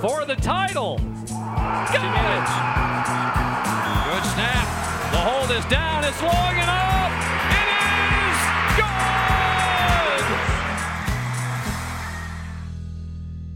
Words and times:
for 0.00 0.24
the 0.24 0.36
title. 0.36 0.96
Good 0.96 1.04
snap. 1.26 1.36
The 5.12 5.18
hold 5.18 5.50
is 5.50 5.64
down. 5.66 6.04
It's 6.04 6.22
long 6.22 6.54
enough. 6.54 7.12
It 7.50 7.68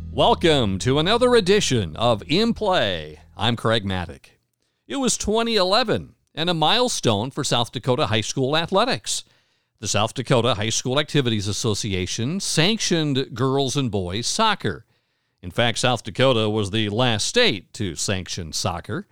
is! 0.02 0.12
Welcome 0.12 0.78
to 0.80 0.98
another 0.98 1.34
edition 1.34 1.96
of 1.96 2.22
In 2.26 2.52
Play. 2.52 3.20
I'm 3.38 3.56
Craig 3.56 3.86
Mattick. 3.86 4.32
It 4.86 4.96
was 4.96 5.16
2011 5.16 6.14
and 6.34 6.50
a 6.50 6.54
milestone 6.54 7.30
for 7.30 7.42
South 7.42 7.72
Dakota 7.72 8.08
high 8.08 8.20
school 8.20 8.54
athletics. 8.54 9.24
The 9.80 9.88
South 9.88 10.12
Dakota 10.12 10.54
High 10.54 10.68
School 10.68 11.00
Activities 11.00 11.48
Association 11.48 12.38
sanctioned 12.38 13.34
girls 13.34 13.76
and 13.76 13.90
boys 13.90 14.26
soccer. 14.26 14.84
In 15.44 15.50
fact, 15.50 15.76
South 15.76 16.02
Dakota 16.02 16.48
was 16.48 16.70
the 16.70 16.88
last 16.88 17.26
state 17.26 17.74
to 17.74 17.96
sanction 17.96 18.54
soccer. 18.54 19.06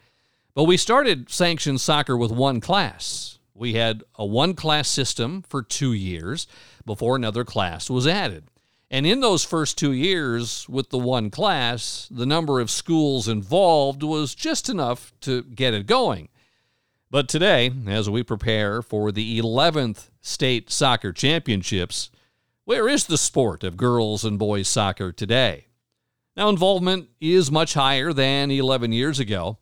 But 0.55 0.65
we 0.65 0.79
started 0.79 1.31
sanctioned 1.31 1.83
soccer 1.83 2.17
with 2.17 2.33
one 2.33 2.59
class. 2.59 3.39
We 3.53 3.75
had 3.75 4.03
a 4.15 4.25
one 4.25 4.55
class 4.55 4.89
system 4.89 5.43
for 5.43 5.63
two 5.63 5.93
years 5.93 6.47
before 6.87 7.17
another 7.17 7.45
class 7.45 7.91
was 7.91 8.07
added. 8.07 8.45
And 8.91 9.05
in 9.05 9.21
those 9.21 9.45
first 9.45 9.77
two 9.77 9.93
years 9.93 10.67
with 10.71 10.89
the 10.89 10.97
one 10.97 11.29
class, 11.29 12.09
the 12.11 12.25
number 12.25 12.61
of 12.61 12.71
schools 12.71 13.29
involved 13.29 14.03
was 14.03 14.35
just 14.35 14.71
enough 14.71 15.13
to 15.21 15.43
get 15.43 15.75
it 15.75 15.85
going. 15.85 16.31
But 17.11 17.29
today, 17.29 17.71
as 17.87 18.09
we 18.09 18.23
prepare 18.23 18.81
for 18.81 19.13
the 19.13 19.39
11th 19.39 20.09
state 20.23 20.71
soccer 20.71 21.13
championships, 21.13 22.11
where 22.65 22.89
is 22.89 23.05
the 23.05 23.19
sport 23.19 23.63
of 23.63 23.77
girls 23.77 24.25
and 24.25 24.39
boys 24.39 24.67
soccer 24.67 25.13
today? 25.13 25.67
Now, 26.35 26.49
involvement 26.49 27.11
is 27.21 27.51
much 27.51 27.75
higher 27.75 28.13
than 28.13 28.51
11 28.51 28.93
years 28.93 29.19
ago, 29.19 29.59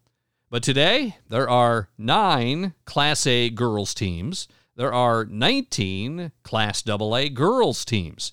but 0.50 0.62
today 0.62 1.16
there 1.28 1.50
are 1.50 1.88
nine 1.98 2.74
Class 2.84 3.26
A 3.26 3.50
girls 3.50 3.92
teams, 3.92 4.46
there 4.76 4.92
are 4.92 5.24
19 5.24 6.30
Class 6.44 6.88
AA 6.88 7.28
girls 7.34 7.84
teams, 7.84 8.32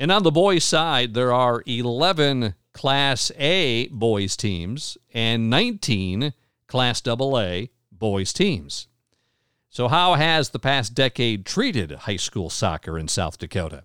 and 0.00 0.10
on 0.10 0.24
the 0.24 0.32
boys' 0.32 0.64
side, 0.64 1.14
there 1.14 1.32
are 1.32 1.62
11 1.64 2.54
Class 2.72 3.30
A 3.38 3.86
boys 3.88 4.36
teams 4.36 4.98
and 5.14 5.48
19 5.48 6.34
Class 6.66 7.00
AA 7.06 7.66
boys 7.92 8.32
teams. 8.32 8.88
So, 9.70 9.86
how 9.86 10.14
has 10.14 10.50
the 10.50 10.58
past 10.58 10.92
decade 10.92 11.46
treated 11.46 11.92
high 11.92 12.16
school 12.16 12.50
soccer 12.50 12.98
in 12.98 13.06
South 13.06 13.38
Dakota? 13.38 13.84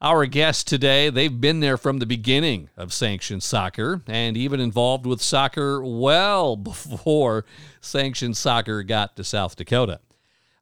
Our 0.00 0.26
guests 0.26 0.62
today, 0.62 1.10
they've 1.10 1.40
been 1.40 1.58
there 1.58 1.76
from 1.76 1.98
the 1.98 2.06
beginning 2.06 2.70
of 2.76 2.92
sanctioned 2.92 3.42
soccer 3.42 4.02
and 4.06 4.36
even 4.36 4.60
involved 4.60 5.06
with 5.06 5.20
soccer 5.20 5.82
well 5.82 6.54
before 6.56 7.44
sanctioned 7.80 8.36
soccer 8.36 8.84
got 8.84 9.16
to 9.16 9.24
South 9.24 9.56
Dakota. 9.56 9.98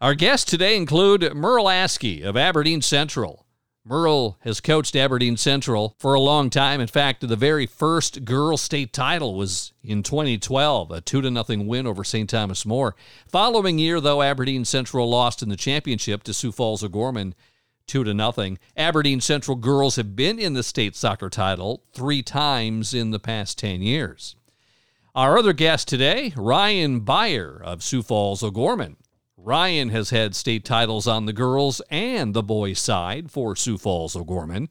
Our 0.00 0.14
guests 0.14 0.50
today 0.50 0.74
include 0.74 1.34
Merle 1.34 1.66
Askey 1.66 2.24
of 2.24 2.36
Aberdeen 2.36 2.80
Central, 2.80 3.46
Merle 3.88 4.36
has 4.40 4.60
coached 4.60 4.96
Aberdeen 4.96 5.36
Central 5.36 5.94
for 6.00 6.14
a 6.14 6.20
long 6.20 6.50
time. 6.50 6.80
In 6.80 6.88
fact, 6.88 7.26
the 7.26 7.36
very 7.36 7.66
first 7.66 8.24
girls 8.24 8.60
state 8.60 8.92
title 8.92 9.36
was 9.36 9.72
in 9.84 10.02
2012, 10.02 10.90
a 10.90 11.00
2 11.00 11.20
to 11.22 11.30
nothing 11.30 11.68
win 11.68 11.86
over 11.86 12.02
St. 12.02 12.28
Thomas 12.28 12.66
More. 12.66 12.96
Following 13.28 13.78
year, 13.78 14.00
though, 14.00 14.22
Aberdeen 14.22 14.64
Central 14.64 15.08
lost 15.08 15.40
in 15.40 15.50
the 15.50 15.56
championship 15.56 16.24
to 16.24 16.34
Sioux 16.34 16.50
Falls 16.50 16.82
O'Gorman 16.82 17.36
2 17.86 18.04
to 18.04 18.14
nothing. 18.14 18.58
Aberdeen 18.76 19.20
Central 19.20 19.56
girls 19.56 19.96
have 19.96 20.16
been 20.16 20.38
in 20.38 20.54
the 20.54 20.62
state 20.62 20.96
soccer 20.96 21.30
title 21.30 21.82
3 21.92 22.22
times 22.22 22.92
in 22.92 23.10
the 23.10 23.18
past 23.18 23.58
10 23.58 23.82
years. 23.82 24.36
Our 25.14 25.38
other 25.38 25.52
guest 25.52 25.88
today, 25.88 26.32
Ryan 26.36 27.00
Beyer 27.00 27.60
of 27.64 27.82
Sioux 27.82 28.02
Falls 28.02 28.42
O'Gorman. 28.42 28.96
Ryan 29.36 29.90
has 29.90 30.10
had 30.10 30.34
state 30.34 30.64
titles 30.64 31.06
on 31.06 31.26
the 31.26 31.32
girls 31.32 31.80
and 31.91 32.34
the 32.34 32.42
boys 32.42 32.78
side 32.78 33.30
for 33.30 33.54
Sioux 33.54 33.78
Falls 33.78 34.16
O'Gorman. 34.16 34.69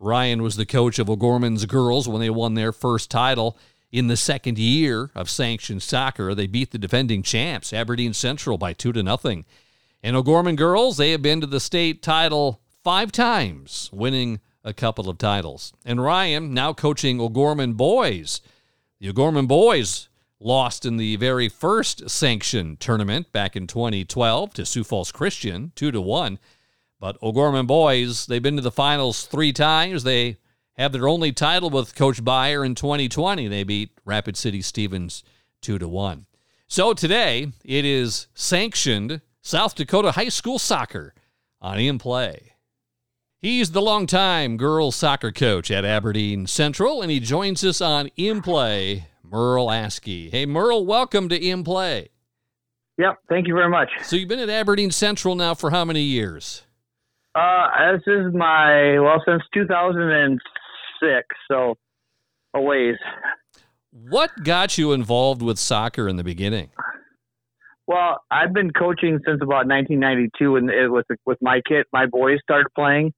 Ryan 0.00 0.42
was 0.42 0.56
the 0.56 0.66
coach 0.66 0.98
of 0.98 1.08
O'Gorman's 1.08 1.66
girls 1.66 2.08
when 2.08 2.20
they 2.20 2.30
won 2.30 2.54
their 2.54 2.72
first 2.72 3.10
title 3.10 3.56
in 3.90 4.08
the 4.08 4.16
second 4.16 4.58
year 4.58 5.10
of 5.14 5.30
sanctioned 5.30 5.82
soccer. 5.82 6.34
They 6.34 6.46
beat 6.46 6.70
the 6.70 6.78
defending 6.78 7.22
champs, 7.22 7.72
Aberdeen 7.72 8.12
Central, 8.12 8.58
by 8.58 8.72
two 8.72 8.92
to 8.92 9.02
nothing. 9.02 9.44
And 10.08 10.16
O'Gorman 10.16 10.56
girls, 10.56 10.96
they 10.96 11.10
have 11.10 11.20
been 11.20 11.42
to 11.42 11.46
the 11.46 11.60
state 11.60 12.00
title 12.02 12.62
five 12.82 13.12
times, 13.12 13.90
winning 13.92 14.40
a 14.64 14.72
couple 14.72 15.10
of 15.10 15.18
titles. 15.18 15.74
And 15.84 16.02
Ryan 16.02 16.54
now 16.54 16.72
coaching 16.72 17.20
O'Gorman 17.20 17.74
boys. 17.74 18.40
The 19.00 19.10
O'Gorman 19.10 19.44
boys 19.44 20.08
lost 20.40 20.86
in 20.86 20.96
the 20.96 21.16
very 21.16 21.50
first 21.50 22.08
sanctioned 22.08 22.80
tournament 22.80 23.32
back 23.32 23.54
in 23.54 23.66
2012 23.66 24.54
to 24.54 24.64
Sioux 24.64 24.82
Falls 24.82 25.12
Christian, 25.12 25.72
2 25.74 25.90
to 25.90 26.00
1. 26.00 26.38
But 26.98 27.22
O'Gorman 27.22 27.66
boys, 27.66 28.24
they've 28.24 28.42
been 28.42 28.56
to 28.56 28.62
the 28.62 28.70
finals 28.70 29.26
3 29.26 29.52
times. 29.52 30.04
They 30.04 30.38
have 30.78 30.92
their 30.92 31.06
only 31.06 31.32
title 31.32 31.68
with 31.68 31.94
Coach 31.94 32.24
Beyer 32.24 32.64
in 32.64 32.74
2020. 32.74 33.46
They 33.48 33.62
beat 33.62 33.90
Rapid 34.06 34.38
City 34.38 34.62
Stevens 34.62 35.22
2 35.60 35.78
to 35.78 35.86
1. 35.86 36.24
So 36.66 36.94
today 36.94 37.52
it 37.62 37.84
is 37.84 38.28
sanctioned 38.32 39.20
South 39.48 39.74
Dakota 39.74 40.10
high 40.10 40.28
school 40.28 40.58
soccer 40.58 41.14
on 41.62 41.78
In 41.78 41.98
Play. 41.98 42.52
He's 43.40 43.70
the 43.70 43.80
longtime 43.80 44.58
girls 44.58 44.94
soccer 44.94 45.32
coach 45.32 45.70
at 45.70 45.86
Aberdeen 45.86 46.46
Central, 46.46 47.00
and 47.00 47.10
he 47.10 47.18
joins 47.18 47.64
us 47.64 47.80
on 47.80 48.10
In 48.18 48.42
Play 48.42 49.06
Merle 49.22 49.68
Askey. 49.68 50.30
Hey, 50.30 50.44
Merle, 50.44 50.84
welcome 50.84 51.30
to 51.30 51.42
In 51.42 51.64
Play. 51.64 52.10
Yep, 52.98 53.20
thank 53.30 53.48
you 53.48 53.54
very 53.54 53.70
much. 53.70 53.88
So 54.02 54.16
you've 54.16 54.28
been 54.28 54.38
at 54.38 54.50
Aberdeen 54.50 54.90
Central 54.90 55.34
now 55.34 55.54
for 55.54 55.70
how 55.70 55.86
many 55.86 56.02
years? 56.02 56.64
Uh, 57.34 57.68
this 57.92 58.02
is 58.06 58.34
my 58.34 58.98
well 59.00 59.22
since 59.26 59.42
2006, 59.54 61.26
so 61.50 61.78
a 62.52 62.60
ways. 62.60 62.96
What 63.92 64.44
got 64.44 64.76
you 64.76 64.92
involved 64.92 65.40
with 65.40 65.58
soccer 65.58 66.06
in 66.06 66.16
the 66.16 66.24
beginning? 66.24 66.68
Well, 67.88 68.20
I've 68.30 68.52
been 68.52 68.70
coaching 68.70 69.18
since 69.24 69.40
about 69.40 69.66
1992, 69.66 70.56
and 70.56 70.68
it 70.68 70.88
was 70.88 71.04
with 71.24 71.38
my 71.40 71.62
kid. 71.66 71.86
My 71.90 72.04
boys 72.04 72.38
started 72.42 72.68
playing, 72.74 73.14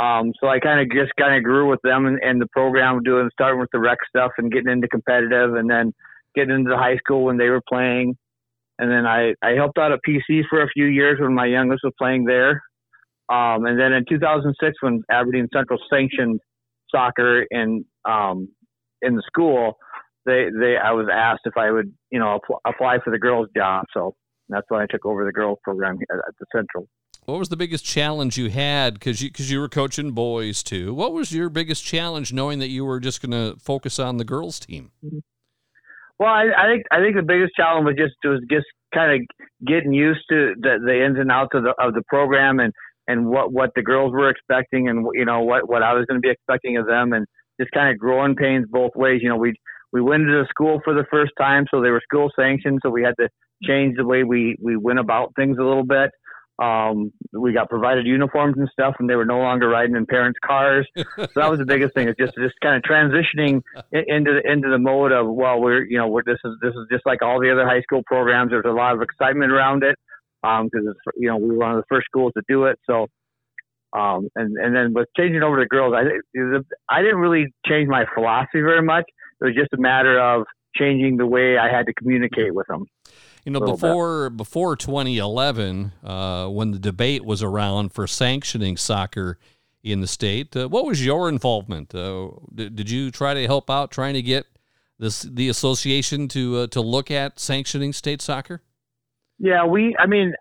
um, 0.00 0.32
so 0.40 0.46
I 0.46 0.60
kind 0.60 0.80
of 0.80 0.96
just 0.96 1.10
kind 1.18 1.36
of 1.36 1.42
grew 1.42 1.68
with 1.68 1.80
them 1.82 2.06
and, 2.06 2.16
and 2.22 2.40
the 2.40 2.46
program, 2.52 3.02
doing 3.02 3.28
starting 3.32 3.58
with 3.58 3.70
the 3.72 3.80
rec 3.80 3.98
stuff 4.08 4.30
and 4.38 4.52
getting 4.52 4.70
into 4.70 4.86
competitive, 4.86 5.56
and 5.56 5.68
then 5.68 5.92
getting 6.36 6.54
into 6.54 6.70
the 6.70 6.76
high 6.76 6.98
school 6.98 7.24
when 7.24 7.36
they 7.36 7.48
were 7.48 7.62
playing. 7.68 8.16
And 8.78 8.92
then 8.92 9.06
I, 9.06 9.34
I 9.42 9.56
helped 9.56 9.76
out 9.76 9.90
at 9.90 9.98
PC 10.08 10.42
for 10.48 10.62
a 10.62 10.68
few 10.68 10.84
years 10.84 11.18
when 11.18 11.34
my 11.34 11.46
youngest 11.46 11.80
was 11.82 11.94
playing 11.98 12.26
there. 12.26 12.62
Um, 13.28 13.66
and 13.66 13.76
then 13.76 13.92
in 13.92 14.04
2006, 14.08 14.76
when 14.82 15.02
Aberdeen 15.10 15.48
Central 15.52 15.80
sanctioned 15.92 16.38
soccer 16.94 17.44
in 17.50 17.84
um, 18.08 18.50
in 19.02 19.16
the 19.16 19.22
school, 19.26 19.78
they 20.26 20.46
they 20.58 20.76
I 20.76 20.92
was 20.92 21.06
asked 21.12 21.42
if 21.44 21.56
I 21.56 21.70
would 21.70 21.92
you 22.10 22.18
know 22.18 22.40
apply 22.66 22.98
for 23.04 23.10
the 23.10 23.18
girls' 23.18 23.48
job. 23.56 23.84
So 23.94 24.14
that's 24.48 24.66
why 24.68 24.82
I 24.82 24.86
took 24.86 25.06
over 25.06 25.24
the 25.24 25.32
girls' 25.32 25.58
program 25.64 25.98
at 26.10 26.34
the 26.38 26.46
Central. 26.54 26.88
What 27.24 27.40
was 27.40 27.48
the 27.48 27.56
biggest 27.56 27.84
challenge 27.84 28.38
you 28.38 28.50
had? 28.50 28.94
Because 28.94 29.20
you 29.20 29.30
because 29.30 29.50
you 29.50 29.58
were 29.58 29.68
coaching 29.68 30.12
boys 30.12 30.62
too. 30.62 30.94
What 30.94 31.12
was 31.12 31.32
your 31.32 31.48
biggest 31.48 31.84
challenge, 31.84 32.32
knowing 32.32 32.60
that 32.60 32.68
you 32.68 32.84
were 32.84 33.00
just 33.00 33.20
going 33.20 33.32
to 33.32 33.58
focus 33.58 33.98
on 33.98 34.18
the 34.18 34.24
girls 34.24 34.60
team? 34.60 34.92
Well, 36.18 36.30
I, 36.30 36.44
I, 36.56 36.66
think 36.72 36.84
I 36.92 37.00
think 37.00 37.16
the 37.16 37.22
biggest 37.22 37.52
challenge 37.56 37.86
was 37.86 37.96
just 37.96 38.14
was 38.24 38.40
just 38.50 38.66
kind 38.94 39.12
of 39.20 39.26
getting 39.66 39.92
used 39.92 40.20
to 40.30 40.54
the, 40.60 40.78
the 40.84 41.04
ins 41.04 41.18
and 41.18 41.30
outs 41.30 41.50
of 41.54 41.64
the 41.64 41.74
of 41.80 41.94
the 41.94 42.02
program 42.08 42.60
and 42.60 42.72
and 43.08 43.26
what 43.26 43.52
what 43.52 43.70
the 43.74 43.82
girls 43.82 44.12
were 44.12 44.30
expecting 44.30 44.88
and 44.88 45.06
you 45.14 45.24
know 45.24 45.42
what 45.42 45.68
what 45.68 45.82
I 45.82 45.94
was 45.94 46.06
going 46.06 46.20
to 46.20 46.24
be 46.24 46.30
expecting 46.30 46.76
of 46.76 46.86
them 46.86 47.12
and 47.12 47.26
just 47.60 47.72
kind 47.72 47.90
of 47.90 47.98
growing 47.98 48.36
pains 48.36 48.66
both 48.70 48.92
ways. 48.94 49.20
You 49.22 49.30
know, 49.30 49.36
we 49.36 49.54
we 49.92 50.00
went 50.00 50.22
into 50.22 50.34
the 50.34 50.46
school 50.48 50.80
for 50.84 50.94
the 50.94 51.04
first 51.10 51.32
time, 51.38 51.66
so 51.70 51.80
they 51.80 51.90
were 51.90 52.02
school 52.02 52.30
sanctioned, 52.38 52.80
so 52.82 52.90
we 52.90 53.02
had 53.02 53.14
to 53.20 53.28
change 53.62 53.96
the 53.96 54.04
way 54.04 54.24
we 54.24 54.56
we 54.62 54.76
went 54.76 54.98
about 54.98 55.34
things 55.36 55.58
a 55.58 55.62
little 55.62 55.84
bit. 55.84 56.10
Um, 56.58 57.12
we 57.32 57.52
got 57.52 57.68
provided 57.68 58.06
uniforms 58.06 58.56
and 58.56 58.68
stuff, 58.72 58.94
and 58.98 59.10
they 59.10 59.14
were 59.14 59.26
no 59.26 59.38
longer 59.38 59.68
riding 59.68 59.94
in 59.94 60.06
parents' 60.06 60.38
cars. 60.44 60.88
so 60.96 61.26
that 61.36 61.50
was 61.50 61.58
the 61.58 61.66
biggest 61.66 61.94
thing. 61.94 62.08
Is 62.08 62.14
just 62.18 62.34
just 62.36 62.54
kind 62.62 62.76
of 62.76 62.82
transitioning 62.82 63.62
into 63.92 64.40
the 64.40 64.50
into 64.50 64.70
the 64.70 64.78
mode 64.78 65.12
of 65.12 65.26
well, 65.28 65.60
we're 65.60 65.84
you 65.84 65.98
know 65.98 66.08
we're 66.08 66.24
this 66.24 66.38
is 66.44 66.52
this 66.62 66.72
is 66.72 66.86
just 66.90 67.04
like 67.04 67.22
all 67.22 67.40
the 67.40 67.52
other 67.52 67.66
high 67.66 67.82
school 67.82 68.02
programs. 68.06 68.50
There's 68.50 68.64
a 68.66 68.70
lot 68.70 68.94
of 68.94 69.02
excitement 69.02 69.52
around 69.52 69.84
it 69.84 69.96
because 70.42 70.86
um, 70.86 70.94
you 71.16 71.28
know 71.28 71.36
we 71.36 71.48
were 71.48 71.58
one 71.58 71.72
of 71.72 71.76
the 71.76 71.86
first 71.88 72.06
schools 72.06 72.32
to 72.36 72.42
do 72.48 72.64
it. 72.64 72.78
So 72.86 73.06
um, 73.92 74.28
and 74.34 74.56
and 74.56 74.74
then 74.74 74.92
with 74.94 75.08
changing 75.16 75.42
over 75.42 75.60
to 75.60 75.66
girls, 75.66 75.94
I 75.94 76.04
I 76.88 77.02
didn't 77.02 77.18
really 77.18 77.52
change 77.66 77.88
my 77.88 78.04
philosophy 78.14 78.60
very 78.60 78.82
much. 78.82 79.04
It 79.40 79.44
was 79.44 79.54
just 79.54 79.72
a 79.72 79.80
matter 79.80 80.18
of 80.20 80.44
changing 80.74 81.16
the 81.16 81.26
way 81.26 81.58
I 81.58 81.70
had 81.74 81.86
to 81.86 81.94
communicate 81.94 82.54
with 82.54 82.66
them. 82.68 82.86
You 83.44 83.52
know, 83.52 83.60
before 83.60 84.30
bit. 84.30 84.36
before 84.36 84.76
2011, 84.76 85.92
uh, 86.02 86.48
when 86.48 86.72
the 86.72 86.78
debate 86.78 87.24
was 87.24 87.42
around 87.42 87.92
for 87.92 88.06
sanctioning 88.06 88.76
soccer 88.76 89.38
in 89.86 90.00
the 90.00 90.06
state. 90.06 90.56
Uh, 90.56 90.68
what 90.68 90.84
was 90.84 91.04
your 91.04 91.28
involvement? 91.28 91.94
Uh, 91.94 92.30
did, 92.52 92.74
did, 92.74 92.90
you 92.90 93.10
try 93.10 93.34
to 93.34 93.46
help 93.46 93.70
out 93.70 93.92
trying 93.92 94.14
to 94.14 94.22
get 94.22 94.46
this 94.98 95.22
the 95.22 95.48
association 95.48 96.26
to 96.28 96.56
uh, 96.56 96.66
to 96.68 96.80
look 96.80 97.10
at 97.10 97.38
sanctioning 97.38 97.92
state 97.92 98.20
soccer? 98.20 98.62
Yeah, 99.38 99.64
we. 99.64 99.94
I 99.98 100.06
mean, 100.06 100.34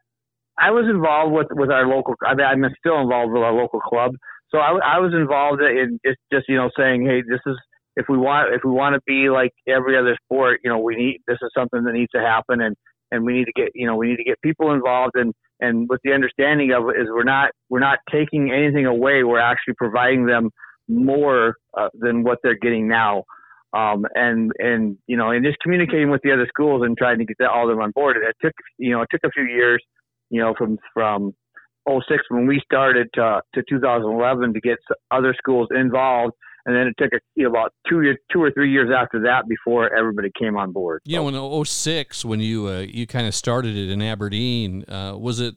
I 0.57 0.71
was 0.71 0.85
involved 0.89 1.33
with 1.33 1.47
with 1.51 1.69
our 1.69 1.87
local. 1.87 2.15
I 2.25 2.33
mean, 2.33 2.45
I'm 2.45 2.75
still 2.79 2.99
involved 2.99 3.31
with 3.33 3.43
our 3.43 3.53
local 3.53 3.79
club. 3.79 4.15
So 4.49 4.57
I, 4.57 4.71
I 4.95 4.99
was 4.99 5.13
involved 5.13 5.61
in 5.61 5.99
just 6.03 6.17
just 6.31 6.45
you 6.49 6.55
know 6.55 6.71
saying, 6.77 7.05
hey, 7.05 7.21
this 7.21 7.41
is 7.45 7.57
if 7.95 8.05
we 8.09 8.17
want 8.17 8.53
if 8.53 8.61
we 8.63 8.71
want 8.71 8.95
to 8.95 9.01
be 9.05 9.29
like 9.29 9.51
every 9.67 9.97
other 9.97 10.17
sport, 10.23 10.59
you 10.63 10.69
know, 10.69 10.79
we 10.79 10.95
need 10.95 11.21
this 11.27 11.37
is 11.41 11.49
something 11.57 11.83
that 11.83 11.93
needs 11.93 12.11
to 12.13 12.21
happen, 12.21 12.61
and 12.61 12.75
and 13.11 13.25
we 13.25 13.33
need 13.33 13.45
to 13.45 13.53
get 13.55 13.69
you 13.73 13.87
know 13.87 13.95
we 13.95 14.07
need 14.07 14.17
to 14.17 14.23
get 14.23 14.41
people 14.41 14.71
involved 14.71 15.13
and 15.15 15.33
and 15.59 15.87
with 15.89 16.01
the 16.03 16.11
understanding 16.11 16.71
of 16.71 16.89
is 16.89 17.07
we're 17.09 17.23
not 17.23 17.51
we're 17.69 17.79
not 17.79 17.99
taking 18.11 18.51
anything 18.51 18.85
away. 18.85 19.23
We're 19.23 19.39
actually 19.39 19.75
providing 19.77 20.25
them 20.25 20.49
more 20.87 21.55
uh, 21.77 21.89
than 21.93 22.23
what 22.23 22.39
they're 22.43 22.57
getting 22.59 22.87
now. 22.87 23.23
Um, 23.73 24.05
and 24.13 24.51
and 24.59 24.97
you 25.07 25.17
know 25.17 25.31
and 25.31 25.43
just 25.45 25.57
communicating 25.59 26.09
with 26.09 26.21
the 26.23 26.31
other 26.31 26.47
schools 26.47 26.81
and 26.85 26.97
trying 26.97 27.19
to 27.19 27.25
get 27.25 27.47
all 27.47 27.69
of 27.69 27.75
them 27.75 27.83
on 27.83 27.91
board. 27.91 28.17
It 28.17 28.35
took 28.41 28.53
you 28.77 28.91
know 28.91 29.01
it 29.01 29.07
took 29.11 29.21
a 29.23 29.31
few 29.31 29.43
years 29.43 29.83
you 30.29 30.41
know 30.41 30.53
from 30.57 30.77
from 30.93 31.33
06 31.87 32.23
when 32.29 32.47
we 32.47 32.61
started 32.63 33.07
to, 33.13 33.41
to 33.53 33.63
2011 33.69 34.53
to 34.53 34.61
get 34.61 34.77
other 35.11 35.35
schools 35.37 35.67
involved 35.71 36.33
and 36.65 36.75
then 36.75 36.87
it 36.87 36.95
took 36.97 37.13
a, 37.13 37.19
you 37.35 37.43
know, 37.43 37.49
about 37.49 37.73
two 37.87 38.01
years, 38.01 38.17
two 38.31 38.41
or 38.41 38.51
three 38.51 38.71
years 38.71 38.89
after 38.95 39.21
that 39.21 39.47
before 39.47 39.95
everybody 39.95 40.31
came 40.37 40.57
on 40.57 40.71
board. 40.71 41.01
Yeah, 41.05 41.19
so. 41.19 41.59
in 41.59 41.65
06, 41.65 42.25
when 42.25 42.39
you 42.39 42.67
uh, 42.67 42.79
you 42.79 43.05
kind 43.05 43.27
of 43.27 43.35
started 43.35 43.75
it 43.75 43.89
in 43.89 44.01
Aberdeen, 44.01 44.83
uh, 44.89 45.15
was 45.17 45.39
it 45.39 45.55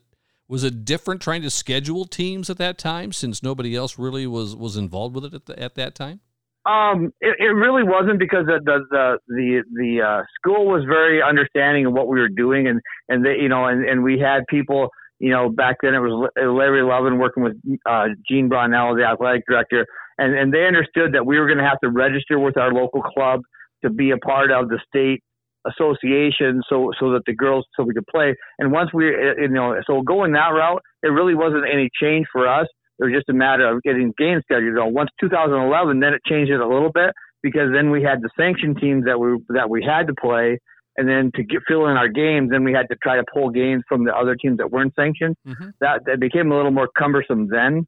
was 0.49 0.65
it 0.65 0.85
different 0.85 1.23
trying 1.23 1.43
to 1.43 1.51
schedule 1.51 2.05
teams 2.05 2.51
at 2.51 2.59
that 2.59 2.79
time 2.79 3.13
since 3.13 3.43
nobody 3.43 3.75
else 3.75 3.99
really 3.99 4.27
was 4.27 4.55
was 4.55 4.77
involved 4.77 5.15
with 5.15 5.25
it 5.25 5.35
at, 5.35 5.47
the, 5.47 5.59
at 5.59 5.75
that 5.77 5.95
time? 5.95 6.21
Um, 6.67 7.15
it, 7.21 7.37
it 7.39 7.55
really 7.55 7.85
wasn't 7.85 8.19
because 8.19 8.45
the 8.45 8.61
the 8.63 8.85
the 8.91 9.19
the, 9.29 9.63
the 9.73 10.03
uh, 10.07 10.23
school 10.37 10.67
was 10.67 10.85
very 10.85 11.23
understanding 11.23 11.87
of 11.87 11.95
what 11.95 12.09
we 12.09 12.21
were 12.21 12.29
doing, 12.29 12.69
and 12.69 12.81
and 13.09 13.25
they, 13.25 13.37
you 13.41 13.49
know, 13.49 13.65
and, 13.65 13.89
and 13.89 14.03
we 14.03 14.19
had 14.19 14.47
people 14.49 14.91
you 15.21 15.31
know, 15.31 15.49
back 15.49 15.79
then 15.83 15.95
it 15.95 15.99
was 15.99 16.31
Larry 16.37 16.83
Levin 16.83 17.19
working 17.19 17.43
with 17.43 17.57
uh, 17.87 18.07
Gene 18.29 18.49
Brownell, 18.49 18.95
the 18.95 19.05
athletic 19.05 19.45
director, 19.49 19.85
and, 20.19 20.35
and 20.35 20.53
they 20.53 20.67
understood 20.67 21.15
that 21.15 21.25
we 21.25 21.39
were 21.39 21.47
going 21.47 21.59
to 21.59 21.65
have 21.65 21.81
to 21.81 21.91
register 21.91 22.39
with 22.39 22.57
our 22.57 22.73
local 22.73 23.03
club 23.03 23.41
to 23.85 23.91
be 23.91 24.11
a 24.11 24.19
part 24.19 24.51
of 24.51 24.69
the 24.69 24.79
state 24.87 25.23
association 25.67 26.63
so 26.69 26.93
so 26.99 27.13
that 27.13 27.23
the 27.27 27.35
girls 27.35 27.67
so 27.77 27.83
we 27.83 27.95
could 27.95 28.07
play. 28.07 28.35
And 28.59 28.73
once 28.73 28.91
we 28.93 29.09
uh, 29.09 29.35
you 29.39 29.49
know 29.49 29.75
so 29.87 30.03
going 30.03 30.33
that 30.33 30.49
route 30.49 30.83
it 31.03 31.09
really 31.09 31.35
wasn't 31.35 31.65
any 31.71 31.89
change 32.01 32.27
for 32.33 32.49
us. 32.49 32.67
It 32.99 33.05
was 33.05 33.13
just 33.13 33.29
a 33.29 33.33
matter 33.33 33.69
of 33.69 33.83
getting 33.83 34.13
games 34.19 34.43
scheduled. 34.45 34.77
You 34.77 34.85
once 34.87 35.11
2011 35.21 36.01
then 36.01 36.15
it 36.15 36.21
changed 36.27 36.51
it 36.51 36.61
a 36.61 36.67
little 36.67 36.91
bit 36.93 37.11
because 37.43 37.71
then 37.73 37.91
we 37.91 38.03
had 38.03 38.23
the 38.23 38.31
sanctioned 38.37 38.79
teams 38.81 39.05
that 39.05 39.19
we 39.19 39.39
that 39.51 39.71
we 39.71 39.83
had 39.83 40.07
to 40.07 40.15
play. 40.15 40.59
And 40.97 41.09
then 41.09 41.31
to 41.37 41.45
get 41.45 41.61
fill 41.69 41.87
in 41.87 41.97
our 41.97 42.09
games, 42.09 42.51
then 42.51 42.65
we 42.65 42.73
had 42.73 42.89
to 42.91 42.97
try 43.01 43.17
to 43.17 43.25
pull 43.33 43.51
games 43.51 43.85
from 43.89 44.05
the 44.05 44.13
other 44.13 44.35
teams 44.35 44.59
that 44.59 44.73
weren't 44.73 44.93
sanctioned. 44.97 45.37
Mm-hmm. 45.47 45.69
That 45.81 46.01
that 46.07 46.19
became 46.19 46.51
a 46.51 46.57
little 46.57 46.73
more 46.73 46.89
cumbersome 46.99 47.47
then, 47.49 47.87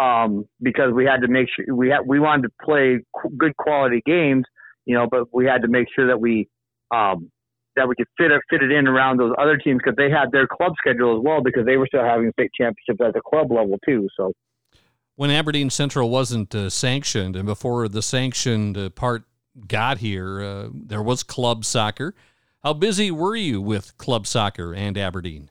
um, 0.00 0.48
because 0.62 0.92
we 0.94 1.04
had 1.04 1.20
to 1.20 1.28
make 1.28 1.48
sure 1.54 1.74
we 1.74 1.90
had 1.90 2.00
we 2.06 2.18
wanted 2.18 2.42
to 2.42 2.50
play 2.64 3.00
good 3.36 3.56
quality 3.56 4.02
games, 4.06 4.44
you 4.86 4.94
know, 4.94 5.06
but 5.10 5.24
we 5.32 5.44
had 5.44 5.62
to 5.62 5.68
make 5.68 5.88
sure 5.94 6.06
that 6.06 6.20
we 6.20 6.48
um, 6.90 7.30
that 7.76 7.86
we 7.86 7.94
could 7.94 8.06
fit 8.16 8.30
it 8.30 8.40
fit 8.48 8.62
it 8.62 8.72
in 8.72 8.88
around 8.88 9.18
those 9.18 9.32
other 9.38 9.58
teams 9.58 9.80
because 9.84 9.96
they 9.96 10.10
had 10.10 10.32
their 10.32 10.46
club 10.46 10.72
schedule 10.78 11.18
as 11.18 11.22
well 11.22 11.42
because 11.42 11.66
they 11.66 11.76
were 11.76 11.86
still 11.86 12.04
having 12.04 12.30
state 12.32 12.50
championships 12.56 13.00
at 13.04 13.12
the 13.12 13.20
club 13.20 13.50
level 13.50 13.78
too. 13.86 14.08
So. 14.16 14.32
When 15.16 15.30
Aberdeen 15.30 15.68
Central 15.68 16.08
wasn't 16.08 16.54
uh, 16.54 16.70
sanctioned, 16.70 17.36
and 17.36 17.44
before 17.44 17.88
the 17.88 18.00
sanctioned 18.00 18.78
uh, 18.78 18.88
part 18.88 19.24
got 19.68 19.98
here, 19.98 20.40
uh, 20.40 20.68
there 20.72 21.02
was 21.02 21.22
club 21.22 21.66
soccer. 21.66 22.14
How 22.62 22.72
busy 22.72 23.10
were 23.10 23.36
you 23.36 23.60
with 23.60 23.98
club 23.98 24.26
soccer 24.26 24.74
and 24.74 24.96
Aberdeen? 24.96 25.50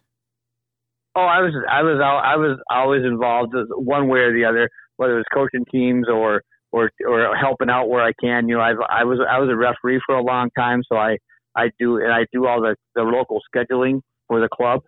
Oh, 1.20 1.26
I 1.26 1.42
was 1.42 1.54
I 1.70 1.84
was 1.84 2.00
I 2.02 2.36
was 2.38 2.58
always 2.72 3.04
involved 3.04 3.54
one 3.72 4.08
way 4.08 4.20
or 4.20 4.34
the 4.34 4.46
other, 4.46 4.70
whether 4.96 5.16
it 5.16 5.18
was 5.18 5.26
coaching 5.34 5.66
teams 5.70 6.08
or 6.08 6.42
or 6.72 6.92
or 7.06 7.36
helping 7.36 7.70
out 7.70 7.90
where 7.90 8.04
I 8.04 8.14
can. 8.24 8.48
You 8.48 8.56
know, 8.56 8.62
I 8.62 8.72
I 8.90 9.04
was 9.04 9.20
I 9.30 9.40
was 9.40 9.50
a 9.50 9.56
referee 9.58 10.00
for 10.06 10.16
a 10.16 10.24
long 10.24 10.50
time, 10.58 10.82
so 10.90 10.98
I 10.98 11.18
I 11.58 11.72
do 11.78 11.98
and 11.98 12.14
I 12.14 12.26
do 12.32 12.48
all 12.48 12.62
the 12.62 12.76
the 12.96 13.02
local 13.02 13.42
scheduling 13.54 14.00
for 14.30 14.40
the 14.40 14.48
club. 14.48 14.82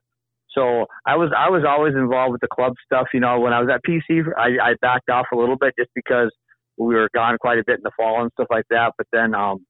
So 0.56 0.86
I 1.06 1.18
was 1.18 1.32
I 1.38 1.50
was 1.50 1.66
always 1.68 1.96
involved 1.96 2.32
with 2.32 2.42
the 2.42 2.54
club 2.54 2.76
stuff. 2.86 3.08
You 3.14 3.20
know, 3.20 3.42
when 3.42 3.52
I 3.52 3.60
was 3.60 3.70
at 3.70 3.82
PC, 3.84 4.24
I, 4.38 4.72
I 4.72 4.76
backed 4.82 5.10
off 5.10 5.26
a 5.34 5.38
little 5.38 5.58
bit 5.58 5.74
just 5.78 5.92
because 5.96 6.32
we 6.78 6.96
were 6.96 7.10
gone 7.14 7.38
quite 7.42 7.60
a 7.60 7.64
bit 7.68 7.76
in 7.78 7.84
the 7.84 7.92
fall 7.98 8.22
and 8.22 8.32
stuff 8.36 8.48
like 8.50 8.66
that. 8.70 8.94
But 8.98 9.08
then 9.12 9.36
um, 9.36 9.66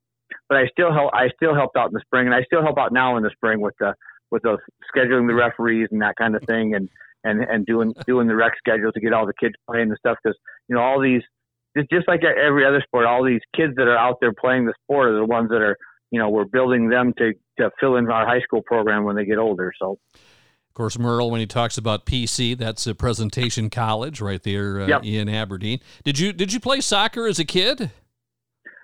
but 0.47 0.59
I 0.59 0.67
still 0.67 0.93
help. 0.93 1.11
I 1.13 1.29
still 1.35 1.55
helped 1.55 1.75
out 1.75 1.87
in 1.87 1.93
the 1.93 2.01
spring, 2.05 2.27
and 2.27 2.35
I 2.35 2.43
still 2.43 2.61
help 2.61 2.77
out 2.77 2.93
now 2.93 3.17
in 3.17 3.23
the 3.23 3.31
spring 3.31 3.61
with 3.61 3.73
the 3.79 3.95
with 4.31 4.43
the 4.43 4.57
scheduling 4.95 5.27
the 5.27 5.33
referees 5.33 5.87
and 5.91 6.01
that 6.01 6.15
kind 6.15 6.35
of 6.35 6.43
thing, 6.43 6.75
and 6.75 6.89
and 7.23 7.41
and 7.41 7.65
doing 7.65 7.93
doing 8.07 8.27
the 8.27 8.35
rec 8.35 8.53
schedule 8.57 8.91
to 8.91 8.99
get 8.99 9.13
all 9.13 9.25
the 9.25 9.33
kids 9.39 9.55
playing 9.69 9.89
and 9.89 9.97
stuff. 9.97 10.17
Because 10.23 10.37
you 10.67 10.75
know 10.75 10.81
all 10.81 11.01
these, 11.01 11.21
just 11.77 11.89
just 11.89 12.07
like 12.07 12.21
every 12.23 12.65
other 12.65 12.81
sport, 12.85 13.05
all 13.05 13.23
these 13.23 13.41
kids 13.55 13.73
that 13.75 13.87
are 13.87 13.97
out 13.97 14.17
there 14.21 14.33
playing 14.33 14.65
the 14.65 14.73
sport 14.83 15.09
are 15.09 15.15
the 15.15 15.25
ones 15.25 15.49
that 15.49 15.61
are 15.61 15.77
you 16.11 16.19
know 16.19 16.29
we're 16.29 16.45
building 16.45 16.89
them 16.89 17.13
to 17.17 17.33
to 17.59 17.71
fill 17.79 17.97
in 17.97 18.09
our 18.09 18.25
high 18.25 18.41
school 18.41 18.61
program 18.61 19.03
when 19.03 19.15
they 19.15 19.25
get 19.25 19.37
older. 19.37 19.71
So. 19.79 19.97
Of 20.13 20.75
course, 20.75 20.97
Merle, 20.97 21.29
when 21.29 21.41
he 21.41 21.47
talks 21.47 21.77
about 21.77 22.05
PC, 22.05 22.57
that's 22.57 22.87
a 22.87 22.95
presentation 22.95 23.69
college 23.69 24.21
right 24.21 24.41
there 24.41 24.79
uh, 24.79 24.87
yep. 24.87 25.03
in 25.03 25.27
Aberdeen. 25.27 25.81
Did 26.05 26.17
you 26.17 26.31
did 26.31 26.53
you 26.53 26.61
play 26.61 26.79
soccer 26.79 27.27
as 27.27 27.39
a 27.39 27.43
kid? 27.43 27.91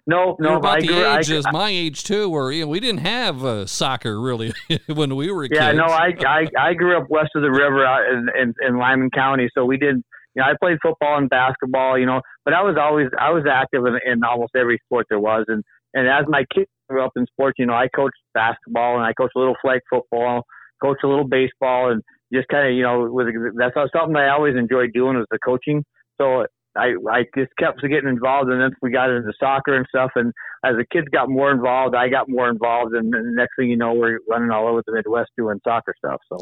No, 0.07 0.37
no. 0.39 0.51
You're 0.51 0.57
about 0.57 0.77
I 0.77 0.81
the 0.81 0.87
grew, 0.87 1.05
age 1.05 1.31
I, 1.31 1.35
as 1.35 1.45
my 1.51 1.69
age 1.69 2.03
too, 2.03 2.29
where 2.29 2.49
you 2.49 2.63
know, 2.63 2.69
we 2.69 2.79
didn't 2.79 3.01
have 3.01 3.43
uh, 3.43 3.65
soccer 3.65 4.19
really 4.19 4.53
when 4.87 5.15
we 5.17 5.29
were 5.29 5.43
yeah, 5.43 5.49
kids. 5.49 5.59
Yeah, 5.59 5.71
no, 5.73 5.83
I, 5.83 6.13
I 6.25 6.69
I 6.69 6.73
grew 6.73 6.97
up 6.97 7.09
west 7.09 7.31
of 7.35 7.41
the 7.41 7.51
river 7.51 7.85
out 7.85 8.07
in, 8.09 8.27
in 8.41 8.53
in 8.65 8.77
Lyman 8.77 9.11
County, 9.11 9.49
so 9.53 9.65
we 9.65 9.77
did. 9.77 9.97
You 10.33 10.43
know, 10.43 10.49
I 10.49 10.53
played 10.61 10.77
football 10.81 11.17
and 11.17 11.29
basketball, 11.29 11.97
you 11.97 12.05
know, 12.05 12.21
but 12.45 12.53
I 12.53 12.61
was 12.61 12.77
always 12.79 13.07
I 13.19 13.31
was 13.31 13.43
active 13.51 13.85
in, 13.85 13.99
in 14.09 14.23
almost 14.23 14.55
every 14.55 14.79
sport 14.85 15.07
there 15.09 15.19
was, 15.19 15.45
and 15.49 15.63
and 15.93 16.07
as 16.07 16.25
my 16.29 16.45
kids 16.53 16.69
grew 16.89 17.03
up 17.03 17.11
in 17.17 17.25
sports, 17.25 17.55
you 17.59 17.65
know, 17.65 17.73
I 17.73 17.89
coached 17.93 18.17
basketball 18.33 18.95
and 18.95 19.03
I 19.03 19.13
coached 19.13 19.35
a 19.35 19.39
little 19.39 19.57
flag 19.61 19.81
football, 19.89 20.45
coached 20.81 21.03
a 21.03 21.07
little 21.07 21.27
baseball, 21.27 21.91
and 21.91 22.01
just 22.31 22.47
kind 22.47 22.67
of 22.67 22.73
you 22.73 22.83
know, 22.83 23.09
with 23.11 23.27
that's 23.57 23.75
something 23.75 24.15
I 24.15 24.29
always 24.29 24.55
enjoyed 24.55 24.93
doing 24.93 25.17
was 25.17 25.25
the 25.31 25.39
coaching. 25.39 25.83
So 26.21 26.45
I 26.77 26.93
I 27.09 27.23
just 27.35 27.51
kept 27.57 27.81
getting 27.81 28.09
involved, 28.09 28.49
and 28.49 28.61
then 28.61 28.71
we 28.81 28.91
got 28.91 29.09
into 29.09 29.31
soccer 29.39 29.75
and 29.75 29.85
stuff. 29.89 30.11
And 30.15 30.33
as 30.63 30.75
the 30.77 30.85
kids 30.85 31.07
got 31.11 31.29
more 31.29 31.51
involved, 31.51 31.95
I 31.95 32.09
got 32.09 32.29
more 32.29 32.49
involved, 32.49 32.93
and 32.93 33.11
the 33.11 33.21
next 33.23 33.51
thing 33.57 33.69
you 33.69 33.77
know, 33.77 33.93
we're 33.93 34.19
running 34.29 34.51
all 34.51 34.67
over 34.67 34.83
the 34.85 34.93
Midwest 34.93 35.31
doing 35.37 35.59
soccer 35.63 35.93
stuff. 35.97 36.21
So, 36.29 36.37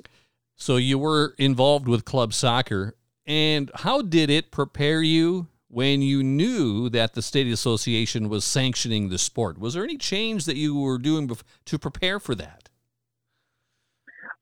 so 0.56 0.77
you 0.77 0.98
were 0.98 1.36
involved 1.38 1.88
with 1.88 2.06
club 2.06 2.34
soccer, 2.34 2.96
and 3.25 3.72
how 3.75 4.01
did 4.01 4.30
it 4.30 4.51
prepare 4.51 5.01
you 5.01 5.48
when 5.68 6.01
you 6.01 6.24
knew 6.24 6.89
that 6.89 7.13
the 7.13 7.22
state 7.22 7.48
association 7.48 8.30
was 8.30 8.46
sanctioning 8.46 9.10
the 9.10 9.18
sport? 9.18 9.58
Was 9.58 9.74
there 9.74 9.84
any 9.84 9.98
change 9.98 10.46
that 10.46 10.56
you 10.56 10.80
were 10.80 10.98
doing 10.98 11.30
to 11.65 11.80
prepare 11.80 12.20
for 12.20 12.36
that? 12.36 12.70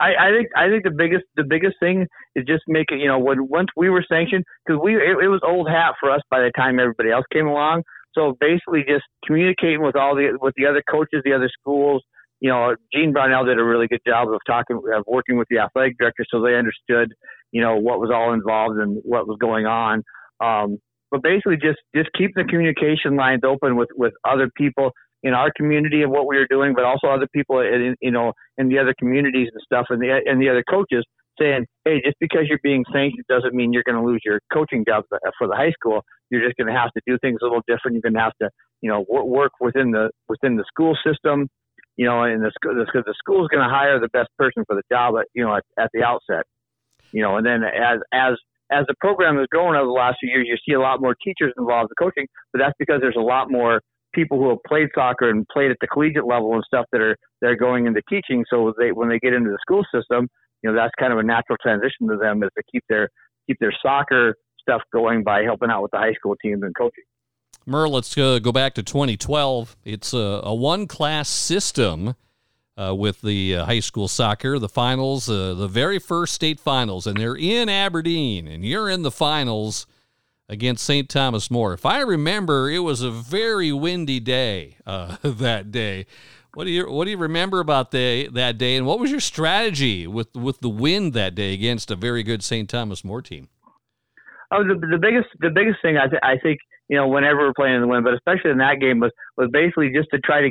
I, 0.03 0.27
I 0.27 0.29
think 0.36 0.48
I 0.55 0.69
think 0.69 0.83
the 0.83 0.91
biggest 0.91 1.24
the 1.36 1.45
biggest 1.48 1.75
thing 1.79 2.07
is 2.36 2.45
just 2.45 2.63
making 2.67 3.00
you 3.00 3.07
know 3.07 3.19
when 3.19 3.48
once 3.48 3.69
we 3.77 3.89
were 3.89 4.05
sanctioned 4.07 4.43
because 4.65 4.81
we 4.83 4.95
it, 4.95 5.15
it 5.24 5.29
was 5.29 5.41
old 5.43 5.69
hat 5.69 5.93
for 6.00 6.12
us 6.12 6.22
by 6.29 6.39
the 6.41 6.51
time 6.55 6.79
everybody 6.79 7.12
else 7.12 7.25
came 7.31 7.48
along. 7.48 7.83
So 8.13 8.36
basically, 8.39 8.83
just 8.88 9.05
communicating 9.25 9.81
with 9.81 9.95
all 9.95 10.15
the 10.15 10.38
with 10.41 10.53
the 10.57 10.65
other 10.65 10.83
coaches, 10.89 11.22
the 11.24 11.33
other 11.33 11.50
schools. 11.60 12.03
You 12.41 12.50
know, 12.50 12.75
Gene 12.93 13.13
Brownell 13.13 13.45
did 13.45 13.57
a 13.57 13.63
really 13.63 13.88
good 13.88 14.01
job 14.05 14.27
of 14.27 14.41
talking, 14.45 14.75
of 14.93 15.05
working 15.07 15.38
with 15.38 15.48
the 15.50 15.60
athletic 15.60 15.98
director, 15.98 16.25
so 16.29 16.41
they 16.41 16.55
understood, 16.55 17.13
you 17.53 17.62
know, 17.62 17.77
what 17.77 18.01
was 18.01 18.12
all 18.13 18.33
involved 18.33 18.77
and 18.79 19.00
what 19.05 19.27
was 19.27 19.38
going 19.39 19.65
on. 19.65 20.03
Um, 20.43 20.79
but 21.10 21.24
basically, 21.24 21.55
just 21.55 21.79
just 21.95 22.10
keep 22.17 22.31
the 22.36 22.43
communication 22.43 23.15
lines 23.15 23.43
open 23.45 23.77
with 23.77 23.89
with 23.95 24.13
other 24.27 24.50
people 24.57 24.91
in 25.24 25.34
our 25.34 25.51
community 25.56 26.03
and 26.03 26.12
what 26.12 26.27
we 26.27 26.38
were 26.38 26.48
doing, 26.50 26.74
but 26.75 26.84
also 26.84 27.08
other 27.08 27.27
people 27.34 27.60
in, 27.60 27.96
you 28.01 28.12
know 28.12 28.34
in 28.58 28.70
the 28.70 28.77
other 28.77 28.94
communities 28.98 29.50
and 29.51 29.62
stuff, 29.63 29.88
and 29.89 30.01
the 30.01 30.22
and 30.25 30.42
the 30.42 30.50
other 30.50 30.63
coaches 30.70 31.03
saying, 31.39 31.65
hey, 31.86 32.01
just 32.06 32.18
because 32.20 32.42
you're 32.48 32.60
being 32.62 32.84
sanctioned 32.94 33.25
doesn't 33.27 33.56
mean 33.56 33.74
you're 33.74 33.84
going 33.84 33.98
to 33.98 34.06
lose 34.06 34.22
your 34.24 34.39
coaching 34.53 34.86
job 34.88 35.03
for 35.38 35.48
the 35.48 35.56
high 35.56 35.72
school. 35.72 36.03
You're 36.30 36.44
just 36.46 36.56
going 36.58 36.68
to 36.68 36.80
have 36.80 36.92
to 36.92 37.01
do 37.08 37.18
things 37.20 37.39
a 37.42 37.46
little 37.46 37.63
different. 37.68 37.96
You're 37.96 38.01
going 38.01 38.13
to 38.13 38.20
have 38.20 38.38
to 38.42 38.50
you 38.82 38.89
know 38.89 39.06
work 39.08 39.53
within 39.60 39.92
the 39.92 40.10
within 40.27 40.58
the 40.58 40.65
school 40.68 40.98
system. 41.06 41.48
You 41.96 42.06
know, 42.06 42.24
and 42.24 42.42
the 42.44 42.51
the, 42.63 42.86
the 42.94 43.15
school 43.18 43.44
is 43.44 43.50
going 43.50 43.63
to 43.63 43.70
hire 43.70 44.00
the 44.00 44.10
best 44.10 44.30
person 44.38 44.63
for 44.68 44.75
the 44.75 44.84
job 44.92 45.15
at 45.20 45.27
you 45.34 45.44
know 45.44 45.56
at, 45.56 45.63
at 45.80 45.89
the 45.94 46.03
outset. 46.03 46.46
You 47.12 47.22
know, 47.22 47.38
and 47.38 47.46
then 47.46 47.63
as 47.63 48.00
as 48.12 48.34
as 48.72 48.86
the 48.88 48.96
program 49.00 49.38
has 49.38 49.48
grown 49.51 49.75
over 49.75 49.86
the 49.86 49.92
last 49.92 50.18
few 50.20 50.30
years, 50.30 50.48
you 50.50 50.58
see 50.65 50.74
a 50.74 50.80
lot 50.80 51.01
more 51.01 51.15
teachers 51.24 51.53
involved 51.58 51.92
in 51.92 52.03
coaching, 52.03 52.27
but 52.51 52.60
that's 52.60 52.74
because 52.80 53.01
there's 53.01 53.18
a 53.18 53.22
lot 53.22 53.51
more 53.51 53.82
people 54.13 54.38
who 54.39 54.50
have 54.50 54.60
played 54.67 54.89
soccer 54.96 55.29
and 55.29 55.48
played 55.48 55.72
at 55.72 55.77
the 55.82 55.88
collegiate 55.88 56.25
level 56.25 56.53
and 56.53 56.63
stuff 56.65 56.86
that 56.91 57.01
are 57.01 57.17
they're 57.41 57.55
going 57.55 57.86
into 57.86 58.01
teaching. 58.10 58.46
So 58.50 58.74
they 58.77 58.91
when 58.91 59.10
they 59.10 59.20
get 59.20 59.34
into 59.34 59.50
the 59.50 59.58
school 59.62 59.84
system, 59.93 60.29
you 60.62 60.72
know 60.72 60.75
that's 60.75 60.93
kind 61.00 61.13
of 61.13 61.20
a 61.20 61.24
natural 61.24 61.58
transition 61.62 62.08
to 62.10 62.17
them 62.17 62.43
is 62.43 62.50
to 62.58 62.63
keep 62.72 62.84
their 62.89 63.10
keep 63.48 63.58
their 63.60 63.74
soccer 63.82 64.36
stuff 64.60 64.82
going 64.91 65.24
by 65.24 65.43
helping 65.43 65.70
out 65.70 65.82
with 65.82 65.91
the 65.91 65.98
high 65.98 66.13
school 66.13 66.36
teams 66.41 66.63
and 66.63 66.75
coaching. 66.75 67.03
Merle, 67.65 67.91
let's 67.91 68.17
uh, 68.17 68.39
go 68.39 68.51
back 68.51 68.74
to 68.75 68.84
2012. 68.84 69.77
It's 69.86 70.13
a, 70.13 70.41
a 70.43 70.53
one 70.53 70.86
class 70.88 71.29
system 71.29 72.15
uh, 72.77 72.93
with 72.96 73.22
the 73.22 73.58
uh, 73.58 73.65
high 73.65 73.79
school 73.79 74.08
soccer, 74.08 74.60
the 74.60 74.70
finals, 74.70 75.29
uh, 75.29 75.53
the 75.53 75.67
very 75.67 76.00
first 76.00 76.34
state 76.34 76.60
finals, 76.60 77.08
and 77.08 77.17
they're 77.17 77.38
in 77.38 77.70
Aberdeen, 77.70 78.48
and 78.48 78.65
you're 78.65 78.89
in 78.89 79.03
the 79.03 79.12
finals 79.12 79.86
against 80.50 80.83
St. 80.83 81.09
Thomas 81.09 81.50
More. 81.50 81.73
If 81.73 81.85
I 81.85 82.01
remember, 82.01 82.69
it 82.69 82.79
was 82.79 83.01
a 83.01 83.12
very 83.12 83.71
windy 83.71 84.19
day 84.19 84.77
uh, 84.85 85.17
that 85.23 85.71
day. 85.71 86.05
What 86.53 86.65
do 86.65 86.69
you 86.69 86.89
what 86.91 87.05
do 87.05 87.12
you 87.12 87.17
remember 87.17 87.59
about 87.59 87.89
the 87.89 88.29
that 88.33 88.59
day, 88.59 88.75
and 88.75 88.85
what 88.85 89.00
was 89.00 89.09
your 89.09 89.19
strategy 89.19 90.05
with 90.05 90.35
with 90.35 90.59
the 90.59 90.69
wind 90.69 91.13
that 91.13 91.33
day 91.33 91.53
against 91.53 91.89
a 91.89 91.95
very 91.95 92.21
good 92.21 92.43
St. 92.43 92.69
Thomas 92.69 93.03
More 93.03 93.23
team? 93.23 93.50
Oh, 94.51 94.63
the, 94.63 94.75
the 94.75 95.00
biggest 95.00 95.29
the 95.39 95.50
biggest 95.50 95.81
thing 95.81 95.97
I, 95.97 96.07
th- 96.07 96.21
I 96.21 96.38
think 96.38 96.59
you 96.89 96.97
know 96.97 97.07
whenever 97.07 97.39
we're 97.39 97.53
playing 97.57 97.75
in 97.75 97.81
the 97.81 97.88
wind, 97.88 98.03
but 98.03 98.13
especially 98.13 98.51
in 98.51 98.59
that 98.59 98.79
game 98.79 99.00
was 99.00 99.12
was 99.35 99.50
basically 99.51 99.89
just 99.89 100.09
to 100.13 100.19
try 100.19 100.41
to 100.41 100.50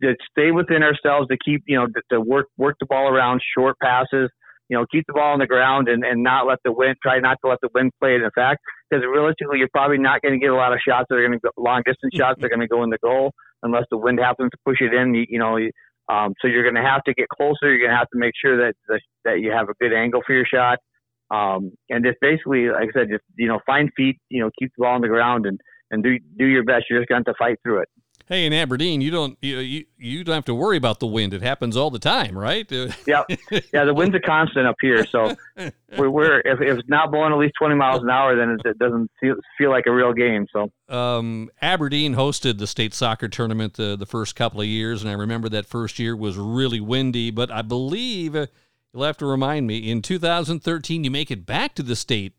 to 0.00 0.14
stay 0.30 0.50
within 0.50 0.82
ourselves, 0.82 1.28
to 1.28 1.36
keep 1.36 1.62
you 1.66 1.76
know 1.76 1.86
to, 1.86 2.00
to 2.10 2.20
work 2.22 2.46
work 2.56 2.76
the 2.80 2.86
ball 2.86 3.08
around, 3.08 3.42
short 3.54 3.76
passes, 3.80 4.30
you 4.68 4.76
know, 4.76 4.84
keep 4.90 5.04
the 5.06 5.12
ball 5.12 5.32
on 5.32 5.38
the 5.38 5.46
ground 5.46 5.88
and, 5.88 6.04
and 6.04 6.22
not 6.22 6.46
let 6.46 6.58
the 6.64 6.72
wind 6.72 6.96
try 7.02 7.18
not 7.18 7.38
to 7.42 7.50
let 7.50 7.58
the 7.62 7.68
wind 7.74 7.92
play 8.00 8.16
it. 8.16 8.22
In 8.22 8.30
fact 8.34 8.60
because 8.90 9.04
realistically 9.04 9.58
you're 9.58 9.68
probably 9.72 9.98
not 9.98 10.22
going 10.22 10.32
to 10.32 10.38
get 10.38 10.50
a 10.50 10.56
lot 10.56 10.72
of 10.72 10.78
shots 10.86 11.06
that 11.08 11.16
are 11.16 11.26
going 11.26 11.38
to 11.38 11.40
go 11.40 11.50
long 11.56 11.82
distance 11.84 12.14
shots 12.14 12.40
that 12.40 12.46
are 12.46 12.48
going 12.48 12.60
to 12.60 12.68
go 12.68 12.82
in 12.82 12.90
the 12.90 12.98
goal 13.02 13.32
unless 13.62 13.84
the 13.90 13.98
wind 13.98 14.18
happens 14.18 14.50
to 14.50 14.58
push 14.64 14.80
it 14.80 14.94
in 14.94 15.14
you, 15.14 15.24
you 15.28 15.38
know 15.38 15.58
um, 16.08 16.34
so 16.40 16.48
you're 16.48 16.62
going 16.62 16.82
to 16.82 16.88
have 16.88 17.02
to 17.04 17.12
get 17.12 17.28
closer. 17.28 17.68
You're 17.70 17.80
going 17.86 17.90
to 17.90 17.96
have 17.98 18.08
to 18.14 18.18
make 18.18 18.32
sure 18.40 18.56
that 18.56 18.74
that, 18.88 19.00
that 19.26 19.40
you 19.40 19.50
have 19.50 19.68
a 19.68 19.74
good 19.78 19.92
angle 19.92 20.22
for 20.26 20.32
your 20.32 20.46
shot. 20.46 20.78
Um, 21.30 21.72
and 21.90 22.02
just 22.02 22.16
basically 22.22 22.68
like 22.68 22.88
I 22.88 22.98
said 22.98 23.08
just 23.10 23.24
you 23.36 23.48
know 23.48 23.60
find 23.66 23.90
feet 23.94 24.16
you 24.30 24.42
know 24.42 24.50
keep 24.58 24.72
the 24.76 24.84
ball 24.84 24.94
on 24.94 25.02
the 25.02 25.08
ground 25.08 25.44
and 25.44 25.60
and 25.90 26.02
do 26.02 26.18
do 26.38 26.46
your 26.46 26.64
best. 26.64 26.86
You're 26.88 27.00
just 27.00 27.08
going 27.10 27.22
to 27.22 27.28
have 27.28 27.36
to 27.36 27.38
fight 27.38 27.58
through 27.62 27.82
it 27.82 27.88
Hey, 28.28 28.44
in 28.44 28.52
Aberdeen, 28.52 29.00
you 29.00 29.10
don't 29.10 29.38
you, 29.40 29.58
you 29.60 29.84
you 29.96 30.22
don't 30.22 30.34
have 30.34 30.44
to 30.44 30.54
worry 30.54 30.76
about 30.76 31.00
the 31.00 31.06
wind. 31.06 31.32
It 31.32 31.40
happens 31.40 31.78
all 31.78 31.90
the 31.90 31.98
time, 31.98 32.36
right? 32.36 32.70
yeah, 33.06 33.22
yeah. 33.72 33.84
The 33.84 33.94
wind's 33.94 34.14
a 34.14 34.20
constant 34.20 34.66
up 34.66 34.76
here, 34.82 35.06
so 35.06 35.34
we're, 35.96 36.10
we're 36.10 36.40
if, 36.40 36.60
if, 36.60 36.78
it's 36.78 36.88
not 36.90 37.10
blowing 37.10 37.32
at 37.32 37.38
least 37.38 37.54
twenty 37.58 37.74
miles 37.74 38.02
an 38.02 38.10
hour, 38.10 38.36
then 38.36 38.58
it, 38.62 38.78
doesn't 38.78 39.10
feel, 39.18 39.36
feel 39.56 39.70
like 39.70 39.86
a 39.86 39.92
real 39.92 40.12
game. 40.12 40.46
So, 40.52 40.70
um, 40.94 41.48
Aberdeen 41.62 42.16
hosted 42.16 42.58
the 42.58 42.66
state 42.66 42.92
soccer 42.92 43.28
tournament 43.28 43.74
the 43.74 43.96
the 43.96 44.04
first 44.04 44.36
couple 44.36 44.60
of 44.60 44.66
years, 44.66 45.00
and 45.00 45.10
I 45.10 45.14
remember 45.14 45.48
that 45.48 45.64
first 45.64 45.98
year 45.98 46.14
was 46.14 46.36
really 46.36 46.80
windy. 46.80 47.30
But 47.30 47.50
I 47.50 47.62
believe 47.62 48.36
uh, 48.36 48.48
you'll 48.92 49.04
have 49.04 49.16
to 49.18 49.26
remind 49.26 49.66
me 49.66 49.90
in 49.90 50.02
2013 50.02 51.02
you 51.02 51.10
make 51.10 51.30
it 51.30 51.46
back 51.46 51.74
to 51.76 51.82
the 51.82 51.96
state 51.96 52.34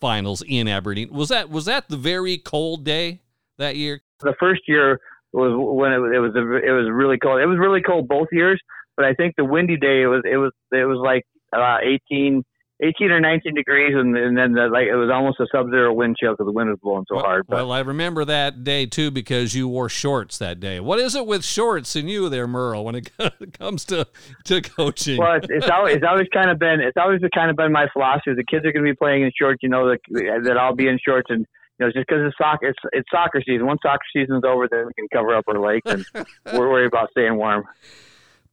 finals 0.00 0.42
in 0.46 0.68
Aberdeen. 0.68 1.12
Was 1.12 1.28
that 1.28 1.50
was 1.50 1.66
that 1.66 1.90
the 1.90 1.98
very 1.98 2.38
cold 2.38 2.82
day 2.82 3.20
that 3.58 3.76
year? 3.76 4.00
The 4.20 4.34
first 4.40 4.62
year 4.66 5.00
was 5.34 5.52
when 5.54 5.92
it, 5.92 6.16
it 6.16 6.20
was 6.20 6.32
a, 6.34 6.40
it 6.40 6.72
was 6.72 6.88
really 6.92 7.18
cold. 7.18 7.40
It 7.40 7.46
was 7.46 7.58
really 7.58 7.82
cold 7.82 8.08
both 8.08 8.28
years, 8.32 8.60
but 8.96 9.04
I 9.04 9.14
think 9.14 9.34
the 9.36 9.44
windy 9.44 9.76
day 9.76 10.02
it 10.02 10.06
was 10.06 10.22
it 10.24 10.36
was 10.36 10.52
it 10.72 10.84
was 10.84 10.98
like 11.02 11.24
uh, 11.52 11.78
18, 11.82 12.42
18 12.82 13.10
or 13.10 13.20
19 13.20 13.54
degrees, 13.54 13.94
and, 13.94 14.16
and 14.16 14.36
then 14.36 14.52
the, 14.52 14.66
like 14.66 14.86
it 14.86 14.96
was 14.96 15.10
almost 15.12 15.38
a 15.40 15.46
sub-zero 15.52 15.92
wind 15.92 16.16
chill 16.20 16.32
because 16.32 16.46
the 16.46 16.52
wind 16.52 16.70
was 16.70 16.78
blowing 16.82 17.04
so 17.08 17.16
well, 17.16 17.24
hard. 17.24 17.46
But. 17.48 17.56
Well, 17.56 17.72
I 17.72 17.80
remember 17.80 18.24
that 18.24 18.64
day 18.64 18.86
too 18.86 19.10
because 19.10 19.54
you 19.54 19.68
wore 19.68 19.88
shorts 19.88 20.38
that 20.38 20.60
day. 20.60 20.80
What 20.80 20.98
is 20.98 21.14
it 21.14 21.26
with 21.26 21.44
shorts 21.44 21.94
and 21.96 22.10
you 22.10 22.28
there, 22.28 22.48
Merle, 22.48 22.84
when 22.84 22.96
it 22.96 23.10
comes 23.58 23.84
to 23.86 24.06
to 24.44 24.60
coaching? 24.60 25.18
Well, 25.18 25.36
it's, 25.36 25.46
it's 25.50 25.70
always 25.70 25.96
it's 25.96 26.04
always 26.08 26.26
kind 26.32 26.50
of 26.50 26.58
been 26.58 26.80
it's 26.80 26.96
always 26.96 27.20
kind 27.34 27.50
of 27.50 27.56
been 27.56 27.72
my 27.72 27.86
philosophy. 27.92 28.34
The 28.34 28.44
kids 28.44 28.66
are 28.66 28.72
going 28.72 28.84
to 28.84 28.92
be 28.92 28.96
playing 28.96 29.22
in 29.22 29.30
shorts, 29.38 29.60
you 29.62 29.68
know 29.68 29.90
that 29.90 30.42
that 30.44 30.56
I'll 30.56 30.74
be 30.74 30.88
in 30.88 30.98
shorts 31.04 31.28
and 31.30 31.46
you 31.78 31.86
know, 31.86 31.92
just 31.92 32.06
because 32.06 32.22
it's 32.26 32.36
soccer, 32.38 32.68
it's 32.68 32.78
it's 32.92 33.08
soccer 33.10 33.42
season. 33.46 33.66
Once 33.66 33.80
soccer 33.82 34.04
season's 34.14 34.44
over, 34.44 34.68
then 34.70 34.86
we 34.86 34.92
can 34.94 35.08
cover 35.12 35.34
up 35.34 35.44
our 35.48 35.58
legs 35.58 35.82
and 35.86 36.06
we're 36.52 36.70
worried 36.70 36.86
about 36.86 37.10
staying 37.10 37.36
warm. 37.36 37.64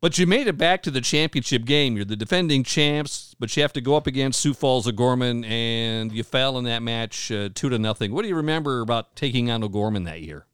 But 0.01 0.17
you 0.17 0.25
made 0.25 0.47
it 0.47 0.57
back 0.57 0.81
to 0.83 0.91
the 0.91 1.01
championship 1.01 1.63
game. 1.63 1.95
You're 1.95 2.05
the 2.05 2.15
defending 2.15 2.63
champs, 2.63 3.35
but 3.39 3.55
you 3.55 3.61
have 3.61 3.73
to 3.73 3.81
go 3.81 3.95
up 3.95 4.07
against 4.07 4.41
Sioux 4.41 4.55
Falls 4.55 4.87
O'Gorman, 4.87 5.43
and 5.45 6.11
you 6.11 6.23
fell 6.23 6.57
in 6.57 6.63
that 6.63 6.81
match 6.81 7.31
uh, 7.31 7.49
two 7.53 7.69
to 7.69 7.77
nothing. 7.77 8.11
What 8.11 8.23
do 8.23 8.27
you 8.27 8.35
remember 8.35 8.81
about 8.81 9.15
taking 9.15 9.51
on 9.51 9.63
O'Gorman 9.63 10.05
that 10.05 10.21
year? 10.21 10.47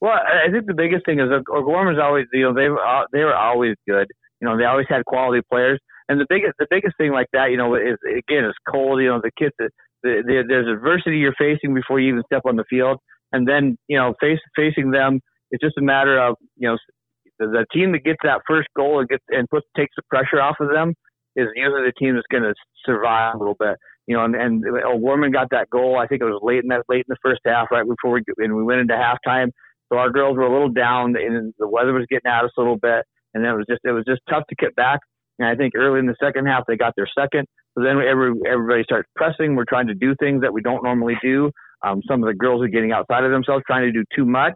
Well, 0.00 0.14
I 0.14 0.50
think 0.50 0.66
the 0.66 0.74
biggest 0.74 1.04
thing 1.04 1.20
is 1.20 1.28
O'Gorman's 1.30 1.98
always, 1.98 2.24
you 2.32 2.42
know, 2.42 2.54
they 2.54 2.70
were 2.70 3.06
they 3.12 3.24
were 3.24 3.36
always 3.36 3.76
good. 3.86 4.08
You 4.40 4.48
know, 4.48 4.56
they 4.56 4.64
always 4.64 4.86
had 4.88 5.04
quality 5.04 5.42
players. 5.50 5.78
And 6.08 6.18
the 6.20 6.26
biggest 6.28 6.54
the 6.58 6.66
biggest 6.68 6.96
thing 6.96 7.12
like 7.12 7.28
that, 7.32 7.50
you 7.50 7.58
know, 7.58 7.74
is 7.74 7.98
again, 8.06 8.44
it's 8.44 8.58
cold. 8.70 9.00
You 9.00 9.08
know, 9.08 9.20
the 9.22 9.30
kids 9.38 9.54
the, 10.04 10.44
there's 10.46 10.68
adversity 10.68 11.18
you're 11.18 11.34
facing 11.38 11.74
before 11.74 11.98
you 11.98 12.10
even 12.10 12.22
step 12.26 12.42
on 12.44 12.56
the 12.56 12.64
field, 12.68 12.98
and 13.32 13.48
then 13.48 13.76
you 13.88 13.98
know 13.98 14.14
face, 14.20 14.38
facing 14.54 14.90
them, 14.90 15.20
it's 15.50 15.62
just 15.62 15.78
a 15.78 15.82
matter 15.82 16.20
of 16.20 16.36
you 16.56 16.68
know 16.68 16.76
the, 17.38 17.46
the 17.46 17.66
team 17.72 17.92
that 17.92 18.04
gets 18.04 18.18
that 18.22 18.42
first 18.46 18.68
goal 18.76 19.00
and 19.00 19.08
gets 19.08 19.24
and 19.28 19.48
puts 19.48 19.66
takes 19.76 19.94
the 19.96 20.02
pressure 20.08 20.40
off 20.40 20.56
of 20.60 20.68
them 20.70 20.94
is 21.36 21.48
usually 21.56 21.82
the 21.82 21.92
team 21.98 22.14
that's 22.14 22.26
going 22.30 22.44
to 22.44 22.54
survive 22.84 23.34
a 23.34 23.38
little 23.38 23.56
bit. 23.58 23.76
You 24.06 24.16
know, 24.16 24.24
and, 24.24 24.36
and 24.36 24.64
O'Gorman 24.84 25.32
got 25.32 25.48
that 25.50 25.70
goal. 25.70 25.98
I 25.98 26.06
think 26.06 26.20
it 26.20 26.26
was 26.26 26.40
late 26.42 26.62
in 26.62 26.68
that 26.68 26.82
late 26.88 27.06
in 27.08 27.08
the 27.08 27.16
first 27.22 27.40
half, 27.46 27.68
right 27.70 27.86
before 27.86 28.12
we 28.12 28.22
and 28.38 28.54
we 28.54 28.62
went 28.62 28.80
into 28.80 28.94
halftime. 28.94 29.48
So 29.92 29.98
our 29.98 30.10
girls 30.10 30.36
were 30.36 30.46
a 30.46 30.52
little 30.52 30.70
down, 30.70 31.16
and 31.16 31.54
the 31.58 31.68
weather 31.68 31.92
was 31.92 32.06
getting 32.10 32.30
at 32.30 32.44
us 32.44 32.50
a 32.56 32.60
little 32.60 32.76
bit, 32.76 33.04
and 33.32 33.44
then 33.44 33.52
it 33.52 33.56
was 33.56 33.66
just 33.68 33.80
it 33.84 33.92
was 33.92 34.04
just 34.06 34.20
tough 34.28 34.44
to 34.48 34.54
get 34.56 34.74
back. 34.76 35.00
And 35.38 35.48
I 35.48 35.54
think 35.54 35.74
early 35.76 35.98
in 35.98 36.06
the 36.06 36.16
second 36.22 36.46
half 36.46 36.64
they 36.66 36.76
got 36.76 36.94
their 36.96 37.08
second. 37.18 37.46
So 37.76 37.82
then 37.82 37.98
every, 37.98 38.32
everybody 38.48 38.84
starts 38.84 39.08
pressing. 39.16 39.56
We're 39.56 39.64
trying 39.64 39.88
to 39.88 39.94
do 39.94 40.14
things 40.20 40.42
that 40.42 40.52
we 40.52 40.62
don't 40.62 40.84
normally 40.84 41.16
do. 41.22 41.50
Um, 41.82 42.02
some 42.08 42.22
of 42.22 42.28
the 42.28 42.34
girls 42.34 42.62
are 42.62 42.68
getting 42.68 42.92
outside 42.92 43.24
of 43.24 43.30
themselves, 43.30 43.64
trying 43.66 43.82
to 43.82 43.92
do 43.92 44.04
too 44.14 44.24
much 44.24 44.54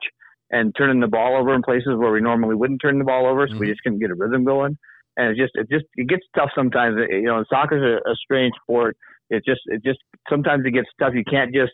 and 0.51 0.75
turning 0.79 1.01
the 1.01 1.09
ball 1.09 1.37
over 1.37 1.55
in 1.55 1.63
places 1.63 1.93
where 1.97 2.13
we 2.13 2.21
normally 2.21 2.55
wouldn't 2.55 2.81
turn 2.81 2.99
the 2.99 3.05
ball 3.05 3.27
over. 3.27 3.47
So 3.47 3.53
mm-hmm. 3.53 3.61
we 3.61 3.67
just 3.69 3.83
couldn't 3.83 3.99
get 3.99 4.11
a 4.11 4.15
rhythm 4.15 4.45
going. 4.45 4.79
And 5.17 5.31
it 5.33 5.37
just, 5.37 5.53
it 5.57 5.69
just, 5.71 5.85
it 5.97 6.09
gets 6.09 6.23
tough 6.37 6.51
sometimes. 6.55 6.97
You 7.11 7.25
know, 7.25 7.45
soccer's 7.51 7.83
a, 7.83 8.11
a 8.11 8.15
strange 8.15 8.55
sport. 8.63 8.97
It 9.31 9.43
just, 9.45 9.61
it 9.67 9.83
just, 9.85 9.99
sometimes 10.31 10.65
it 10.65 10.71
gets 10.71 10.89
tough. 11.01 11.13
You 11.15 11.25
can't 11.29 11.53
just, 11.53 11.73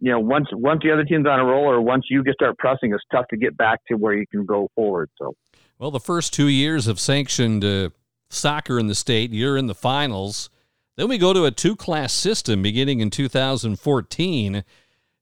you 0.00 0.10
know, 0.10 0.18
once, 0.18 0.48
once 0.52 0.80
the 0.82 0.90
other 0.90 1.04
team's 1.04 1.26
on 1.26 1.38
a 1.38 1.44
roll 1.44 1.64
or 1.64 1.80
once 1.80 2.06
you 2.10 2.22
get 2.24 2.34
start 2.34 2.58
pressing, 2.58 2.92
it's 2.92 3.04
tough 3.10 3.26
to 3.30 3.36
get 3.36 3.56
back 3.56 3.78
to 3.88 3.94
where 3.94 4.12
you 4.12 4.26
can 4.30 4.44
go 4.44 4.68
forward. 4.74 5.08
So, 5.16 5.34
well, 5.78 5.92
the 5.92 6.00
first 6.00 6.34
two 6.34 6.48
years 6.48 6.88
of 6.88 7.00
sanctioned 7.00 7.64
uh, 7.64 7.90
soccer 8.34 8.78
in 8.78 8.86
the 8.86 8.94
state, 8.94 9.32
you're 9.32 9.56
in 9.56 9.66
the 9.66 9.74
finals. 9.74 10.50
Then 10.96 11.08
we 11.08 11.18
go 11.18 11.32
to 11.32 11.44
a 11.44 11.50
two 11.50 11.76
class 11.76 12.12
system 12.12 12.62
beginning 12.62 13.00
in 13.00 13.10
2014. 13.10 14.64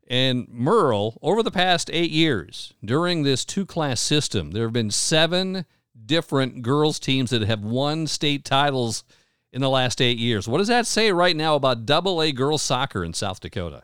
And 0.09 0.49
Merle, 0.49 1.19
over 1.23 1.43
the 1.43 1.51
past 1.51 1.89
eight 1.93 2.11
years, 2.11 2.75
during 2.85 3.23
this 3.23 3.45
two 3.45 3.65
class 3.65 4.01
system, 4.01 4.51
there 4.51 4.65
have 4.65 4.73
been 4.73 4.91
seven 4.91 5.65
different 6.05 6.63
girls' 6.63 6.99
teams 6.99 7.31
that 7.31 7.43
have 7.43 7.65
won 7.65 8.07
state 8.07 8.45
titles 8.45 9.05
in 9.53 9.61
the 9.61 9.71
last 9.71 10.01
eight 10.01 10.19
years. 10.19 10.49
What 10.49 10.59
does 10.59 10.69
that 10.69 10.87
say 10.87 11.13
right 11.13 11.37
now 11.37 11.55
about 11.55 11.87
double 11.87 12.23
A 12.23 12.33
girls 12.33 12.63
soccer 12.63 13.05
in 13.05 13.13
South 13.13 13.41
Dakota? 13.41 13.83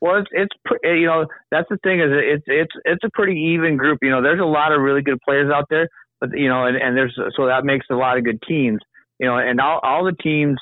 Well, 0.00 0.16
it's, 0.16 0.28
it's 0.32 0.78
eh, 0.84 0.94
you 0.94 1.06
know 1.06 1.26
that's 1.50 1.68
the 1.68 1.76
thing 1.82 2.00
is 2.00 2.08
it's 2.10 2.44
it's 2.46 2.72
it's 2.86 3.04
a 3.04 3.10
pretty 3.12 3.38
even 3.54 3.76
group. 3.76 3.98
You 4.00 4.10
know, 4.10 4.22
there's 4.22 4.40
a 4.40 4.44
lot 4.44 4.72
of 4.72 4.80
really 4.80 5.02
good 5.02 5.18
players 5.20 5.52
out 5.52 5.66
there, 5.68 5.88
but 6.20 6.30
you 6.34 6.48
know, 6.48 6.66
and, 6.66 6.76
and 6.76 6.96
there's 6.96 7.18
so 7.36 7.46
that 7.46 7.64
makes 7.64 7.86
a 7.90 7.94
lot 7.94 8.18
of 8.18 8.24
good 8.24 8.42
teams. 8.46 8.80
You 9.18 9.26
know, 9.26 9.36
and 9.36 9.60
all 9.60 9.80
all 9.82 10.04
the 10.04 10.16
teams 10.22 10.58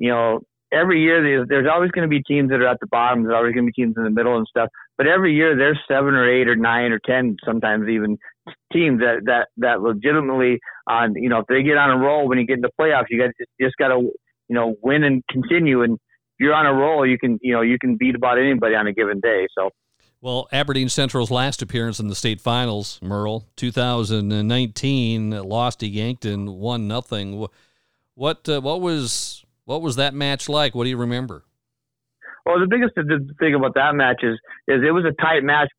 you 0.00 0.08
know, 0.08 0.40
every 0.72 1.02
year 1.02 1.22
there's, 1.22 1.46
there's 1.48 1.68
always 1.70 1.90
going 1.92 2.02
to 2.02 2.08
be 2.08 2.22
teams 2.22 2.50
that 2.50 2.60
are 2.60 2.66
at 2.66 2.80
the 2.80 2.86
bottom. 2.88 3.22
There's 3.22 3.34
always 3.36 3.54
going 3.54 3.66
to 3.66 3.72
be 3.72 3.82
teams 3.82 3.94
in 3.96 4.02
the 4.02 4.10
middle 4.10 4.36
and 4.36 4.46
stuff. 4.48 4.70
But 4.96 5.06
every 5.06 5.34
year 5.34 5.54
there's 5.56 5.78
seven 5.86 6.14
or 6.14 6.28
eight 6.28 6.48
or 6.48 6.56
nine 6.56 6.90
or 6.90 6.98
ten, 7.04 7.36
sometimes 7.44 7.88
even 7.88 8.18
teams 8.72 9.00
that 9.00 9.20
that 9.26 9.48
that 9.58 9.82
legitimately 9.82 10.58
on 10.88 11.14
you 11.14 11.28
know 11.28 11.38
if 11.38 11.46
they 11.46 11.62
get 11.62 11.76
on 11.76 11.90
a 11.90 11.98
roll 11.98 12.28
when 12.28 12.38
you 12.38 12.46
get 12.46 12.56
into 12.56 12.70
playoffs, 12.80 13.04
you 13.10 13.20
got 13.20 13.30
just, 13.38 13.50
just 13.60 13.76
got 13.76 13.88
to 13.88 14.00
you 14.00 14.54
know 14.54 14.74
win 14.82 15.04
and 15.04 15.22
continue. 15.30 15.82
And 15.82 15.94
if 15.94 16.40
you're 16.40 16.54
on 16.54 16.66
a 16.66 16.74
roll, 16.74 17.06
you 17.06 17.18
can 17.18 17.38
you 17.42 17.52
know 17.52 17.60
you 17.60 17.78
can 17.78 17.96
beat 17.96 18.14
about 18.14 18.38
anybody 18.38 18.74
on 18.74 18.86
a 18.86 18.92
given 18.92 19.20
day. 19.20 19.46
So. 19.56 19.70
Well, 20.22 20.48
Aberdeen 20.52 20.90
Central's 20.90 21.30
last 21.30 21.62
appearance 21.62 21.98
in 21.98 22.08
the 22.08 22.14
state 22.14 22.42
finals, 22.42 22.98
Merle, 23.00 23.48
2019, 23.56 25.30
lost 25.30 25.80
to 25.80 25.86
Yankton, 25.86 26.58
one 26.58 26.86
nothing. 26.86 27.46
What 28.16 28.46
uh, 28.46 28.60
what 28.60 28.82
was 28.82 29.46
what 29.64 29.80
was 29.80 29.96
that 29.96 30.12
match 30.12 30.46
like? 30.46 30.74
What 30.74 30.84
do 30.84 30.90
you 30.90 30.98
remember? 30.98 31.44
Well, 32.44 32.60
the 32.60 32.66
biggest 32.66 32.94
thing 33.38 33.54
about 33.54 33.74
that 33.76 33.94
match 33.94 34.22
is 34.22 34.38
is 34.68 34.82
it 34.86 34.92
was 34.92 35.06
a 35.06 35.22
tight 35.22 35.42
match, 35.42 35.70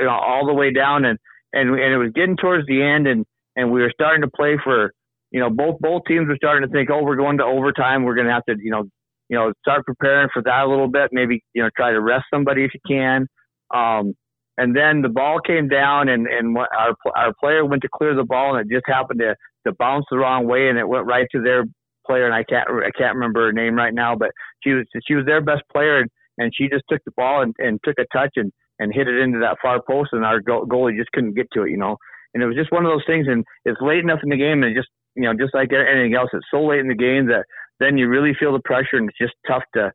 all 0.00 0.46
the 0.46 0.54
way 0.54 0.72
down, 0.72 1.04
and 1.04 1.16
and 1.52 1.70
and 1.70 1.94
it 1.94 1.98
was 1.98 2.10
getting 2.12 2.36
towards 2.36 2.66
the 2.66 2.82
end, 2.82 3.06
and 3.06 3.24
and 3.54 3.70
we 3.70 3.82
were 3.82 3.92
starting 3.94 4.22
to 4.22 4.28
play 4.28 4.58
for, 4.64 4.92
you 5.30 5.38
know, 5.38 5.48
both 5.48 5.78
both 5.78 6.02
teams 6.08 6.26
were 6.26 6.36
starting 6.36 6.68
to 6.68 6.72
think, 6.72 6.90
oh, 6.90 7.04
we're 7.04 7.14
going 7.14 7.38
to 7.38 7.44
overtime, 7.44 8.02
we're 8.02 8.16
going 8.16 8.26
to 8.26 8.32
have 8.32 8.44
to, 8.46 8.56
you 8.58 8.72
know, 8.72 8.82
you 9.28 9.36
know, 9.36 9.52
start 9.60 9.86
preparing 9.86 10.28
for 10.32 10.42
that 10.42 10.64
a 10.64 10.68
little 10.68 10.88
bit, 10.88 11.10
maybe 11.12 11.44
you 11.54 11.62
know, 11.62 11.70
try 11.76 11.92
to 11.92 12.00
rest 12.00 12.24
somebody 12.34 12.64
if 12.64 12.72
you 12.74 12.80
can. 12.84 13.28
Um, 13.74 14.14
and 14.58 14.74
then 14.74 15.02
the 15.02 15.08
ball 15.08 15.40
came 15.40 15.68
down, 15.68 16.08
and 16.08 16.26
and 16.26 16.56
our 16.56 16.94
our 17.16 17.32
player 17.40 17.64
went 17.64 17.82
to 17.82 17.88
clear 17.92 18.14
the 18.14 18.24
ball, 18.24 18.56
and 18.56 18.70
it 18.70 18.74
just 18.74 18.86
happened 18.86 19.20
to 19.20 19.34
to 19.66 19.74
bounce 19.78 20.06
the 20.10 20.18
wrong 20.18 20.46
way, 20.46 20.68
and 20.68 20.78
it 20.78 20.88
went 20.88 21.06
right 21.06 21.26
to 21.32 21.42
their 21.42 21.64
player, 22.06 22.24
and 22.24 22.34
I 22.34 22.44
can't 22.44 22.68
I 22.68 22.90
can't 22.96 23.14
remember 23.14 23.46
her 23.46 23.52
name 23.52 23.74
right 23.74 23.94
now, 23.94 24.14
but 24.16 24.30
she 24.62 24.70
was 24.70 24.86
she 25.06 25.14
was 25.14 25.26
their 25.26 25.40
best 25.42 25.62
player, 25.72 26.00
and, 26.00 26.10
and 26.38 26.52
she 26.56 26.68
just 26.68 26.84
took 26.88 27.02
the 27.04 27.12
ball 27.16 27.42
and, 27.42 27.54
and 27.58 27.78
took 27.84 27.96
a 27.98 28.06
touch 28.16 28.32
and 28.36 28.50
and 28.78 28.94
hit 28.94 29.08
it 29.08 29.18
into 29.18 29.38
that 29.40 29.58
far 29.60 29.80
post, 29.86 30.10
and 30.12 30.24
our 30.24 30.40
goalie 30.40 30.96
just 30.96 31.12
couldn't 31.12 31.34
get 31.34 31.48
to 31.52 31.62
it, 31.62 31.70
you 31.70 31.78
know. 31.78 31.96
And 32.34 32.42
it 32.42 32.46
was 32.46 32.56
just 32.56 32.72
one 32.72 32.84
of 32.84 32.90
those 32.90 33.06
things, 33.06 33.26
and 33.28 33.44
it's 33.64 33.80
late 33.80 34.00
enough 34.00 34.20
in 34.22 34.30
the 34.30 34.36
game, 34.36 34.62
and 34.62 34.74
just 34.74 34.88
you 35.16 35.22
know, 35.22 35.34
just 35.34 35.54
like 35.54 35.70
anything 35.72 36.14
else, 36.14 36.30
it's 36.32 36.46
so 36.50 36.64
late 36.64 36.80
in 36.80 36.88
the 36.88 36.94
game 36.94 37.26
that 37.26 37.44
then 37.80 37.98
you 37.98 38.08
really 38.08 38.34
feel 38.38 38.52
the 38.52 38.60
pressure, 38.64 38.96
and 38.96 39.08
it's 39.08 39.18
just 39.18 39.34
tough 39.48 39.64
to, 39.74 39.90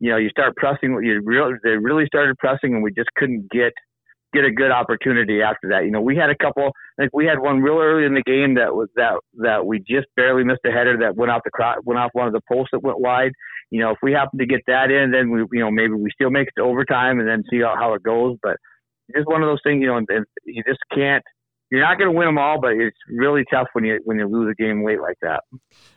you 0.00 0.10
know, 0.10 0.16
you 0.16 0.30
start 0.30 0.56
pressing. 0.56 0.98
You 1.02 1.20
really 1.24 1.54
they 1.62 1.76
really 1.76 2.06
started 2.06 2.36
pressing, 2.38 2.74
and 2.74 2.82
we 2.82 2.92
just 2.92 3.10
couldn't 3.16 3.50
get 3.50 3.72
get 4.32 4.44
a 4.44 4.50
good 4.50 4.70
opportunity 4.70 5.42
after 5.42 5.68
that. 5.68 5.84
You 5.84 5.90
know, 5.90 6.00
we 6.00 6.16
had 6.16 6.30
a 6.30 6.36
couple. 6.36 6.70
Like 6.98 7.10
we 7.12 7.26
had 7.26 7.38
one 7.38 7.60
real 7.60 7.78
early 7.78 8.06
in 8.06 8.14
the 8.14 8.22
game 8.22 8.54
that 8.54 8.74
was 8.74 8.88
that 8.96 9.20
that 9.42 9.66
we 9.66 9.78
just 9.78 10.06
barely 10.16 10.44
missed 10.44 10.60
a 10.66 10.70
header 10.70 10.96
that 11.00 11.16
went 11.16 11.30
off 11.30 11.42
the 11.44 11.50
cro- 11.50 11.80
went 11.84 12.00
off 12.00 12.10
one 12.14 12.26
of 12.26 12.32
the 12.32 12.40
posts 12.50 12.70
that 12.72 12.82
went 12.82 13.00
wide. 13.00 13.32
You 13.70 13.80
know, 13.80 13.90
if 13.90 13.98
we 14.02 14.12
happen 14.12 14.38
to 14.38 14.46
get 14.46 14.62
that 14.66 14.90
in, 14.90 15.10
then 15.10 15.30
we 15.30 15.40
you 15.52 15.60
know 15.60 15.70
maybe 15.70 15.92
we 15.92 16.10
still 16.14 16.30
make 16.30 16.48
it 16.48 16.54
to 16.56 16.64
overtime 16.64 17.20
and 17.20 17.28
then 17.28 17.44
see 17.50 17.60
how, 17.60 17.74
how 17.78 17.94
it 17.94 18.02
goes. 18.02 18.36
But 18.42 18.56
just 19.14 19.28
one 19.28 19.42
of 19.42 19.48
those 19.48 19.60
things. 19.62 19.80
You 19.82 19.88
know, 19.88 19.96
and 19.96 20.08
you 20.44 20.62
just 20.66 20.80
can't. 20.94 21.24
You're 21.70 21.82
not 21.82 21.98
going 21.98 22.10
to 22.10 22.16
win 22.16 22.26
them 22.26 22.38
all, 22.38 22.60
but 22.60 22.72
it's 22.72 22.96
really 23.08 23.44
tough 23.50 23.68
when 23.74 23.84
you 23.84 24.00
when 24.04 24.18
you 24.18 24.26
lose 24.26 24.50
a 24.50 24.60
game 24.60 24.84
late 24.84 25.00
like 25.00 25.18
that. 25.22 25.44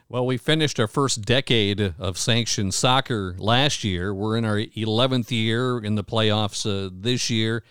Well, 0.08 0.24
we 0.24 0.36
finished 0.36 0.78
our 0.78 0.86
first 0.86 1.22
decade 1.22 1.94
of 1.98 2.16
sanctioned 2.16 2.74
soccer 2.74 3.34
last 3.38 3.82
year. 3.82 4.14
We're 4.14 4.36
in 4.36 4.44
our 4.44 4.58
11th 4.58 5.30
year 5.32 5.78
in 5.78 5.96
the 5.96 6.04
playoffs 6.04 6.64
uh, 6.64 6.90
this 6.92 7.28
year. 7.28 7.64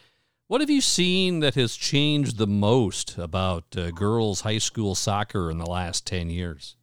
What 0.47 0.59
have 0.59 0.69
you 0.69 0.81
seen 0.81 1.39
that 1.39 1.55
has 1.55 1.75
changed 1.75 2.37
the 2.37 2.47
most 2.47 3.17
about 3.17 3.63
uh, 3.77 3.91
girls' 3.91 4.41
high 4.41 4.57
school 4.57 4.93
soccer 4.93 5.49
in 5.49 5.57
the 5.57 5.65
last 5.65 6.05
10 6.05 6.29
years? 6.29 6.75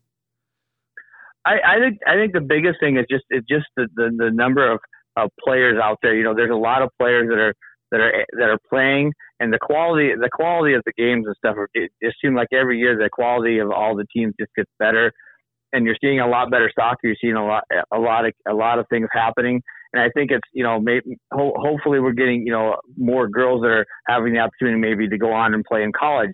I, 1.45 1.59
I 1.65 1.79
think 1.79 1.99
I 2.07 2.15
think 2.15 2.33
the 2.33 2.41
biggest 2.41 2.81
thing 2.81 2.97
is 2.97 3.07
just 3.11 3.25
it's 3.31 3.47
just 3.47 3.67
the, 3.77 3.87
the, 3.95 4.11
the 4.17 4.31
number 4.31 4.71
of, 4.71 4.79
of 5.17 5.31
players 5.45 5.79
out 5.83 5.99
there. 6.03 6.15
You 6.15 6.25
know, 6.25 6.35
there's 6.35 6.51
a 6.51 6.55
lot 6.55 6.83
of 6.83 6.91
players 6.99 7.29
that 7.29 7.39
are 7.39 7.55
that 7.91 8.01
are 8.01 8.25
that 8.39 8.49
are 8.51 8.59
playing, 8.69 9.13
and 9.41 9.53
the 9.53 9.59
quality 9.61 10.13
the 10.21 10.31
quality 10.33 10.75
of 10.75 10.83
the 10.87 10.93
games 10.97 11.27
and 11.27 11.37
stuff. 11.37 11.57
It 11.75 11.91
just 12.03 12.17
seems 12.23 12.37
like 12.37 12.49
every 12.53 12.79
year 12.79 12.97
the 12.97 13.11
quality 13.11 13.59
of 13.59 13.71
all 13.71 13.97
the 13.97 14.07
teams 14.15 14.35
just 14.39 14.53
gets 14.57 14.71
better, 14.79 15.13
and 15.73 15.87
you're 15.87 15.97
seeing 16.01 16.21
a 16.21 16.29
lot 16.29 16.51
better 16.51 16.71
soccer. 16.75 16.99
You're 17.05 17.17
seeing 17.21 17.35
a 17.37 17.47
lot 17.47 17.65
a 17.93 17.99
lot 17.99 18.27
of 18.27 18.33
a 18.49 18.55
lot 18.55 18.79
of 18.79 18.87
things 18.91 19.09
happening, 19.13 19.63
and 19.93 20.03
I 20.03 20.11
think 20.15 20.31
it's 20.31 20.49
you 20.53 20.63
know 20.65 20.81
maybe 20.81 21.17
ho- 21.33 21.55
hopefully 21.57 22.01
we're 22.01 22.13
getting 22.13 22.43
you 22.47 22.53
know 22.53 22.77
more 22.97 23.29
girls 23.29 23.63
that 23.63 23.69
are 23.71 23.87
having 24.09 24.33
the 24.35 24.41
opportunity 24.41 24.79
maybe 24.79 25.09
to 25.09 25.19
go 25.19 25.33
on 25.33 25.55
and 25.55 25.65
play 25.65 25.83
in 25.83 25.93
college, 25.93 26.33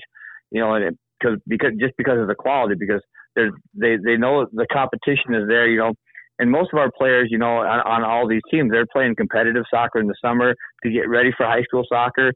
you 0.50 0.60
know, 0.60 0.74
and 0.74 0.96
because 1.20 1.38
because 1.48 1.72
just 1.80 1.94
because 1.98 2.20
of 2.20 2.28
the 2.28 2.34
quality 2.34 2.74
because 2.78 3.02
they 3.36 3.96
they 4.04 4.16
know 4.16 4.46
the 4.52 4.66
competition 4.72 5.34
is 5.34 5.48
there, 5.48 5.68
you 5.68 5.78
know. 5.78 5.92
And 6.38 6.50
most 6.50 6.70
of 6.72 6.78
our 6.78 6.90
players, 6.96 7.28
you 7.30 7.38
know, 7.38 7.58
on, 7.58 7.80
on 7.80 8.04
all 8.04 8.28
these 8.28 8.42
teams, 8.50 8.70
they're 8.70 8.86
playing 8.92 9.16
competitive 9.16 9.64
soccer 9.70 10.00
in 10.00 10.06
the 10.06 10.14
summer 10.22 10.54
to 10.82 10.90
get 10.90 11.08
ready 11.08 11.30
for 11.36 11.46
high 11.46 11.62
school 11.62 11.84
soccer. 11.88 12.32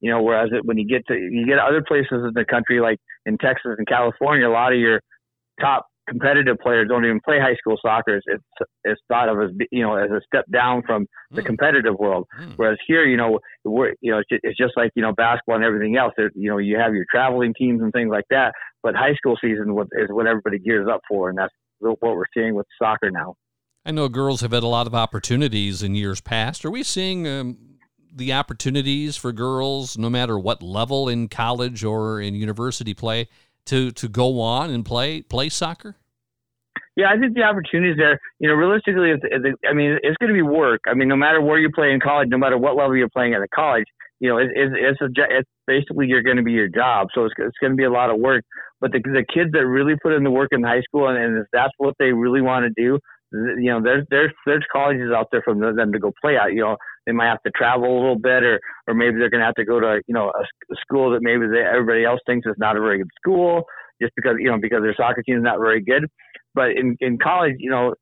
You 0.00 0.10
know, 0.10 0.22
whereas 0.22 0.50
it, 0.52 0.64
when 0.64 0.78
you 0.78 0.86
get 0.86 1.06
to 1.08 1.14
you 1.14 1.46
get 1.46 1.58
other 1.58 1.82
places 1.86 2.08
in 2.12 2.32
the 2.34 2.44
country, 2.44 2.80
like 2.80 2.98
in 3.26 3.38
Texas 3.38 3.72
and 3.78 3.86
California, 3.86 4.48
a 4.48 4.50
lot 4.50 4.72
of 4.72 4.78
your 4.78 5.00
top 5.60 5.86
competitive 6.08 6.56
players 6.58 6.88
don't 6.88 7.04
even 7.04 7.20
play 7.24 7.38
high 7.38 7.54
school 7.54 7.76
soccer. 7.80 8.20
It's 8.24 8.42
it's 8.84 9.00
thought 9.08 9.28
of 9.28 9.40
as 9.40 9.50
you 9.70 9.82
know 9.82 9.96
as 9.96 10.10
a 10.10 10.20
step 10.26 10.44
down 10.52 10.82
from 10.84 11.06
the 11.30 11.40
hmm. 11.40 11.46
competitive 11.46 11.94
world. 11.98 12.26
Mm. 12.40 12.54
Whereas 12.56 12.78
here, 12.86 13.04
you 13.04 13.16
know, 13.16 13.38
we're 13.64 13.94
you 14.00 14.12
know 14.12 14.18
it's 14.18 14.28
just, 14.28 14.40
it's 14.44 14.58
just 14.58 14.72
like 14.76 14.90
you 14.96 15.02
know 15.02 15.12
basketball 15.12 15.56
and 15.56 15.64
everything 15.64 15.96
else. 15.96 16.12
There, 16.16 16.30
you 16.34 16.50
know, 16.50 16.58
you 16.58 16.78
have 16.78 16.94
your 16.94 17.04
traveling 17.10 17.54
teams 17.56 17.82
and 17.82 17.92
things 17.92 18.10
like 18.10 18.24
that. 18.30 18.52
But 18.82 18.94
high 18.94 19.14
school 19.14 19.36
season 19.40 19.70
is 19.70 20.08
what 20.10 20.26
everybody 20.26 20.58
gears 20.58 20.88
up 20.92 21.00
for, 21.08 21.28
and 21.28 21.38
that's 21.38 21.54
what 21.80 22.00
we're 22.02 22.24
seeing 22.34 22.54
with 22.54 22.66
soccer 22.80 23.10
now. 23.10 23.34
I 23.84 23.90
know 23.90 24.08
girls 24.08 24.42
have 24.42 24.52
had 24.52 24.62
a 24.62 24.68
lot 24.68 24.86
of 24.86 24.94
opportunities 24.94 25.82
in 25.82 25.94
years 25.94 26.20
past. 26.20 26.64
Are 26.64 26.70
we 26.70 26.84
seeing 26.84 27.26
um, 27.26 27.58
the 28.14 28.32
opportunities 28.32 29.16
for 29.16 29.32
girls, 29.32 29.98
no 29.98 30.08
matter 30.08 30.38
what 30.38 30.62
level 30.62 31.08
in 31.08 31.28
college 31.28 31.82
or 31.82 32.20
in 32.20 32.34
university 32.34 32.94
play, 32.94 33.28
to 33.66 33.90
to 33.92 34.08
go 34.08 34.40
on 34.40 34.70
and 34.70 34.84
play 34.84 35.22
play 35.22 35.48
soccer? 35.48 35.96
Yeah, 36.94 37.06
I 37.10 37.18
think 37.18 37.34
the 37.34 37.42
opportunities 37.42 37.96
there. 37.96 38.20
You 38.38 38.48
know, 38.48 38.54
realistically, 38.54 39.10
if, 39.10 39.20
if, 39.22 39.54
I 39.68 39.72
mean, 39.72 39.98
it's 40.02 40.16
going 40.18 40.28
to 40.28 40.34
be 40.34 40.42
work. 40.42 40.82
I 40.86 40.94
mean, 40.94 41.08
no 41.08 41.16
matter 41.16 41.40
where 41.40 41.58
you 41.58 41.70
play 41.74 41.90
in 41.90 42.00
college, 42.00 42.28
no 42.30 42.38
matter 42.38 42.58
what 42.58 42.76
level 42.76 42.96
you're 42.96 43.08
playing 43.08 43.34
at 43.34 43.40
the 43.40 43.48
college, 43.48 43.86
you 44.20 44.28
know, 44.28 44.36
it, 44.36 44.50
it, 44.54 44.72
it's 44.74 45.00
a, 45.00 45.08
it's 45.30 45.48
basically 45.66 46.06
you're 46.06 46.22
going 46.22 46.36
to 46.36 46.42
be 46.42 46.52
your 46.52 46.68
job. 46.68 47.08
So 47.14 47.24
it's 47.24 47.34
it's 47.38 47.58
going 47.60 47.72
to 47.72 47.76
be 47.76 47.84
a 47.84 47.90
lot 47.90 48.10
of 48.10 48.20
work. 48.20 48.44
But 48.80 48.92
the 48.92 49.00
the 49.00 49.24
kids 49.32 49.50
that 49.52 49.66
really 49.66 49.94
put 50.00 50.12
in 50.12 50.22
the 50.22 50.30
work 50.30 50.50
in 50.52 50.62
high 50.62 50.82
school 50.82 51.08
and, 51.08 51.18
and 51.18 51.38
if 51.38 51.46
that's 51.52 51.72
what 51.78 51.94
they 51.98 52.12
really 52.12 52.42
want 52.42 52.64
to 52.64 52.80
do, 52.80 52.98
you 53.32 53.70
know, 53.70 53.82
there's 53.82 54.04
there's 54.10 54.32
there's 54.46 54.64
colleges 54.72 55.10
out 55.14 55.28
there 55.32 55.42
for 55.44 55.54
them 55.54 55.92
to 55.92 55.98
go 55.98 56.12
play 56.20 56.36
at. 56.36 56.52
You 56.52 56.60
know, 56.60 56.76
they 57.06 57.12
might 57.12 57.28
have 57.28 57.42
to 57.42 57.50
travel 57.56 57.90
a 57.90 58.00
little 58.00 58.18
bit, 58.18 58.42
or 58.42 58.60
or 58.86 58.94
maybe 58.94 59.18
they're 59.18 59.30
going 59.30 59.40
to 59.40 59.46
have 59.46 59.54
to 59.56 59.64
go 59.64 59.80
to 59.80 60.00
you 60.06 60.14
know 60.14 60.28
a, 60.28 60.42
a 60.42 60.76
school 60.80 61.10
that 61.12 61.22
maybe 61.22 61.46
they, 61.46 61.60
everybody 61.62 62.04
else 62.04 62.20
thinks 62.26 62.46
is 62.46 62.54
not 62.58 62.76
a 62.76 62.80
very 62.80 62.98
good 62.98 63.10
school, 63.20 63.64
just 64.00 64.12
because 64.16 64.36
you 64.38 64.50
know 64.50 64.58
because 64.60 64.82
their 64.82 64.94
soccer 64.96 65.22
team 65.22 65.38
is 65.38 65.42
not 65.42 65.58
very 65.58 65.82
good. 65.82 66.06
But 66.54 66.72
in 66.72 66.96
in 67.00 67.18
college, 67.18 67.54
you 67.58 67.70
know, 67.70 67.94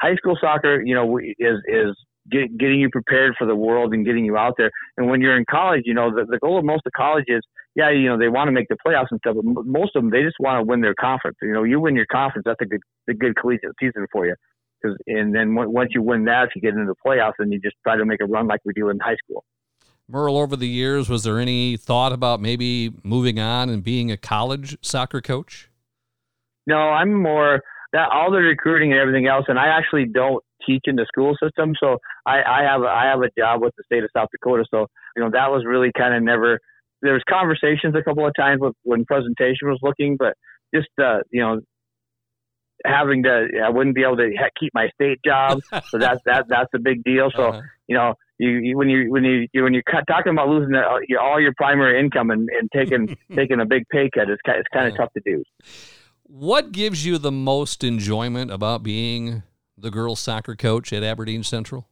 high 0.00 0.16
school 0.16 0.36
soccer, 0.40 0.82
you 0.82 0.94
know, 0.94 1.18
is 1.18 1.58
is 1.66 1.96
get, 2.30 2.56
getting 2.58 2.80
you 2.80 2.90
prepared 2.90 3.34
for 3.38 3.46
the 3.46 3.56
world 3.56 3.92
and 3.94 4.04
getting 4.04 4.24
you 4.24 4.36
out 4.36 4.54
there. 4.58 4.70
And 4.96 5.08
when 5.08 5.20
you're 5.20 5.36
in 5.36 5.44
college, 5.50 5.82
you 5.84 5.94
know, 5.94 6.14
the, 6.14 6.24
the 6.28 6.38
goal 6.38 6.58
of 6.58 6.64
most 6.64 6.82
of 6.86 6.92
colleges, 6.92 7.42
yeah, 7.74 7.90
you 7.90 8.08
know, 8.08 8.18
they 8.18 8.28
want 8.28 8.48
to 8.48 8.52
make 8.52 8.68
the 8.68 8.76
playoffs 8.86 9.06
and 9.10 9.20
stuff, 9.20 9.36
but 9.36 9.66
most 9.66 9.96
of 9.96 10.02
them 10.02 10.10
they 10.10 10.22
just 10.22 10.36
want 10.38 10.60
to 10.60 10.68
win 10.68 10.80
their 10.80 10.94
conference. 10.94 11.36
You 11.42 11.52
know, 11.52 11.64
you 11.64 11.80
win 11.80 11.96
your 11.96 12.06
conference, 12.10 12.44
that's 12.44 12.60
a 12.60 12.66
good 12.66 12.80
a 13.08 13.14
good 13.14 13.36
collegiate 13.36 13.72
season 13.80 14.06
for 14.12 14.26
you. 14.26 14.34
Cause, 14.82 14.96
and 15.06 15.34
then 15.34 15.54
once 15.54 15.90
you 15.94 16.02
win 16.02 16.24
that, 16.24 16.48
you 16.54 16.60
get 16.60 16.74
into 16.74 16.86
the 16.86 16.94
playoffs, 17.06 17.34
and 17.38 17.52
you 17.52 17.60
just 17.60 17.76
try 17.82 17.96
to 17.96 18.04
make 18.04 18.20
a 18.20 18.26
run 18.26 18.46
like 18.46 18.60
we 18.64 18.72
do 18.72 18.88
in 18.88 18.98
high 18.98 19.16
school. 19.24 19.44
Merle, 20.08 20.36
over 20.36 20.56
the 20.56 20.68
years, 20.68 21.08
was 21.08 21.22
there 21.22 21.38
any 21.38 21.76
thought 21.76 22.12
about 22.12 22.40
maybe 22.40 22.92
moving 23.02 23.38
on 23.38 23.70
and 23.70 23.82
being 23.82 24.10
a 24.10 24.16
college 24.16 24.76
soccer 24.82 25.20
coach? 25.20 25.70
No, 26.66 26.76
I'm 26.76 27.14
more 27.22 27.62
that 27.92 28.08
all 28.12 28.30
the 28.30 28.38
recruiting 28.38 28.92
and 28.92 29.00
everything 29.00 29.26
else, 29.26 29.44
and 29.48 29.58
I 29.58 29.68
actually 29.68 30.06
don't 30.06 30.42
teach 30.66 30.82
in 30.84 30.96
the 30.96 31.06
school 31.06 31.34
system, 31.42 31.74
so 31.78 31.98
I, 32.26 32.42
I 32.42 32.62
have 32.62 32.82
a, 32.82 32.86
I 32.86 33.04
have 33.04 33.20
a 33.20 33.30
job 33.38 33.62
with 33.62 33.74
the 33.76 33.84
state 33.84 34.04
of 34.04 34.10
South 34.16 34.28
Dakota. 34.32 34.64
So 34.70 34.86
you 35.16 35.22
know 35.22 35.30
that 35.32 35.50
was 35.50 35.64
really 35.66 35.90
kind 35.96 36.14
of 36.14 36.22
never. 36.22 36.58
There 37.02 37.14
was 37.14 37.22
conversations 37.28 37.94
a 37.96 38.02
couple 38.02 38.26
of 38.26 38.32
times 38.38 38.60
with, 38.60 38.74
when 38.84 39.04
presentation 39.04 39.68
was 39.68 39.80
looking, 39.82 40.16
but 40.18 40.34
just 40.74 40.88
uh, 41.00 41.18
you 41.30 41.40
know 41.40 41.60
having 42.84 43.22
to 43.24 43.48
I 43.64 43.70
wouldn't 43.70 43.94
be 43.94 44.02
able 44.02 44.16
to 44.18 44.30
keep 44.58 44.72
my 44.74 44.88
state 44.94 45.20
job, 45.24 45.60
so 45.88 45.98
that's 45.98 46.20
that 46.26 46.46
that's 46.48 46.70
a 46.74 46.78
big 46.78 47.02
deal. 47.04 47.30
So 47.34 47.48
uh-huh. 47.48 47.62
you 47.88 47.96
know 47.96 48.14
you, 48.38 48.50
you, 48.50 48.76
when 48.76 48.88
you 48.88 49.10
when 49.10 49.24
you, 49.24 49.48
when 49.62 49.72
you're 49.72 49.82
talking 50.08 50.32
about 50.32 50.48
losing 50.48 50.74
all 51.20 51.40
your 51.40 51.52
primary 51.56 52.00
income 52.00 52.30
and, 52.30 52.48
and 52.48 52.68
taking 52.72 53.16
taking 53.34 53.60
a 53.60 53.66
big 53.66 53.84
pay 53.90 54.10
cut, 54.12 54.28
it's 54.28 54.42
kind 54.44 54.58
it's 54.58 54.68
kind 54.72 54.86
of 54.86 54.94
uh-huh. 54.94 55.04
tough 55.04 55.12
to 55.14 55.22
do. 55.24 55.44
What 56.24 56.72
gives 56.72 57.04
you 57.04 57.18
the 57.18 57.32
most 57.32 57.84
enjoyment 57.84 58.50
about 58.50 58.82
being 58.82 59.42
the 59.76 59.90
girls 59.90 60.20
soccer 60.20 60.56
coach 60.56 60.92
at 60.92 61.02
Aberdeen 61.02 61.42
Central? 61.42 61.88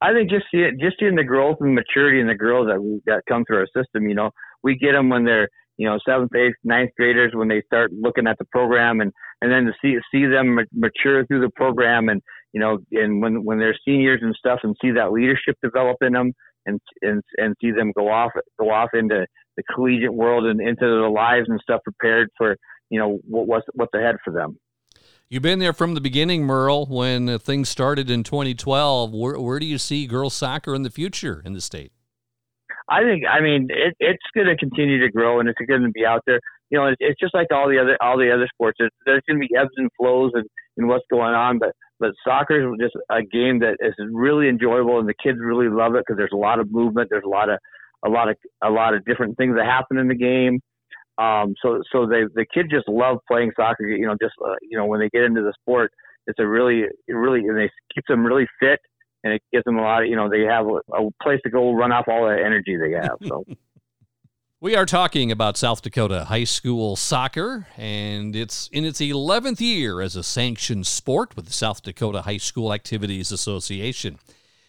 I 0.00 0.12
think 0.12 0.30
just 0.30 0.46
see 0.50 0.58
it, 0.58 0.74
just 0.80 0.96
seeing 0.98 1.16
the 1.16 1.24
growth 1.24 1.58
and 1.60 1.74
maturity 1.74 2.20
in 2.20 2.26
the 2.26 2.34
girls 2.34 2.66
that 2.68 2.82
we 2.82 3.00
that 3.06 3.22
come 3.28 3.44
through 3.44 3.58
our 3.58 3.66
system. 3.66 4.08
You 4.08 4.14
know, 4.14 4.30
we 4.62 4.76
get 4.76 4.92
them 4.92 5.08
when 5.08 5.24
they're 5.24 5.48
you 5.76 5.88
know 5.88 5.98
seventh, 6.06 6.34
eighth, 6.34 6.56
ninth 6.64 6.90
graders 6.96 7.32
when 7.34 7.48
they 7.48 7.62
start 7.62 7.92
looking 7.92 8.26
at 8.26 8.38
the 8.38 8.44
program, 8.46 9.00
and 9.00 9.12
and 9.42 9.50
then 9.50 9.64
to 9.64 9.72
see 9.82 9.98
see 10.12 10.26
them 10.26 10.58
mature 10.72 11.26
through 11.26 11.40
the 11.40 11.50
program, 11.54 12.08
and 12.08 12.22
you 12.52 12.60
know, 12.60 12.78
and 12.92 13.20
when 13.20 13.44
when 13.44 13.58
they're 13.58 13.78
seniors 13.86 14.20
and 14.22 14.34
stuff, 14.34 14.60
and 14.62 14.76
see 14.82 14.92
that 14.92 15.12
leadership 15.12 15.56
develop 15.62 15.96
in 16.00 16.12
them, 16.12 16.32
and 16.66 16.80
and 17.02 17.22
and 17.36 17.54
see 17.60 17.70
them 17.70 17.92
go 17.96 18.10
off 18.10 18.32
go 18.58 18.70
off 18.70 18.90
into 18.94 19.26
the 19.56 19.62
collegiate 19.74 20.14
world 20.14 20.44
and 20.46 20.60
into 20.60 20.80
their 20.80 21.10
lives 21.10 21.46
and 21.48 21.60
stuff, 21.60 21.80
prepared 21.84 22.28
for 22.36 22.56
you 22.90 22.98
know 22.98 23.18
what, 23.28 23.46
what's 23.46 23.66
what's 23.74 23.94
ahead 23.94 24.16
for 24.24 24.32
them. 24.32 24.58
You've 25.28 25.42
been 25.42 25.58
there 25.58 25.72
from 25.72 25.94
the 25.94 26.00
beginning, 26.00 26.44
Merle, 26.44 26.86
when 26.86 27.28
uh, 27.28 27.38
things 27.38 27.68
started 27.68 28.08
in 28.10 28.22
2012. 28.22 29.12
Where, 29.12 29.40
where 29.40 29.58
do 29.58 29.66
you 29.66 29.76
see 29.76 30.06
girls 30.06 30.34
soccer 30.34 30.72
in 30.72 30.82
the 30.82 30.90
future 30.90 31.42
in 31.44 31.52
the 31.52 31.60
state? 31.60 31.90
I 32.88 33.02
think, 33.02 33.24
I 33.28 33.40
mean, 33.40 33.66
it, 33.68 33.96
it's 33.98 34.22
going 34.34 34.46
to 34.46 34.56
continue 34.56 35.00
to 35.00 35.10
grow 35.10 35.40
and 35.40 35.48
it's 35.48 35.58
going 35.66 35.82
to 35.82 35.90
be 35.90 36.06
out 36.06 36.22
there. 36.26 36.38
You 36.70 36.78
know, 36.78 36.94
it's, 36.98 37.20
just 37.20 37.34
like 37.34 37.48
all 37.52 37.68
the 37.68 37.78
other 37.78 37.96
all 38.00 38.18
the 38.18 38.32
other 38.32 38.48
sports. 38.52 38.76
There's, 38.78 38.90
there's 39.04 39.22
going 39.28 39.40
to 39.40 39.46
be 39.46 39.56
ebbs 39.56 39.70
and 39.76 39.90
flows 39.96 40.32
and, 40.34 40.44
and 40.76 40.88
what's 40.88 41.04
going 41.10 41.34
on, 41.34 41.58
but 41.58 41.70
but 41.98 42.10
soccer 42.26 42.74
is 42.74 42.78
just 42.80 42.96
a 43.10 43.22
game 43.22 43.60
that 43.60 43.76
is 43.80 43.94
really 44.10 44.48
enjoyable 44.48 44.98
and 44.98 45.08
the 45.08 45.14
kids 45.22 45.38
really 45.40 45.68
love 45.68 45.94
it 45.94 46.04
because 46.06 46.18
there's 46.18 46.34
a 46.34 46.36
lot 46.36 46.58
of 46.58 46.70
movement. 46.70 47.08
There's 47.10 47.24
a 47.24 47.28
lot 47.28 47.48
of 47.48 47.58
a 48.04 48.08
lot 48.08 48.28
of 48.28 48.36
a 48.62 48.70
lot 48.70 48.94
of 48.94 49.04
different 49.04 49.36
things 49.36 49.56
that 49.56 49.64
happen 49.64 49.98
in 49.98 50.08
the 50.08 50.14
game. 50.14 50.60
Um, 51.18 51.54
so 51.62 51.82
so 51.90 52.06
they 52.06 52.24
the 52.34 52.44
kids 52.52 52.68
just 52.70 52.88
love 52.88 53.18
playing 53.28 53.52
soccer. 53.56 53.86
You 53.86 54.06
know, 54.06 54.16
just 54.20 54.34
uh, 54.44 54.54
you 54.62 54.76
know 54.76 54.86
when 54.86 55.00
they 55.00 55.08
get 55.08 55.22
into 55.22 55.42
the 55.42 55.54
sport, 55.60 55.92
it's 56.26 56.38
a 56.38 56.46
really 56.46 56.82
it 57.08 57.12
really 57.12 57.40
and 57.40 57.56
they 57.56 57.70
keeps 57.94 58.08
them 58.08 58.26
really 58.26 58.46
fit, 58.60 58.80
and 59.24 59.32
it 59.32 59.42
gives 59.52 59.64
them 59.64 59.78
a 59.78 59.82
lot 59.82 60.02
of 60.02 60.08
you 60.08 60.16
know 60.16 60.28
they 60.28 60.42
have 60.42 60.66
a, 60.66 60.80
a 60.94 61.10
place 61.22 61.40
to 61.44 61.50
go 61.50 61.72
run 61.72 61.92
off 61.92 62.06
all 62.08 62.26
the 62.26 62.34
energy 62.34 62.76
they 62.76 62.92
have. 62.92 63.16
So. 63.26 63.44
We 64.58 64.74
are 64.74 64.86
talking 64.86 65.30
about 65.30 65.58
South 65.58 65.82
Dakota 65.82 66.24
high 66.24 66.44
school 66.44 66.96
soccer, 66.96 67.66
and 67.76 68.34
it's 68.34 68.68
in 68.72 68.86
its 68.86 69.00
11th 69.00 69.60
year 69.60 70.00
as 70.00 70.16
a 70.16 70.22
sanctioned 70.22 70.86
sport 70.86 71.36
with 71.36 71.44
the 71.44 71.52
South 71.52 71.82
Dakota 71.82 72.22
High 72.22 72.38
School 72.38 72.72
Activities 72.72 73.30
Association. 73.30 74.18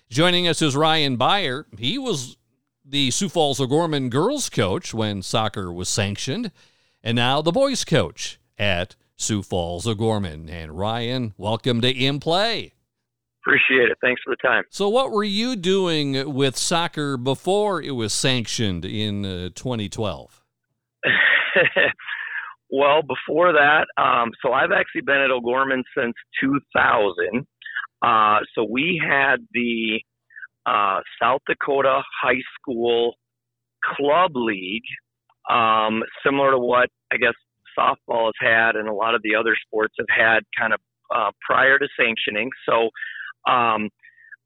Joining 0.09 0.45
us 0.45 0.61
is 0.61 0.75
Ryan 0.75 1.15
Beyer. 1.15 1.67
He 1.77 1.97
was 1.97 2.35
the 2.83 3.11
Sioux 3.11 3.29
Falls 3.29 3.61
O'Gorman 3.61 4.09
girls 4.09 4.49
coach 4.49 4.93
when 4.93 5.21
soccer 5.21 5.71
was 5.71 5.87
sanctioned, 5.87 6.51
and 7.01 7.15
now 7.15 7.41
the 7.41 7.53
boys 7.53 7.85
coach 7.85 8.41
at 8.57 8.97
Sioux 9.15 9.41
Falls 9.41 9.87
O'Gorman. 9.87 10.49
And 10.49 10.77
Ryan, 10.77 11.33
welcome 11.37 11.79
to 11.79 11.89
In 11.89 12.19
Play. 12.19 12.73
Appreciate 13.47 13.89
it. 13.89 13.97
Thanks 14.01 14.21
for 14.25 14.31
the 14.31 14.45
time. 14.45 14.65
So, 14.69 14.89
what 14.89 15.11
were 15.11 15.23
you 15.23 15.55
doing 15.55 16.33
with 16.33 16.57
soccer 16.57 17.15
before 17.15 17.81
it 17.81 17.91
was 17.91 18.11
sanctioned 18.11 18.83
in 18.83 19.25
uh, 19.25 19.49
2012? 19.55 20.43
well, 22.69 23.01
before 23.03 23.53
that, 23.53 23.85
um, 23.97 24.31
so 24.43 24.51
I've 24.51 24.73
actually 24.73 25.01
been 25.01 25.21
at 25.21 25.31
O'Gorman 25.31 25.85
since 25.97 26.13
2000. 26.41 27.47
Uh, 28.01 28.39
so 28.53 28.67
we 28.69 29.01
had 29.01 29.37
the 29.53 30.01
uh, 30.65 30.99
South 31.21 31.39
Dakota 31.47 32.01
High 32.21 32.41
School 32.59 33.13
Club 33.95 34.31
League, 34.35 34.83
um, 35.49 36.03
similar 36.25 36.51
to 36.51 36.59
what 36.59 36.89
I 37.13 37.15
guess 37.15 37.33
softball 37.79 38.25
has 38.25 38.33
had 38.41 38.75
and 38.75 38.89
a 38.89 38.93
lot 38.93 39.15
of 39.15 39.21
the 39.23 39.35
other 39.35 39.55
sports 39.65 39.93
have 39.99 40.07
had 40.09 40.39
kind 40.59 40.73
of 40.73 40.81
uh, 41.15 41.31
prior 41.47 41.79
to 41.79 41.87
sanctioning. 41.97 42.49
So 42.67 42.89
um, 43.47 43.89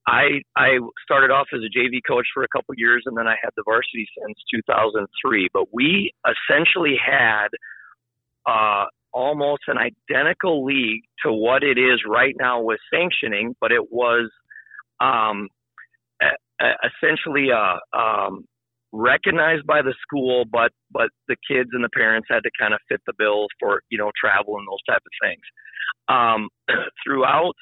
I 0.08 0.42
I 0.56 0.80
started 1.04 1.32
off 1.32 1.48
as 1.54 1.62
a 1.62 1.78
JV 1.78 2.00
coach 2.08 2.26
for 2.34 2.44
a 2.44 2.48
couple 2.48 2.74
years, 2.78 3.04
and 3.06 3.18
then 3.18 3.28
I 3.28 3.36
had 3.42 3.52
the 3.56 3.64
varsity 3.66 4.08
since 4.20 4.38
2003. 4.54 5.50
But 5.54 5.66
we 5.72 6.12
essentially 6.26 6.96
had 7.04 7.50
uh, 8.48 8.86
almost 9.14 9.64
an 9.68 9.78
identical 9.78 10.66
league 10.66 11.04
to 11.26 11.32
what 11.32 11.64
it 11.64 11.78
is 11.78 12.00
right 12.08 12.36
now 12.40 12.62
with 12.62 12.80
sanctioning, 12.94 13.56
but 13.62 13.72
it 13.72 13.92
was 13.92 14.30
um, 15.00 15.50
essentially 16.62 17.50
a, 17.50 17.80
uh, 17.94 17.98
um, 17.98 18.46
recognized 18.94 19.66
by 19.66 19.82
the 19.82 19.94
school, 20.02 20.46
but 20.52 20.72
but 20.92 21.10
the 21.28 21.36
kids 21.48 21.70
and 21.74 21.84
the 21.84 21.90
parents 21.90 22.28
had 22.30 22.42
to 22.42 22.52
kind 22.60 22.74
of 22.74 22.80
fit 22.90 23.02
the 23.06 23.14
bill 23.18 23.48
for 23.60 23.82
you 23.90 23.98
know 23.98 24.12
travel 24.20 24.58
and 24.58 24.68
those 24.68 24.84
type 24.88 25.02
of 25.06 25.14
things. 25.22 25.42
Um, 26.10 26.50
throughout 27.06 27.54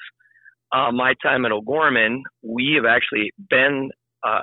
uh, 0.72 0.92
my 0.92 1.14
time 1.22 1.44
at 1.44 1.52
O'Gorman, 1.52 2.22
we 2.42 2.74
have 2.76 2.86
actually 2.86 3.32
been 3.48 3.90
uh, 4.24 4.42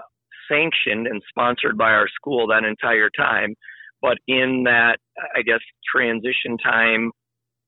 sanctioned 0.50 1.08
and 1.08 1.22
sponsored 1.30 1.78
by 1.78 1.92
our 1.92 2.08
school 2.14 2.48
that 2.48 2.64
entire 2.64 3.10
time. 3.18 3.56
But 4.02 4.18
in 4.28 4.64
that, 4.66 4.98
I 5.36 5.42
guess, 5.42 5.60
transition 5.94 6.58
time, 6.64 7.12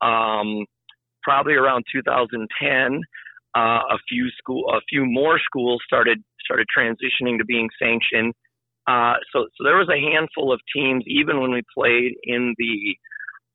um, 0.02 0.65
probably 1.24 1.54
around 1.54 1.86
2010, 1.91 3.02
uh, 3.56 3.60
a 3.60 3.98
few 4.08 4.30
school, 4.38 4.65
a 4.69 4.82
few 4.89 5.06
more 5.06 5.39
schools 5.43 5.82
started 5.86 6.19
started 6.43 6.67
transitioning 6.76 7.38
to 7.38 7.45
being 7.45 7.69
sanctioned. 7.82 8.34
Uh, 8.88 9.13
so, 9.32 9.45
so 9.56 9.63
there 9.63 9.78
was 9.78 9.89
a 9.89 10.00
handful 10.13 10.52
of 10.52 10.60
teams, 10.76 11.04
even 11.06 11.39
when 11.39 11.52
we 11.52 11.62
played 11.78 12.13
in 12.24 12.56
the 12.58 12.95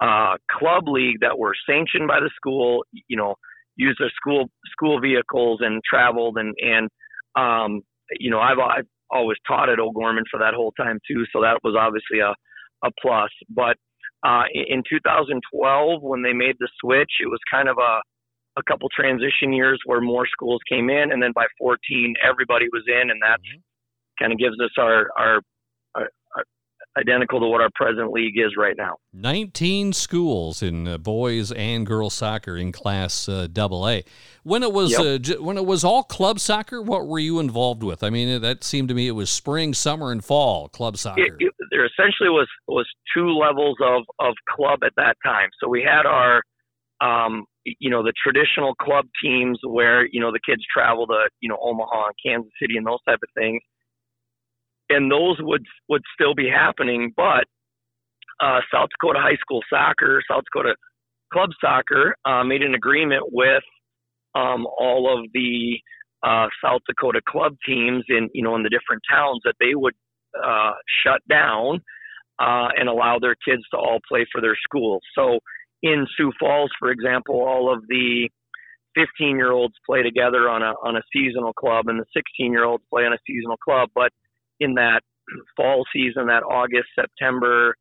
uh, 0.00 0.36
club 0.50 0.84
league, 0.86 1.18
that 1.20 1.38
were 1.38 1.54
sanctioned 1.68 2.06
by 2.06 2.20
the 2.20 2.30
school. 2.36 2.84
You 3.08 3.16
know, 3.16 3.34
used 3.76 3.98
their 4.00 4.12
school 4.14 4.50
school 4.70 5.00
vehicles 5.00 5.60
and 5.62 5.82
traveled 5.88 6.36
and 6.38 6.54
and 6.60 6.88
um, 7.36 7.82
you 8.18 8.30
know 8.30 8.40
I've 8.40 8.58
I've 8.58 8.86
always 9.10 9.38
taught 9.46 9.68
at 9.68 9.78
O'Gorman 9.78 10.24
for 10.30 10.38
that 10.40 10.54
whole 10.54 10.72
time 10.72 10.98
too, 11.06 11.24
so 11.32 11.40
that 11.42 11.58
was 11.62 11.76
obviously 11.78 12.20
a 12.20 12.34
a 12.86 12.90
plus. 13.00 13.30
But 13.48 13.76
uh, 14.26 14.44
in 14.52 14.82
2012, 14.88 16.02
when 16.02 16.22
they 16.22 16.32
made 16.32 16.56
the 16.58 16.68
switch, 16.80 17.10
it 17.20 17.26
was 17.26 17.40
kind 17.50 17.68
of 17.68 17.78
a 17.78 18.00
a 18.56 18.62
couple 18.62 18.88
transition 18.94 19.52
years 19.52 19.80
where 19.84 20.00
more 20.00 20.26
schools 20.26 20.60
came 20.68 20.88
in, 20.88 21.10
and 21.12 21.22
then 21.22 21.32
by 21.34 21.46
14, 21.58 22.14
everybody 22.22 22.66
was 22.72 22.84
in, 22.86 23.10
and 23.10 23.20
that 23.22 23.40
mm-hmm. 23.40 23.58
kind 24.22 24.32
of 24.32 24.38
gives 24.38 24.54
us 24.60 24.70
our, 24.78 25.08
our 25.18 25.40
identical 26.96 27.40
to 27.40 27.46
what 27.46 27.60
our 27.60 27.70
present 27.74 28.12
league 28.12 28.38
is 28.38 28.52
right 28.56 28.76
now. 28.76 28.96
19 29.12 29.92
schools 29.92 30.62
in 30.62 30.86
uh, 30.86 30.98
boys 30.98 31.52
and 31.52 31.86
girls 31.86 32.14
soccer 32.14 32.56
in 32.56 32.72
Class 32.72 33.28
uh, 33.28 33.48
AA. 33.56 34.00
When 34.42 34.62
it 34.62 34.72
was 34.72 34.92
yep. 34.92 35.00
uh, 35.00 35.18
j- 35.18 35.38
when 35.38 35.56
it 35.56 35.66
was 35.66 35.84
all 35.84 36.02
club 36.02 36.38
soccer, 36.38 36.80
what 36.82 37.06
were 37.06 37.18
you 37.18 37.40
involved 37.40 37.82
with? 37.82 38.02
I 38.02 38.10
mean, 38.10 38.40
that 38.40 38.62
seemed 38.64 38.88
to 38.88 38.94
me 38.94 39.08
it 39.08 39.12
was 39.12 39.30
spring, 39.30 39.74
summer, 39.74 40.12
and 40.12 40.24
fall 40.24 40.68
club 40.68 40.96
soccer. 40.96 41.22
It, 41.22 41.32
it, 41.38 41.52
there 41.70 41.86
essentially 41.86 42.28
was 42.28 42.48
was 42.68 42.86
two 43.16 43.30
levels 43.30 43.76
of 43.82 44.02
of 44.18 44.34
club 44.54 44.80
at 44.84 44.92
that 44.96 45.16
time. 45.24 45.48
So 45.60 45.68
we 45.68 45.82
had 45.82 46.06
our 46.06 46.42
um, 47.00 47.44
you 47.64 47.90
know 47.90 48.02
the 48.02 48.12
traditional 48.22 48.74
club 48.74 49.06
teams 49.22 49.58
where 49.64 50.06
you 50.06 50.20
know 50.20 50.30
the 50.30 50.40
kids 50.46 50.62
travel 50.72 51.06
to 51.06 51.28
you 51.40 51.48
know 51.48 51.58
Omaha 51.60 52.06
and 52.06 52.14
Kansas 52.24 52.52
City 52.60 52.76
and 52.76 52.86
those 52.86 53.02
type 53.06 53.20
of 53.22 53.28
things 53.36 53.62
and 54.90 55.10
those 55.10 55.36
would 55.40 55.64
would 55.88 56.02
still 56.14 56.34
be 56.34 56.48
happening. 56.48 57.12
But 57.16 57.44
uh, 58.40 58.60
South 58.72 58.88
Dakota 58.90 59.20
High 59.20 59.36
School 59.40 59.60
Soccer, 59.70 60.22
South 60.30 60.44
Dakota 60.52 60.74
Club 61.32 61.50
Soccer, 61.60 62.16
uh, 62.24 62.44
made 62.44 62.62
an 62.62 62.74
agreement 62.74 63.24
with 63.32 63.62
um, 64.34 64.66
all 64.78 65.12
of 65.12 65.30
the 65.32 65.78
uh, 66.22 66.48
South 66.62 66.80
Dakota 66.88 67.20
club 67.28 67.56
teams 67.66 68.04
in 68.08 68.28
you 68.32 68.42
know 68.42 68.56
in 68.56 68.62
the 68.62 68.70
different 68.70 69.02
towns 69.10 69.40
that 69.44 69.54
they 69.60 69.74
would 69.74 69.94
uh, 70.42 70.72
shut 71.04 71.20
down 71.28 71.80
uh, 72.40 72.68
and 72.76 72.88
allow 72.88 73.18
their 73.18 73.36
kids 73.46 73.62
to 73.70 73.76
all 73.76 73.98
play 74.08 74.26
for 74.32 74.40
their 74.40 74.56
schools. 74.62 75.02
So 75.14 75.38
in 75.82 76.06
Sioux 76.16 76.32
Falls, 76.40 76.70
for 76.78 76.90
example, 76.90 77.36
all 77.36 77.72
of 77.72 77.82
the 77.88 78.28
15 78.94 79.36
year 79.36 79.52
olds 79.52 79.74
play 79.86 80.02
together 80.02 80.48
on 80.48 80.62
a 80.62 80.72
on 80.82 80.96
a 80.96 81.02
seasonal 81.12 81.52
club, 81.52 81.88
and 81.88 82.00
the 82.00 82.06
16 82.14 82.52
year 82.52 82.64
olds 82.64 82.84
play 82.92 83.04
on 83.04 83.12
a 83.12 83.18
seasonal 83.26 83.56
club. 83.58 83.90
But 83.94 84.12
in 84.60 84.74
that 84.74 85.00
fall 85.56 85.84
season, 85.92 86.26
that 86.26 86.42
August, 86.42 86.88
September, 86.98 87.74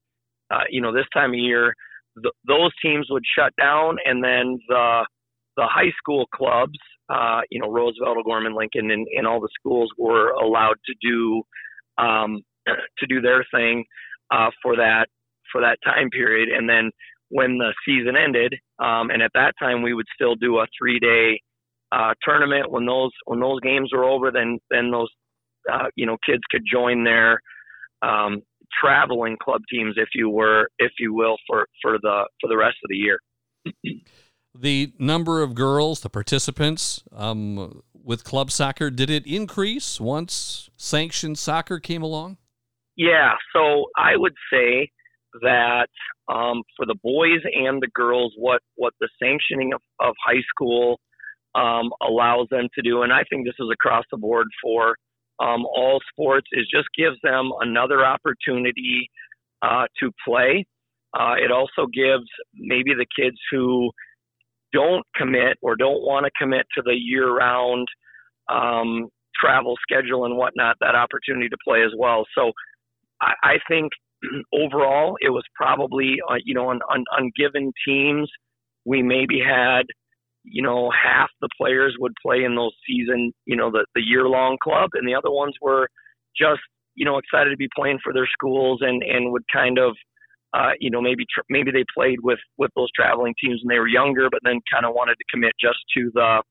uh, 0.51 0.63
you 0.69 0.81
know, 0.81 0.93
this 0.93 1.05
time 1.13 1.31
of 1.31 1.39
year, 1.39 1.73
th- 2.21 2.33
those 2.47 2.71
teams 2.81 3.07
would 3.09 3.23
shut 3.37 3.53
down, 3.59 3.97
and 4.05 4.23
then 4.23 4.59
the 4.67 5.05
the 5.55 5.67
high 5.67 5.91
school 5.97 6.25
clubs, 6.33 6.79
uh, 7.09 7.41
you 7.51 7.59
know, 7.61 7.69
Roosevelt, 7.69 8.17
O'Gorman, 8.17 8.55
Lincoln, 8.55 8.89
and, 8.89 9.05
and 9.15 9.27
all 9.27 9.39
the 9.39 9.49
schools 9.59 9.91
were 9.99 10.31
allowed 10.31 10.77
to 10.85 10.93
do 11.01 11.43
um, 12.03 12.41
to 12.67 13.07
do 13.07 13.21
their 13.21 13.45
thing 13.53 13.85
uh, 14.31 14.49
for 14.61 14.75
that 14.75 15.07
for 15.51 15.61
that 15.61 15.77
time 15.83 16.09
period, 16.09 16.49
and 16.49 16.67
then 16.67 16.91
when 17.29 17.57
the 17.57 17.73
season 17.85 18.15
ended, 18.15 18.53
um, 18.79 19.09
and 19.09 19.21
at 19.21 19.31
that 19.33 19.53
time 19.59 19.81
we 19.81 19.93
would 19.93 20.05
still 20.13 20.35
do 20.35 20.57
a 20.59 20.67
three 20.77 20.99
day 20.99 21.39
uh, 21.91 22.13
tournament. 22.23 22.71
When 22.71 22.85
those 22.85 23.11
when 23.25 23.39
those 23.39 23.59
games 23.61 23.91
were 23.93 24.03
over, 24.03 24.31
then 24.31 24.59
then 24.71 24.91
those 24.91 25.09
uh, 25.71 25.87
you 25.95 26.05
know 26.05 26.17
kids 26.25 26.43
could 26.51 26.63
join 26.69 27.03
their 27.03 27.39
um, 28.01 28.41
traveling 28.79 29.37
club 29.41 29.61
teams, 29.71 29.95
if 29.97 30.09
you 30.13 30.29
were, 30.29 30.69
if 30.79 30.91
you 30.99 31.13
will, 31.13 31.37
for 31.47 31.67
for 31.81 31.97
the 32.01 32.27
for 32.41 32.47
the 32.47 32.57
rest 32.57 32.77
of 32.83 32.89
the 32.89 32.95
year. 32.95 33.19
the 34.55 34.93
number 34.99 35.41
of 35.41 35.55
girls, 35.55 36.01
the 36.01 36.09
participants 36.09 37.03
um, 37.15 37.81
with 37.93 38.23
club 38.23 38.51
soccer, 38.51 38.89
did 38.89 39.09
it 39.09 39.25
increase 39.25 39.99
once 39.99 40.69
sanctioned 40.77 41.37
soccer 41.37 41.79
came 41.79 42.03
along? 42.03 42.37
Yeah, 42.95 43.33
so 43.55 43.85
I 43.97 44.15
would 44.15 44.35
say 44.51 44.89
that 45.41 45.87
um, 46.31 46.61
for 46.77 46.85
the 46.85 46.95
boys 47.03 47.41
and 47.43 47.81
the 47.81 47.89
girls, 47.93 48.33
what 48.37 48.61
what 48.75 48.93
the 48.99 49.09
sanctioning 49.21 49.73
of, 49.73 49.81
of 49.99 50.13
high 50.25 50.43
school 50.49 50.99
um, 51.55 51.91
allows 52.01 52.47
them 52.49 52.67
to 52.75 52.81
do, 52.81 53.01
and 53.01 53.11
I 53.11 53.23
think 53.29 53.45
this 53.45 53.55
is 53.59 53.67
across 53.71 54.05
the 54.11 54.17
board 54.17 54.47
for 54.61 54.95
um, 55.39 55.65
all 55.65 55.99
sports 56.11 56.47
is 56.51 56.67
just 56.73 56.87
gives 56.97 57.17
them 57.23 57.51
another 57.61 58.05
opportunity 58.05 59.09
uh, 59.61 59.85
to 59.99 60.11
play. 60.25 60.65
Uh, 61.17 61.35
it 61.37 61.51
also 61.51 61.87
gives 61.93 62.25
maybe 62.55 62.91
the 62.93 63.05
kids 63.19 63.37
who 63.51 63.91
don't 64.71 65.05
commit 65.15 65.57
or 65.61 65.75
don't 65.75 66.01
want 66.01 66.25
to 66.25 66.31
commit 66.39 66.65
to 66.75 66.81
the 66.83 66.93
year-round 66.93 67.87
um, 68.49 69.07
travel 69.39 69.75
schedule 69.81 70.25
and 70.25 70.35
whatnot 70.35 70.75
that 70.79 70.95
opportunity 70.95 71.49
to 71.49 71.57
play 71.65 71.83
as 71.83 71.91
well. 71.97 72.25
So 72.35 72.51
I, 73.21 73.33
I 73.43 73.53
think 73.67 73.91
overall 74.53 75.15
it 75.21 75.29
was 75.29 75.43
probably 75.55 76.15
uh, 76.29 76.35
you 76.43 76.53
know 76.53 76.69
on, 76.69 76.79
on, 76.89 77.03
on 77.17 77.31
given 77.37 77.71
teams 77.87 78.29
we 78.85 79.01
maybe 79.01 79.39
had 79.39 79.83
you 80.43 80.61
know, 80.61 80.91
half 80.91 81.29
the 81.41 81.49
players 81.57 81.95
would 81.99 82.13
play 82.21 82.43
in 82.43 82.55
those 82.55 82.73
season, 82.87 83.31
you 83.45 83.55
know, 83.55 83.71
the, 83.71 83.85
the 83.95 84.01
year 84.01 84.27
long 84.27 84.57
club, 84.61 84.89
and 84.93 85.07
the 85.07 85.15
other 85.15 85.31
ones 85.31 85.53
were 85.61 85.87
just, 86.37 86.61
you 86.95 87.05
know, 87.05 87.17
excited 87.17 87.49
to 87.49 87.57
be 87.57 87.69
playing 87.75 87.99
for 88.03 88.13
their 88.13 88.27
schools 88.27 88.79
and, 88.81 89.03
and 89.03 89.31
would 89.31 89.43
kind 89.51 89.77
of, 89.77 89.95
uh, 90.53 90.71
you 90.79 90.91
know, 90.91 91.01
maybe 91.01 91.25
tr- 91.33 91.45
maybe 91.49 91.71
they 91.71 91.85
played 91.95 92.19
with 92.21 92.39
with 92.57 92.69
those 92.75 92.89
traveling 92.95 93.33
teams 93.41 93.61
when 93.63 93.73
they 93.73 93.79
were 93.79 93.87
younger, 93.87 94.29
but 94.29 94.39
then 94.43 94.59
kind 94.71 94.85
of 94.85 94.93
wanted 94.93 95.15
to 95.15 95.25
commit 95.31 95.53
just 95.59 95.79
to 95.97 96.11
the 96.13 96.43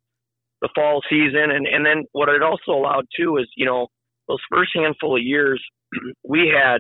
the 0.60 0.68
fall 0.74 1.02
season. 1.08 1.50
And 1.52 1.66
and 1.66 1.86
then 1.86 2.04
what 2.12 2.28
it 2.28 2.42
also 2.42 2.72
allowed 2.72 3.06
too 3.16 3.36
is, 3.36 3.46
you 3.56 3.66
know, 3.66 3.86
those 4.28 4.40
first 4.50 4.70
handful 4.74 5.16
of 5.16 5.22
years, 5.22 5.62
we 6.28 6.52
had, 6.52 6.78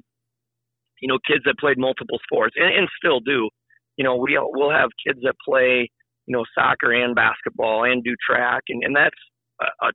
you 1.00 1.08
know, 1.08 1.18
kids 1.26 1.44
that 1.44 1.58
played 1.58 1.78
multiple 1.78 2.18
sports 2.24 2.56
and, 2.58 2.74
and 2.74 2.88
still 2.96 3.20
do. 3.20 3.48
You 3.96 4.04
know, 4.04 4.16
we 4.16 4.36
we'll 4.40 4.70
have 4.70 4.90
kids 5.06 5.20
that 5.22 5.34
play 5.46 5.90
you 6.26 6.36
know, 6.36 6.44
soccer 6.54 6.92
and 6.92 7.14
basketball 7.14 7.84
and 7.84 8.02
do 8.04 8.14
track. 8.28 8.62
And, 8.68 8.82
and 8.84 8.96
that's 8.96 9.16
a, 9.82 9.92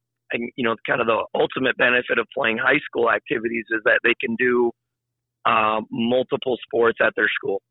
you 0.55 0.63
know, 0.63 0.75
kind 0.87 1.01
of 1.01 1.07
the 1.07 1.23
ultimate 1.33 1.77
benefit 1.77 2.19
of 2.19 2.27
playing 2.35 2.57
high 2.57 2.79
school 2.85 3.09
activities 3.09 3.65
is 3.69 3.81
that 3.85 3.99
they 4.03 4.13
can 4.19 4.35
do 4.37 4.71
uh, 5.45 5.81
multiple 5.91 6.57
sports 6.63 6.99
at 7.01 7.13
their 7.15 7.29
school. 7.33 7.61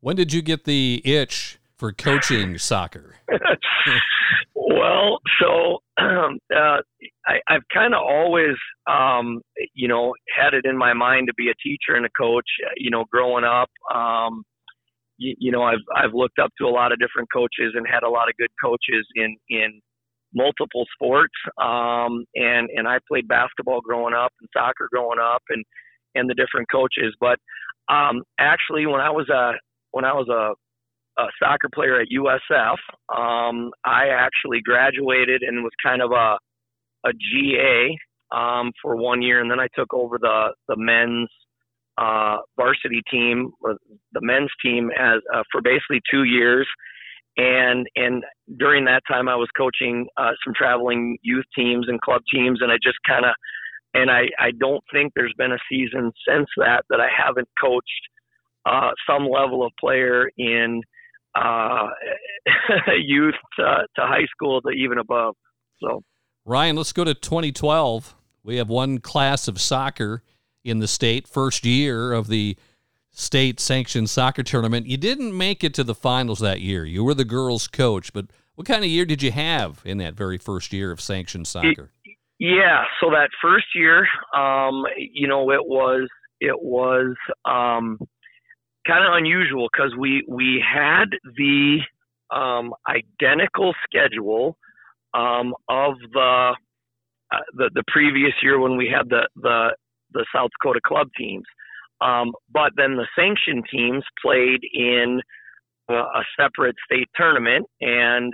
When 0.00 0.16
did 0.16 0.32
you 0.32 0.42
get 0.42 0.64
the 0.64 1.02
itch 1.04 1.58
for 1.76 1.92
coaching 1.92 2.58
soccer? 2.58 3.16
well, 4.54 5.18
so 5.40 5.78
um, 5.98 6.38
uh, 6.54 6.78
I, 7.26 7.40
I've 7.48 7.62
kind 7.72 7.94
of 7.94 8.00
always, 8.00 8.56
um, 8.88 9.42
you 9.74 9.88
know, 9.88 10.14
had 10.36 10.54
it 10.54 10.64
in 10.64 10.76
my 10.76 10.92
mind 10.92 11.28
to 11.28 11.34
be 11.34 11.48
a 11.48 11.54
teacher 11.62 11.96
and 11.96 12.06
a 12.06 12.10
coach. 12.10 12.46
You 12.76 12.90
know, 12.90 13.04
growing 13.10 13.44
up, 13.44 13.70
um, 13.94 14.44
you, 15.22 15.34
you 15.38 15.52
know, 15.52 15.62
I've 15.62 15.84
I've 15.96 16.14
looked 16.14 16.38
up 16.38 16.50
to 16.58 16.66
a 16.66 16.74
lot 16.74 16.92
of 16.92 16.98
different 16.98 17.28
coaches 17.32 17.72
and 17.74 17.86
had 17.86 18.02
a 18.02 18.10
lot 18.10 18.28
of 18.28 18.36
good 18.38 18.50
coaches 18.62 19.06
in 19.14 19.36
in 19.48 19.80
multiple 20.34 20.86
sports. 20.94 21.34
Um, 21.62 22.24
and 22.34 22.68
and 22.74 22.88
I 22.88 22.98
played 23.08 23.28
basketball 23.28 23.80
growing 23.80 24.14
up 24.14 24.32
and 24.40 24.48
soccer 24.56 24.88
growing 24.90 25.20
up 25.22 25.42
and 25.48 25.64
and 26.14 26.28
the 26.28 26.34
different 26.34 26.68
coaches. 26.70 27.14
But 27.20 27.38
um, 27.88 28.22
actually, 28.38 28.86
when 28.86 29.00
I 29.00 29.10
was 29.10 29.28
a 29.28 29.52
when 29.92 30.04
I 30.04 30.12
was 30.12 30.28
a 30.28 30.54
a 31.18 31.26
soccer 31.38 31.68
player 31.74 32.00
at 32.00 32.08
USF. 32.08 32.78
Um, 33.14 33.70
I 33.84 34.08
actually 34.08 34.60
graduated 34.64 35.42
and 35.42 35.62
was 35.62 35.72
kind 35.82 36.02
of 36.02 36.12
a 36.12 36.38
a 37.04 37.12
GA 37.12 37.98
um, 38.32 38.72
for 38.80 38.96
one 38.96 39.22
year, 39.22 39.40
and 39.40 39.50
then 39.50 39.60
I 39.60 39.68
took 39.76 39.92
over 39.92 40.18
the 40.18 40.54
the 40.68 40.76
men's 40.76 41.28
uh, 41.98 42.38
varsity 42.56 43.02
team 43.10 43.52
the 43.62 44.20
men's 44.20 44.50
team 44.64 44.90
as 44.98 45.20
uh, 45.34 45.42
for 45.50 45.60
basically 45.60 46.00
two 46.10 46.24
years. 46.24 46.66
And 47.36 47.86
and 47.96 48.24
during 48.58 48.84
that 48.86 49.02
time, 49.08 49.28
I 49.28 49.36
was 49.36 49.48
coaching 49.56 50.06
uh, 50.18 50.32
some 50.44 50.52
traveling 50.54 51.16
youth 51.22 51.46
teams 51.56 51.86
and 51.88 52.00
club 52.00 52.22
teams, 52.32 52.60
and 52.60 52.70
I 52.70 52.76
just 52.82 52.98
kind 53.06 53.24
of 53.24 53.32
and 53.94 54.10
I 54.10 54.24
I 54.38 54.50
don't 54.58 54.82
think 54.92 55.12
there's 55.16 55.34
been 55.38 55.52
a 55.52 55.58
season 55.70 56.12
since 56.28 56.48
that 56.58 56.84
that 56.90 57.00
I 57.00 57.08
haven't 57.08 57.48
coached 57.60 57.88
uh, 58.66 58.90
some 59.08 59.26
level 59.28 59.64
of 59.64 59.72
player 59.80 60.30
in 60.36 60.82
uh, 61.34 61.88
youth 62.98 63.34
to, 63.58 63.86
to 63.96 64.02
high 64.02 64.26
school 64.30 64.60
to 64.62 64.70
even 64.70 64.98
above. 64.98 65.34
So, 65.82 66.02
Ryan, 66.44 66.76
let's 66.76 66.92
go 66.92 67.04
to 67.04 67.14
2012. 67.14 68.14
We 68.44 68.56
have 68.56 68.68
one 68.68 68.98
class 68.98 69.48
of 69.48 69.60
soccer 69.60 70.22
in 70.64 70.78
the 70.78 70.88
state, 70.88 71.26
first 71.26 71.64
year 71.64 72.12
of 72.12 72.28
the 72.28 72.56
state 73.10 73.60
sanctioned 73.60 74.10
soccer 74.10 74.42
tournament. 74.42 74.86
You 74.86 74.96
didn't 74.96 75.36
make 75.36 75.62
it 75.62 75.74
to 75.74 75.84
the 75.84 75.94
finals 75.94 76.40
that 76.40 76.60
year. 76.60 76.84
You 76.84 77.04
were 77.04 77.14
the 77.14 77.24
girls' 77.24 77.68
coach, 77.68 78.12
but 78.12 78.26
what 78.54 78.66
kind 78.66 78.84
of 78.84 78.90
year 78.90 79.04
did 79.04 79.22
you 79.22 79.32
have 79.32 79.82
in 79.84 79.98
that 79.98 80.14
very 80.14 80.38
first 80.38 80.72
year 80.72 80.90
of 80.90 81.00
sanctioned 81.00 81.46
soccer? 81.46 81.90
Yeah, 82.38 82.84
so 83.00 83.10
that 83.10 83.28
first 83.40 83.66
year, 83.74 84.06
um, 84.34 84.84
you 84.96 85.28
know, 85.28 85.50
it 85.50 85.64
was 85.64 86.08
it 86.40 86.60
was 86.60 87.14
um, 87.44 87.98
kind 88.86 89.06
of 89.06 89.14
unusual 89.14 89.68
because 89.72 89.92
we 89.96 90.24
we 90.26 90.60
had 90.60 91.06
the 91.36 91.78
um, 92.34 92.74
identical 92.88 93.74
schedule 93.84 94.56
um, 95.14 95.54
of 95.68 95.94
the, 96.12 96.56
uh, 97.32 97.36
the 97.54 97.70
the 97.74 97.84
previous 97.86 98.32
year 98.42 98.58
when 98.58 98.76
we 98.76 98.92
had 98.92 99.08
the 99.08 99.28
the 99.36 99.76
the 100.12 100.26
South 100.34 100.50
Dakota 100.58 100.80
club 100.84 101.08
teams, 101.16 101.44
um, 102.00 102.32
but 102.52 102.72
then 102.76 102.96
the 102.96 103.06
sanctioned 103.16 103.64
teams 103.70 104.04
played 104.20 104.60
in 104.72 105.20
a, 105.88 105.94
a 105.94 106.24
separate 106.38 106.76
state 106.84 107.08
tournament, 107.16 107.66
and 107.80 108.32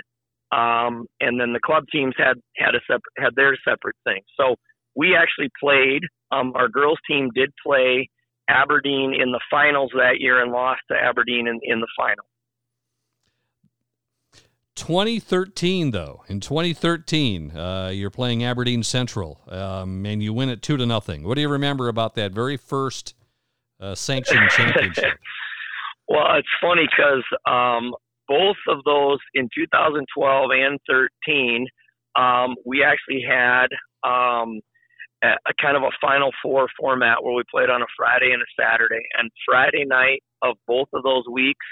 um, 0.50 1.06
and 1.20 1.38
then 1.38 1.52
the 1.52 1.60
club 1.62 1.84
teams 1.92 2.14
had 2.16 2.36
had 2.56 2.74
a 2.74 2.80
separate 2.86 3.12
had 3.18 3.34
their 3.36 3.56
separate 3.68 3.96
thing. 4.04 4.22
So 4.38 4.56
we 4.96 5.14
actually 5.14 5.50
played. 5.60 6.02
Um, 6.30 6.52
our 6.54 6.68
girls 6.68 6.98
team 7.08 7.30
did 7.34 7.50
play 7.64 8.08
Aberdeen 8.48 9.14
in 9.14 9.32
the 9.32 9.40
finals 9.50 9.90
that 9.94 10.20
year 10.20 10.42
and 10.42 10.52
lost 10.52 10.80
to 10.90 10.96
Aberdeen 10.96 11.46
in, 11.46 11.58
in 11.62 11.80
the 11.80 11.88
final. 11.96 12.24
2013, 14.78 15.90
though, 15.90 16.22
in 16.28 16.40
2013, 16.40 17.56
uh, 17.56 17.90
you're 17.92 18.10
playing 18.10 18.44
Aberdeen 18.44 18.82
Central, 18.82 19.40
um, 19.48 20.06
and 20.06 20.22
you 20.22 20.32
win 20.32 20.48
it 20.48 20.62
two 20.62 20.76
to 20.76 20.86
nothing. 20.86 21.24
What 21.24 21.34
do 21.34 21.40
you 21.40 21.48
remember 21.48 21.88
about 21.88 22.14
that 22.14 22.32
very 22.32 22.56
first 22.56 23.14
uh, 23.80 23.94
sanctioned 23.94 24.48
championship? 24.56 25.18
well, 26.08 26.26
it's 26.36 26.48
funny 26.60 26.86
because 26.88 27.24
um, 27.46 27.92
both 28.28 28.56
of 28.68 28.84
those 28.84 29.18
in 29.34 29.48
2012 29.54 30.50
and 30.52 30.78
13, 30.88 31.66
um, 32.16 32.54
we 32.64 32.82
actually 32.82 33.22
had 33.28 33.66
um, 34.04 34.60
a, 35.22 35.34
a 35.46 35.54
kind 35.60 35.76
of 35.76 35.82
a 35.82 35.90
Final 36.00 36.30
Four 36.42 36.68
format 36.78 37.22
where 37.22 37.34
we 37.34 37.42
played 37.50 37.70
on 37.70 37.82
a 37.82 37.86
Friday 37.96 38.32
and 38.32 38.42
a 38.42 38.62
Saturday. 38.62 39.02
And 39.18 39.30
Friday 39.44 39.84
night 39.84 40.22
of 40.42 40.56
both 40.66 40.88
of 40.92 41.02
those 41.02 41.24
weeks 41.30 41.66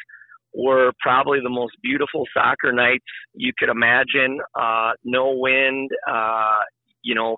were 0.56 0.92
probably 1.00 1.38
the 1.42 1.50
most 1.50 1.74
beautiful 1.82 2.24
soccer 2.32 2.72
nights 2.72 3.04
you 3.34 3.52
could 3.58 3.68
imagine. 3.68 4.38
Uh, 4.58 4.92
no 5.04 5.32
wind, 5.36 5.90
uh, 6.10 6.60
you 7.02 7.14
know, 7.14 7.36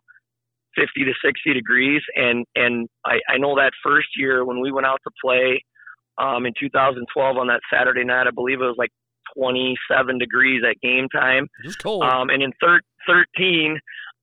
50 0.77 1.05
to 1.05 1.13
60 1.25 1.53
degrees. 1.53 2.01
And, 2.15 2.47
and 2.55 2.89
I, 3.05 3.19
I 3.29 3.39
know 3.39 3.57
that 3.57 3.73
first 3.83 4.09
year 4.17 4.45
when 4.45 4.61
we 4.61 4.71
went 4.71 4.87
out 4.87 5.01
to 5.05 5.11
play 5.23 5.65
um, 6.19 6.47
in 6.47 6.53
2012 6.59 7.37
on 7.37 7.49
that 7.49 7.61
Saturday 7.73 8.05
night, 8.05 8.27
I 8.29 8.31
believe 8.31 8.61
it 8.61 8.65
was 8.65 8.77
like 8.79 8.93
27 9.37 10.19
degrees 10.19 10.63
at 10.69 10.81
game 10.81 11.09
time. 11.09 11.49
It 11.65 11.67
was 11.67 11.77
cold. 11.77 12.05
Um, 12.05 12.31
and 12.31 12.43
in 12.43 12.53
thir- 12.61 12.81
13, 13.07 13.79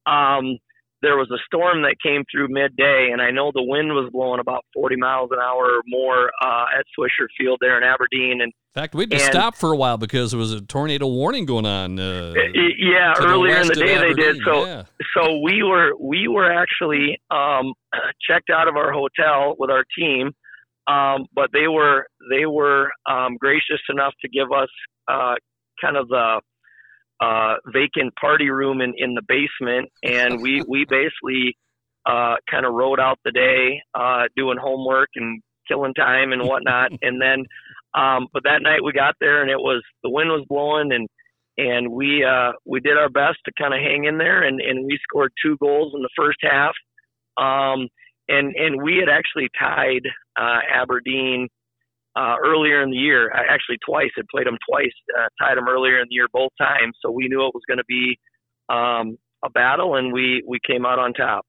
um, 0.05 0.57
there 1.01 1.17
was 1.17 1.29
a 1.31 1.41
storm 1.45 1.83
that 1.83 1.97
came 2.01 2.23
through 2.31 2.47
midday, 2.49 3.09
and 3.11 3.21
I 3.21 3.29
know 3.31 3.51
the 3.53 3.63
wind 3.63 3.89
was 3.89 4.09
blowing 4.11 4.39
about 4.39 4.65
40 4.73 4.95
miles 4.95 5.29
an 5.31 5.39
hour 5.39 5.65
or 5.65 5.81
more 5.85 6.31
uh, 6.41 6.65
at 6.77 6.85
Swisher 6.97 7.27
Field 7.37 7.59
there 7.61 7.77
in 7.77 7.83
Aberdeen. 7.83 8.41
And 8.41 8.51
in 8.75 8.81
fact, 8.81 8.93
we 8.93 9.03
had 9.03 9.11
to 9.11 9.15
and, 9.15 9.25
stop 9.25 9.55
for 9.55 9.71
a 9.71 9.77
while 9.77 9.97
because 9.97 10.31
there 10.31 10.37
was 10.37 10.51
a 10.51 10.59
tornado 10.59 11.07
warning 11.07 11.45
going 11.45 11.65
on. 11.65 11.97
Uh, 11.97 12.33
yeah, 12.77 13.13
earlier 13.19 13.55
the 13.55 13.61
in 13.61 13.67
the 13.69 13.75
day 13.75 13.97
they 13.97 14.13
did. 14.13 14.37
So, 14.43 14.65
yeah. 14.65 14.83
so 15.15 15.39
we 15.39 15.63
were 15.63 15.93
we 15.97 16.27
were 16.27 16.51
actually 16.51 17.17
um, 17.31 17.73
checked 18.29 18.49
out 18.49 18.67
of 18.67 18.75
our 18.75 18.91
hotel 18.91 19.55
with 19.57 19.69
our 19.69 19.85
team, 19.97 20.31
um, 20.87 21.25
but 21.33 21.51
they 21.53 21.69
were 21.69 22.05
they 22.29 22.45
were 22.45 22.89
um, 23.09 23.37
gracious 23.39 23.79
enough 23.89 24.13
to 24.21 24.27
give 24.27 24.51
us 24.51 24.69
uh, 25.07 25.35
kind 25.79 25.95
of 25.95 26.09
the 26.09 26.41
uh, 27.21 27.53
vacant 27.71 28.13
party 28.19 28.49
room 28.49 28.81
in, 28.81 28.93
in 28.97 29.13
the 29.13 29.21
basement, 29.25 29.89
and 30.03 30.41
we 30.41 30.63
we 30.67 30.85
basically 30.89 31.55
uh, 32.05 32.35
kind 32.51 32.65
of 32.65 32.73
rode 32.73 32.99
out 32.99 33.19
the 33.23 33.31
day 33.31 33.81
uh, 33.93 34.23
doing 34.35 34.57
homework 34.61 35.09
and 35.15 35.41
killing 35.67 35.93
time 35.93 36.31
and 36.31 36.43
whatnot. 36.43 36.91
and 37.01 37.21
then, 37.21 37.45
um, 37.95 38.27
but 38.33 38.43
that 38.43 38.61
night 38.61 38.83
we 38.83 38.91
got 38.91 39.15
there, 39.19 39.41
and 39.41 39.49
it 39.49 39.59
was 39.59 39.83
the 40.03 40.09
wind 40.09 40.29
was 40.29 40.45
blowing, 40.49 40.91
and 40.91 41.07
and 41.57 41.91
we 41.91 42.23
uh, 42.23 42.51
we 42.65 42.79
did 42.79 42.97
our 42.97 43.09
best 43.09 43.37
to 43.45 43.51
kind 43.57 43.73
of 43.73 43.79
hang 43.79 44.05
in 44.05 44.17
there, 44.17 44.43
and 44.43 44.59
and 44.59 44.85
we 44.85 44.99
scored 45.03 45.31
two 45.43 45.57
goals 45.57 45.93
in 45.95 46.01
the 46.01 46.09
first 46.15 46.39
half. 46.41 46.73
Um, 47.37 47.87
and 48.27 48.55
and 48.55 48.81
we 48.81 48.97
had 48.97 49.09
actually 49.09 49.49
tied 49.57 50.01
uh, 50.37 50.59
Aberdeen 50.69 51.47
uh, 52.15 52.35
earlier 52.43 52.81
in 52.81 52.91
the 52.91 52.97
year. 52.97 53.31
Actually, 53.31 53.77
twice. 53.85 54.11
Had 54.15 54.25
played 54.27 54.47
them 54.47 54.57
twice. 54.69 54.93
Uh, 55.17 55.27
tied 55.41 55.57
them 55.57 55.67
earlier 55.67 55.99
in 55.99 56.07
the 56.09 56.15
year 56.15 56.27
both 56.33 56.51
times. 56.57 56.97
So 57.01 57.11
we 57.11 57.27
knew 57.27 57.45
it 57.45 57.53
was 57.53 57.63
going 57.67 57.77
to 57.77 57.85
be 57.87 58.17
um, 58.69 59.17
a 59.43 59.49
battle, 59.49 59.95
and 59.95 60.11
we 60.11 60.43
we 60.47 60.59
came 60.65 60.85
out 60.85 60.99
on 60.99 61.13
top. 61.13 61.45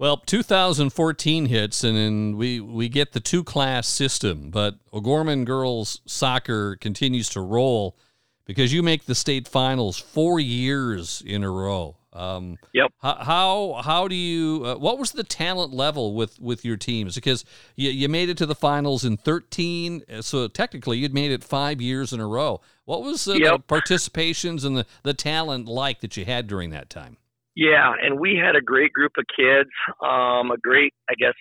Well, 0.00 0.16
2014 0.16 1.44
hits, 1.44 1.84
and 1.84 1.94
then 1.94 2.38
we 2.38 2.58
we 2.58 2.88
get 2.88 3.12
the 3.12 3.20
two 3.20 3.44
class 3.44 3.86
system, 3.86 4.48
but 4.50 4.76
O'Gorman 4.94 5.44
girls 5.44 6.00
soccer 6.06 6.76
continues 6.76 7.28
to 7.28 7.42
roll 7.42 7.98
because 8.46 8.72
you 8.72 8.82
make 8.82 9.04
the 9.04 9.14
state 9.14 9.46
finals 9.46 9.98
four 9.98 10.40
years 10.40 11.22
in 11.26 11.44
a 11.44 11.50
row. 11.50 11.98
Um, 12.14 12.56
yep. 12.72 12.94
How 13.02 13.82
how 13.84 14.08
do 14.08 14.14
you? 14.14 14.64
Uh, 14.64 14.76
what 14.76 14.96
was 14.96 15.12
the 15.12 15.22
talent 15.22 15.74
level 15.74 16.14
with 16.14 16.40
with 16.40 16.64
your 16.64 16.78
teams? 16.78 17.14
Because 17.14 17.44
you, 17.76 17.90
you 17.90 18.08
made 18.08 18.30
it 18.30 18.38
to 18.38 18.46
the 18.46 18.54
finals 18.54 19.04
in 19.04 19.18
thirteen, 19.18 20.02
uh, 20.10 20.22
so 20.22 20.48
technically 20.48 20.96
you'd 20.96 21.12
made 21.12 21.30
it 21.30 21.44
five 21.44 21.78
years 21.78 22.14
in 22.14 22.20
a 22.20 22.26
row. 22.26 22.62
What 22.86 23.02
was 23.02 23.28
uh, 23.28 23.34
yep. 23.34 23.52
the 23.68 23.74
participations 23.74 24.64
and 24.64 24.78
the 24.78 24.86
the 25.02 25.12
talent 25.12 25.68
like 25.68 26.00
that 26.00 26.16
you 26.16 26.24
had 26.24 26.46
during 26.46 26.70
that 26.70 26.88
time? 26.88 27.18
Yeah, 27.56 27.92
and 28.02 28.18
we 28.18 28.36
had 28.36 28.56
a 28.56 28.60
great 28.60 28.92
group 28.92 29.12
of 29.18 29.24
kids. 29.36 29.70
Um, 30.04 30.50
a 30.50 30.58
great, 30.62 30.92
I 31.10 31.14
guess, 31.18 31.34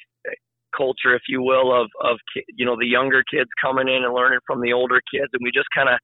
culture, 0.75 1.15
if 1.15 1.23
you 1.29 1.41
will, 1.41 1.73
of 1.73 1.87
of 2.03 2.17
you 2.57 2.65
know 2.65 2.75
the 2.79 2.87
younger 2.87 3.23
kids 3.31 3.49
coming 3.61 3.87
in 3.87 4.03
and 4.03 4.13
learning 4.13 4.39
from 4.47 4.61
the 4.61 4.73
older 4.73 5.01
kids, 5.13 5.29
and 5.33 5.41
we 5.43 5.51
just 5.53 5.67
kind 5.75 5.89
of 5.89 5.99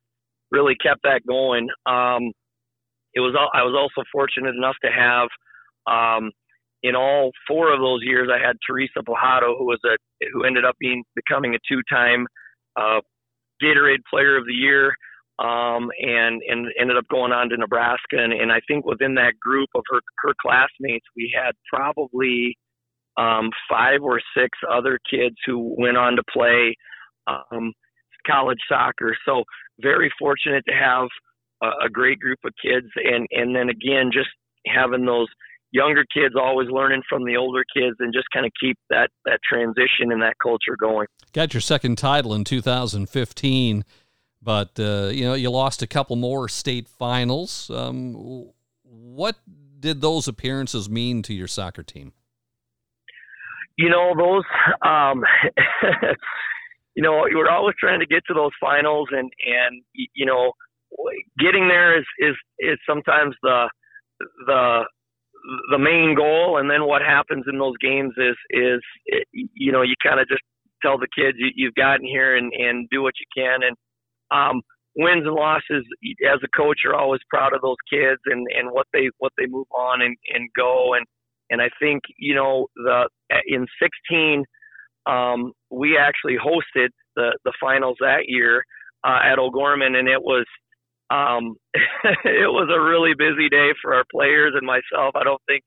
really 0.52 0.76
kept 0.82 1.02
that 1.04 1.22
going. 1.28 1.68
Um, 1.88 2.32
it 3.14 3.22
was 3.22 3.36
I 3.54 3.64
was 3.64 3.76
also 3.76 4.06
fortunate 4.12 4.56
enough 4.56 4.76
to 4.84 4.92
have 4.92 5.30
um, 5.88 6.32
in 6.84 6.96
all 6.96 7.32
four 7.48 7.74
of 7.74 7.80
those 7.80 8.02
years 8.04 8.30
I 8.34 8.46
had 8.46 8.58
Teresa 8.68 9.00
Pajado 9.08 9.58
who 9.58 9.66
was 9.66 9.80
a 9.86 9.98
who 10.34 10.44
ended 10.46 10.66
up 10.66 10.76
being 10.80 11.04
becoming 11.16 11.56
a 11.56 11.60
two-time 11.68 12.28
uh, 12.80 13.02
Gatorade 13.64 14.04
Player 14.10 14.38
of 14.38 14.46
the 14.46 14.54
Year. 14.54 14.94
Um, 15.40 15.90
and 16.00 16.42
and 16.48 16.68
ended 16.80 16.98
up 16.98 17.08
going 17.10 17.32
on 17.32 17.50
to 17.50 17.58
Nebraska. 17.58 18.18
And, 18.18 18.34
and 18.34 18.52
I 18.52 18.62
think 18.68 18.86
within 18.86 19.16
that 19.16 19.34
group 19.40 19.70
of 19.76 19.84
her 19.92 20.02
her 20.24 20.34
classmates, 20.42 21.06
we 21.16 21.34
had 21.36 21.52
probably 21.72 22.58
um, 23.18 23.50
five 23.70 24.02
or 24.02 24.22
six 24.38 24.58
other 24.70 25.00
kids 25.10 25.36
who 25.46 25.76
went 25.78 25.98
on 25.98 26.16
to 26.16 26.24
play 26.32 26.76
um, 27.28 27.74
college 28.28 28.60
soccer. 28.70 29.16
So 29.26 29.44
very 29.82 30.12
fortunate 30.18 30.64
to 30.68 30.74
have 30.74 31.08
a, 31.62 31.86
a 31.86 31.90
great 31.90 32.20
group 32.20 32.40
of 32.46 32.54
kids, 32.62 32.88
and 32.96 33.28
and 33.32 33.56
then 33.56 33.70
again 33.70 34.12
just 34.14 34.30
having 34.66 35.06
those 35.06 35.28
younger 35.72 36.06
kids 36.14 36.36
always 36.40 36.70
learning 36.70 37.02
from 37.10 37.26
the 37.26 37.36
older 37.36 37.64
kids 37.76 37.98
and 38.00 38.14
just 38.14 38.26
kind 38.34 38.46
of 38.46 38.52
keep 38.60 38.78
that 38.90 39.10
that 39.26 39.40
transition 39.48 40.12
and 40.12 40.22
that 40.22 40.36
culture 40.42 40.78
going. 40.80 41.08
Got 41.34 41.54
your 41.54 41.62
second 41.62 41.98
title 41.98 42.34
in 42.34 42.46
2015, 42.46 43.84
but 44.46 44.80
uh, 44.80 45.10
you 45.12 45.26
know 45.26 45.34
you 45.34 45.50
lost 45.50 45.82
a 45.82 45.88
couple 45.88 46.16
more 46.16 46.48
state 46.48 46.88
finals. 46.88 47.70
Um, 47.72 48.52
what 48.84 49.36
did 49.80 50.00
those 50.00 50.28
appearances 50.28 50.88
mean 50.88 51.24
to 51.24 51.34
your 51.34 51.48
soccer 51.48 51.84
team? 51.84 52.14
You 53.76 53.90
know 53.90 54.14
those. 54.16 54.44
Um, 54.88 55.24
you 56.96 57.02
know 57.02 57.26
were 57.34 57.50
always 57.50 57.76
trying 57.80 58.00
to 58.00 58.06
get 58.06 58.24
to 58.28 58.34
those 58.34 58.52
finals, 58.62 59.10
and 59.12 59.32
and 59.46 59.82
you 60.14 60.26
know 60.26 60.52
getting 61.40 61.68
there 61.68 61.98
is 61.98 62.06
is 62.20 62.36
is 62.60 62.78
sometimes 62.88 63.36
the 63.42 63.68
the 64.46 64.84
the 65.72 65.80
main 65.80 66.16
goal, 66.16 66.58
and 66.60 66.70
then 66.70 66.86
what 66.86 67.02
happens 67.02 67.46
in 67.52 67.58
those 67.58 67.78
games 67.82 68.14
is 68.18 68.36
is 68.52 68.82
you 69.32 69.72
know 69.72 69.82
you 69.82 69.96
kind 70.04 70.20
of 70.20 70.28
just 70.28 70.44
tell 70.84 71.00
the 71.00 71.08
kids 71.18 71.36
you, 71.40 71.50
you've 71.56 71.76
gotten 71.76 72.06
here 72.06 72.38
and 72.38 72.54
and 72.54 72.88
do 72.92 73.02
what 73.02 73.16
you 73.20 73.26
can, 73.36 73.64
and 73.64 73.76
um, 74.32 74.62
wins 74.96 75.26
and 75.26 75.36
losses 75.36 75.86
as 76.32 76.40
a 76.44 76.58
coach 76.58 76.80
are 76.86 76.96
always 76.96 77.22
proud 77.30 77.54
of 77.54 77.62
those 77.62 77.76
kids 77.92 78.22
and 78.26 78.48
and 78.58 78.72
what 78.72 78.88
they 78.94 79.10
what 79.18 79.34
they 79.38 79.46
move 79.46 79.68
on 79.78 80.02
and 80.02 80.16
and 80.34 80.50
go 80.58 80.94
and 80.94 81.06
and 81.50 81.62
I 81.62 81.70
think 81.80 82.04
you 82.18 82.36
know 82.36 82.68
the 82.76 83.10
in 83.48 83.66
16 83.82 84.44
um, 85.06 85.52
we 85.70 85.98
actually 85.98 86.38
hosted 86.38 86.90
the 87.16 87.38
the 87.44 87.54
finals 87.60 87.98
that 88.00 88.24
year 88.28 88.64
uh, 89.06 89.20
at 89.24 89.40
O'Gorman 89.40 89.96
and 89.96 90.08
it 90.08 90.22
was 90.22 90.46
um, 91.10 91.56
it 92.26 92.50
was 92.52 92.70
a 92.74 92.82
really 92.82 93.14
busy 93.18 93.50
day 93.50 93.70
for 93.82 93.94
our 93.94 94.04
players 94.12 94.54
and 94.56 94.66
myself. 94.66 95.16
I 95.16 95.24
don't 95.24 95.42
think 95.48 95.64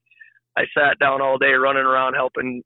I 0.57 0.63
sat 0.77 0.99
down 0.99 1.21
all 1.21 1.37
day 1.37 1.53
running 1.53 1.83
around 1.83 2.15
helping 2.15 2.61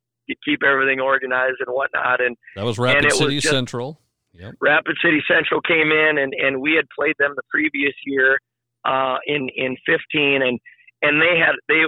keep 0.46 0.64
everything 0.64 1.00
organized 1.00 1.58
and 1.66 1.74
whatnot. 1.74 2.22
And 2.22 2.36
that 2.56 2.66
was 2.66 2.80
Rapid 2.80 3.12
City 3.12 3.36
was 3.36 3.44
Central. 3.44 4.00
Yep. 4.34 4.56
Rapid 4.62 4.98
City 5.04 5.22
Central 5.28 5.62
came 5.62 5.92
in 5.92 6.18
and, 6.18 6.34
and 6.34 6.60
we 6.60 6.74
had 6.74 6.86
played 6.98 7.16
them 7.20 7.34
the 7.36 7.44
previous 7.52 7.94
year 8.06 8.40
uh, 8.86 9.18
in 9.28 9.48
in 9.56 9.78
15 9.86 10.42
and 10.42 10.60
and 11.02 11.22
they 11.22 11.38
had 11.38 11.56
they 11.68 11.84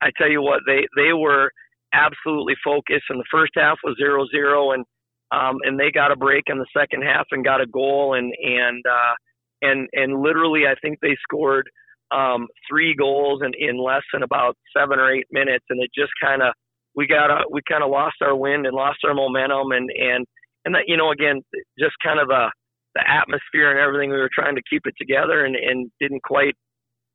I 0.00 0.10
tell 0.16 0.30
you 0.30 0.42
what 0.42 0.60
they 0.66 0.86
they 0.96 1.12
were 1.12 1.50
absolutely 1.92 2.54
focused 2.62 3.06
and 3.08 3.18
the 3.18 3.30
first 3.30 3.52
half 3.56 3.78
was 3.82 3.96
zero 3.98 4.26
zero 4.30 4.72
and 4.72 4.84
um, 5.32 5.58
and 5.62 5.78
they 5.78 5.90
got 5.90 6.12
a 6.12 6.16
break 6.16 6.44
in 6.46 6.58
the 6.58 6.66
second 6.76 7.02
half 7.02 7.26
and 7.30 7.44
got 7.44 7.60
a 7.60 7.66
goal 7.66 8.14
and 8.14 8.32
and 8.42 8.84
uh, 8.86 9.14
and 9.62 9.88
and 9.92 10.22
literally 10.22 10.66
I 10.66 10.74
think 10.80 10.98
they 11.00 11.16
scored 11.22 11.68
um, 12.10 12.48
three 12.68 12.94
goals 12.94 13.40
in, 13.44 13.52
in 13.58 13.82
less 13.82 14.02
than 14.12 14.22
about 14.22 14.56
seven 14.76 14.98
or 14.98 15.12
eight 15.12 15.26
minutes, 15.30 15.64
and 15.70 15.82
it 15.82 15.90
just 15.94 16.10
kind 16.22 16.42
of 16.42 16.52
we 16.94 17.06
got 17.06 17.30
a, 17.30 17.44
we 17.50 17.60
kind 17.68 17.84
of 17.84 17.90
lost 17.90 18.16
our 18.22 18.34
wind 18.34 18.66
and 18.66 18.74
lost 18.74 18.98
our 19.06 19.14
momentum, 19.14 19.72
and 19.72 19.90
and 19.90 20.26
and 20.64 20.74
that 20.74 20.84
you 20.86 20.96
know 20.96 21.10
again 21.10 21.42
just 21.78 21.94
kind 22.04 22.20
of 22.20 22.28
the 22.28 22.50
the 22.94 23.04
atmosphere 23.08 23.70
and 23.70 23.78
everything 23.78 24.10
we 24.10 24.18
were 24.18 24.30
trying 24.32 24.56
to 24.56 24.62
keep 24.68 24.82
it 24.84 24.94
together 24.98 25.44
and 25.44 25.56
and 25.56 25.90
didn't 26.00 26.22
quite 26.22 26.54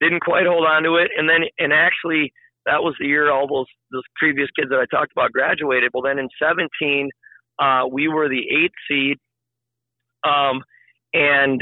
didn't 0.01 0.21
quite 0.21 0.45
hold 0.45 0.65
on 0.65 0.83
to 0.83 0.95
it, 0.95 1.11
and 1.17 1.29
then 1.29 1.41
and 1.59 1.73
actually 1.73 2.31
that 2.65 2.81
was 2.81 2.95
the 2.99 3.07
year 3.07 3.31
all 3.31 3.47
those 3.47 3.67
those 3.91 4.03
previous 4.15 4.49
kids 4.57 4.69
that 4.69 4.79
I 4.79 4.85
talked 4.95 5.11
about 5.11 5.31
graduated. 5.31 5.91
Well, 5.93 6.03
then 6.03 6.19
in 6.19 6.29
17, 6.41 7.09
uh, 7.59 7.83
we 7.91 8.07
were 8.07 8.27
the 8.27 8.41
eighth 8.41 8.73
seed. 8.89 9.17
Um, 10.27 10.63
and 11.15 11.61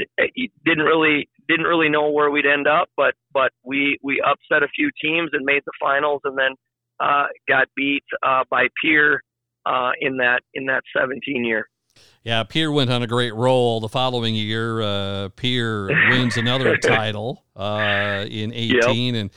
didn't 0.66 0.84
really 0.84 1.28
didn't 1.48 1.66
really 1.66 1.88
know 1.88 2.10
where 2.10 2.30
we'd 2.30 2.46
end 2.46 2.66
up, 2.66 2.88
but 2.96 3.14
but 3.32 3.52
we 3.64 3.98
we 4.02 4.20
upset 4.20 4.64
a 4.64 4.68
few 4.74 4.90
teams 5.00 5.30
and 5.32 5.44
made 5.44 5.62
the 5.64 5.72
finals, 5.80 6.20
and 6.24 6.36
then 6.36 6.54
uh, 7.00 7.26
got 7.48 7.68
beat 7.76 8.02
uh, 8.26 8.42
by 8.50 8.66
Pierre 8.82 9.22
uh, 9.64 9.92
in 10.00 10.16
that 10.16 10.40
in 10.54 10.66
that 10.66 10.82
17 10.96 11.44
year. 11.44 11.68
Yeah, 12.22 12.42
Pierre 12.44 12.72
went 12.72 12.90
on 12.90 13.02
a 13.02 13.06
great 13.06 13.34
roll. 13.34 13.80
The 13.80 13.88
following 13.88 14.34
year, 14.34 14.80
uh, 14.80 15.28
Pierre 15.36 15.86
wins 16.10 16.36
another 16.36 16.76
title 16.78 17.44
uh, 17.54 18.24
in 18.28 18.52
18, 18.52 19.14
yep. 19.14 19.20
and 19.20 19.30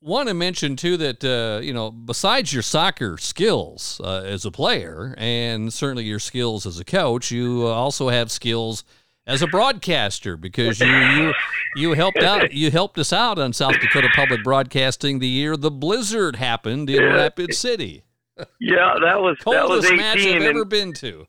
want 0.00 0.28
to 0.28 0.34
mention 0.34 0.76
too 0.76 0.96
that 0.98 1.24
uh, 1.24 1.60
you 1.62 1.72
know 1.72 1.90
besides 1.90 2.52
your 2.52 2.62
soccer 2.62 3.16
skills 3.18 4.00
uh, 4.04 4.22
as 4.24 4.44
a 4.44 4.50
player 4.50 5.14
and 5.18 5.72
certainly 5.72 6.04
your 6.04 6.18
skills 6.18 6.66
as 6.66 6.78
a 6.78 6.84
coach, 6.84 7.30
you 7.30 7.66
also 7.66 8.08
have 8.08 8.30
skills 8.30 8.84
as 9.26 9.42
a 9.42 9.46
broadcaster 9.46 10.36
because 10.36 10.80
you 10.80 10.86
you 10.86 11.34
you 11.76 11.92
helped 11.92 12.22
out 12.22 12.52
you 12.54 12.70
helped 12.70 12.98
us 12.98 13.12
out 13.12 13.38
on 13.38 13.52
South 13.52 13.78
Dakota 13.80 14.08
Public 14.14 14.42
Broadcasting 14.44 15.18
the 15.18 15.28
year 15.28 15.56
the 15.56 15.70
blizzard 15.70 16.36
happened 16.36 16.90
in 16.90 17.02
yeah. 17.02 17.08
Rapid 17.08 17.54
City. 17.54 18.04
Yeah, 18.58 18.94
that 19.00 19.20
was 19.20 19.38
coldest 19.38 19.68
that 19.68 19.68
was 19.68 19.84
18 19.86 19.96
match 19.96 20.18
I've 20.18 20.42
ever 20.42 20.64
been 20.64 20.92
to. 20.94 21.26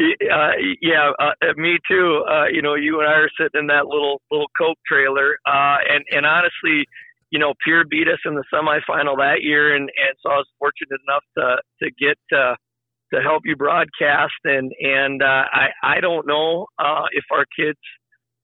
Uh, 0.00 0.52
yeah, 0.80 1.10
uh, 1.18 1.32
me 1.56 1.78
too. 1.90 2.24
Uh, 2.28 2.46
you 2.52 2.62
know, 2.62 2.74
you 2.74 3.00
and 3.00 3.08
I 3.08 3.12
are 3.12 3.30
sitting 3.38 3.60
in 3.60 3.66
that 3.68 3.86
little 3.86 4.20
little 4.30 4.48
Coke 4.56 4.78
trailer, 4.86 5.38
uh, 5.46 5.76
and 5.88 6.04
and 6.10 6.26
honestly, 6.26 6.84
you 7.30 7.38
know, 7.38 7.54
Pierre 7.64 7.84
beat 7.84 8.08
us 8.08 8.18
in 8.24 8.34
the 8.34 8.44
semifinal 8.52 9.16
that 9.18 9.42
year, 9.42 9.74
and 9.74 9.84
and 9.84 10.16
so 10.22 10.30
I 10.30 10.36
was 10.36 10.48
fortunate 10.58 11.00
enough 11.08 11.24
to 11.36 11.56
to 11.84 11.90
get. 11.98 12.18
Uh, 12.36 12.54
to 13.12 13.22
help 13.22 13.42
you 13.46 13.56
broadcast 13.56 14.34
and 14.44 14.70
and 14.80 15.22
uh, 15.22 15.44
I 15.50 15.68
I 15.82 16.00
don't 16.00 16.26
know 16.26 16.66
uh, 16.78 17.04
if 17.12 17.24
our 17.32 17.46
kids 17.58 17.78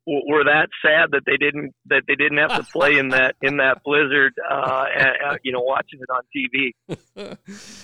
were 0.07 0.45
that 0.45 0.69
sad 0.83 1.11
that 1.13 1.23
they 1.27 1.37
didn't 1.37 1.73
that 1.87 2.03
they 2.07 2.15
didn't 2.15 2.39
have 2.39 2.57
to 2.57 2.73
play 2.73 2.99
in 2.99 3.09
that 3.09 3.37
in 3.41 3.57
that 3.59 3.83
blizzard 3.85 4.33
uh, 4.51 4.85
and, 4.97 5.39
you 5.43 5.53
know 5.53 5.61
watching 5.61 6.01
it 6.01 6.11
on 6.11 6.23
TV. 6.35 7.37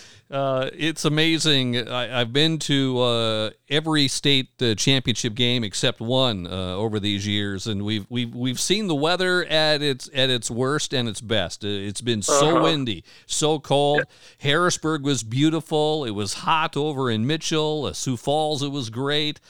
Uh, 0.30 0.70
it's 0.72 1.04
amazing. 1.04 1.88
I, 1.88 2.06
have 2.18 2.32
been 2.32 2.60
to 2.60 3.00
uh, 3.00 3.50
every 3.68 4.06
state 4.06 4.50
uh, 4.62 4.76
championship 4.76 5.34
game 5.34 5.64
except 5.64 6.00
one 6.00 6.46
uh, 6.46 6.76
over 6.76 7.00
these 7.00 7.26
years, 7.26 7.66
and 7.66 7.82
we've 7.84 8.06
we've 8.08 8.32
we've 8.32 8.60
seen 8.60 8.86
the 8.86 8.94
weather 8.94 9.44
at 9.46 9.82
its 9.82 10.08
at 10.14 10.30
its 10.30 10.48
worst 10.48 10.94
and 10.94 11.08
its 11.08 11.20
best. 11.20 11.64
Uh, 11.64 11.68
it's 11.68 12.00
been 12.00 12.22
so 12.22 12.56
uh-huh. 12.56 12.62
windy, 12.62 13.02
so 13.26 13.58
cold. 13.58 14.04
Harrisburg 14.38 15.02
was 15.02 15.24
beautiful. 15.24 16.04
It 16.04 16.12
was 16.12 16.34
hot 16.34 16.76
over 16.76 17.10
in 17.10 17.26
Mitchell. 17.26 17.92
Sioux 17.92 18.16
Falls, 18.16 18.62
it 18.62 18.70
was 18.70 18.88
great. 18.88 19.40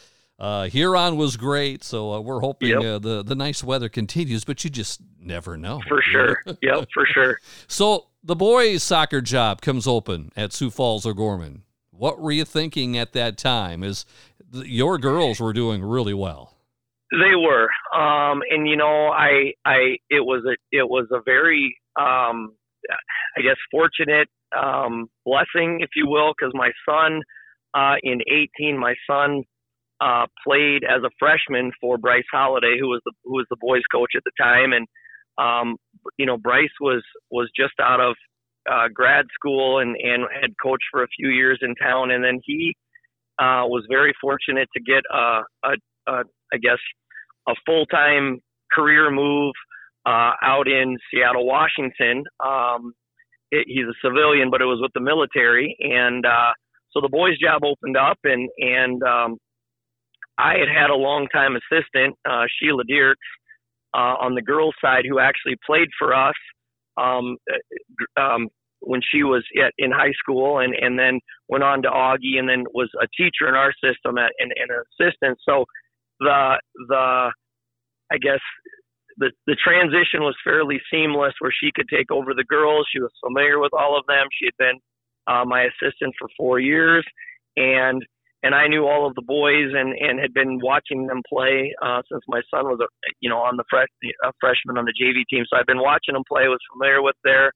Huron 0.40 1.19
was 1.19 1.37
great. 1.37 1.85
So 1.85 2.19
we're 2.23 2.40
hoping 2.40 2.81
yep. 2.81 3.03
the 3.03 3.23
the 3.23 3.35
nice 3.35 3.62
weather 3.62 3.90
continues, 3.90 4.47
but 4.47 4.64
you 4.64 4.71
just 4.71 5.03
never 5.21 5.59
know. 5.59 5.83
For 5.87 6.01
sure. 6.01 6.43
yep, 6.62 6.88
for 6.95 7.05
sure. 7.05 7.38
So 7.69 8.07
the 8.23 8.37
boys' 8.37 8.83
soccer 8.83 9.21
job 9.21 9.61
comes 9.61 9.87
open 9.87 10.31
at 10.37 10.53
Sioux 10.53 10.71
Falls 10.71 11.07
O'Gorman. 11.07 11.63
What 11.91 12.21
were 12.21 12.33
you 12.33 12.45
thinking 12.45 12.97
at 12.97 13.13
that 13.13 13.39
time? 13.39 13.83
Is 13.83 14.05
your 14.53 14.99
girls 14.99 15.41
were 15.41 15.53
doing 15.53 15.83
really 15.83 16.15
well? 16.15 16.55
They 17.11 17.35
were, 17.35 17.69
um, 17.95 18.43
and 18.49 18.69
you 18.69 18.77
know, 18.77 19.09
I, 19.09 19.53
I, 19.65 19.97
it 20.09 20.25
was 20.25 20.45
a, 20.47 20.57
it 20.71 20.89
was 20.89 21.09
a 21.11 21.21
very, 21.25 21.77
um, 21.99 22.55
I 23.37 23.43
guess, 23.43 23.57
fortunate 23.71 24.29
um, 24.57 25.09
blessing, 25.25 25.81
if 25.81 25.91
you 25.97 26.07
will, 26.07 26.33
because 26.39 26.53
my 26.55 26.71
son, 26.89 27.23
uh, 27.75 27.97
in 28.03 28.21
18, 28.61 28.79
my 28.79 28.95
son 29.09 29.43
uh, 30.01 30.27
played 30.47 30.85
as 30.85 31.03
a 31.05 31.11
freshman 31.19 31.73
for 31.81 31.99
Bryce 31.99 32.25
Holiday, 32.33 32.77
who 32.79 32.89
was 32.89 33.01
the 33.05 33.13
who 33.25 33.35
was 33.35 33.47
the 33.51 33.57
boys' 33.61 33.83
coach 33.93 34.13
at 34.17 34.23
the 34.25 34.33
time, 34.39 34.73
and 34.73 34.87
um, 35.40 35.76
you 36.18 36.26
know, 36.26 36.37
Bryce 36.37 36.68
was 36.81 37.03
was 37.31 37.50
just 37.57 37.74
out 37.80 38.01
of 38.01 38.14
uh, 38.70 38.88
grad 38.93 39.26
school 39.34 39.78
and 39.78 39.97
and 39.97 40.24
had 40.41 40.51
coached 40.62 40.84
for 40.91 41.03
a 41.03 41.09
few 41.18 41.30
years 41.30 41.59
in 41.62 41.74
town, 41.76 42.11
and 42.11 42.22
then 42.22 42.41
he 42.45 42.74
uh, 43.38 43.64
was 43.66 43.84
very 43.88 44.12
fortunate 44.20 44.68
to 44.76 44.82
get 44.82 45.03
a, 45.12 45.41
a, 45.64 45.72
a 46.09 46.22
I 46.53 46.59
guess 46.61 46.78
a 47.49 47.55
full 47.66 47.86
time 47.86 48.41
career 48.72 49.11
move 49.11 49.55
uh, 50.07 50.32
out 50.43 50.68
in 50.68 50.97
Seattle, 51.11 51.47
Washington. 51.47 52.24
Um, 52.45 52.93
it, 53.51 53.66
he's 53.66 53.86
a 53.86 54.07
civilian, 54.07 54.51
but 54.51 54.61
it 54.61 54.66
was 54.66 54.78
with 54.80 54.93
the 54.95 55.01
military, 55.01 55.76
and 55.80 56.24
uh, 56.24 56.53
so 56.93 57.01
the 57.01 57.09
boys' 57.09 57.38
job 57.38 57.62
opened 57.64 57.97
up, 57.97 58.18
and 58.24 58.49
and 58.59 59.03
um, 59.03 59.38
I 60.38 60.55
had 60.59 60.68
had 60.68 60.91
a 60.91 60.95
long 60.95 61.26
time 61.32 61.57
assistant, 61.57 62.16
uh, 62.28 62.45
Sheila 62.59 62.84
Dierks, 62.84 63.14
uh, 63.95 64.16
on 64.20 64.34
the 64.34 64.43
girls' 64.43 64.74
side 64.80 65.05
who 65.09 65.18
actually 65.18 65.57
played 65.66 65.88
for 65.99 66.14
us 66.14 66.34
um, 66.97 67.36
um, 68.16 68.49
when 68.80 69.01
she 69.12 69.22
was 69.22 69.45
in 69.78 69.91
high 69.91 70.12
school, 70.18 70.59
and 70.59 70.74
and 70.74 70.99
then 70.99 71.20
went 71.49 71.64
on 71.64 71.82
to 71.82 71.88
Augie, 71.88 72.38
and 72.38 72.49
then 72.49 72.64
was 72.74 72.91
a 73.01 73.07
teacher 73.16 73.49
in 73.49 73.55
our 73.55 73.72
system 73.82 74.18
at, 74.18 74.32
and, 74.38 74.53
and 74.57 74.70
an 74.70 74.82
assistant. 74.95 75.38
So 75.47 75.64
the 76.20 76.61
the 76.88 77.30
I 78.12 78.18
guess 78.18 78.41
the 79.18 79.30
the 79.47 79.57
transition 79.62 80.20
was 80.20 80.36
fairly 80.43 80.80
seamless, 80.93 81.34
where 81.41 81.53
she 81.53 81.70
could 81.74 81.88
take 81.88 82.11
over 82.11 82.32
the 82.34 82.45
girls. 82.45 82.86
She 82.93 83.01
was 83.01 83.12
familiar 83.24 83.59
with 83.59 83.72
all 83.72 83.99
of 83.99 84.07
them. 84.07 84.26
She 84.38 84.47
had 84.47 84.57
been 84.59 84.78
uh, 85.26 85.45
my 85.45 85.64
assistant 85.64 86.14
for 86.18 86.28
four 86.36 86.59
years, 86.59 87.05
and 87.57 88.03
and 88.43 88.55
I 88.55 88.68
knew 88.68 88.86
all 88.86 89.07
of 89.07 89.14
the 89.14 89.22
boys 89.22 89.72
and 89.74 89.95
and 89.99 90.18
had 90.18 90.32
been 90.32 90.61
watching 90.62 91.07
them 91.07 91.22
play 91.28 91.74
uh, 91.82 92.03
since 92.11 92.22
my 92.28 92.41
son 92.53 92.64
was 92.64 92.80
a 92.80 92.88
you 93.20 93.28
know 93.28 93.38
on 93.38 93.57
the 93.57 93.64
fresh 93.68 93.88
a 94.24 94.32
freshman 94.41 94.78
on 94.78 94.84
the 94.84 94.95
JV 94.95 95.24
team. 95.28 95.45
So 95.49 95.59
I've 95.59 95.66
been 95.66 95.80
watching 95.80 96.14
them 96.14 96.24
play. 96.26 96.49
Was 96.49 96.59
familiar 96.72 97.03
with 97.03 97.16
their 97.24 97.53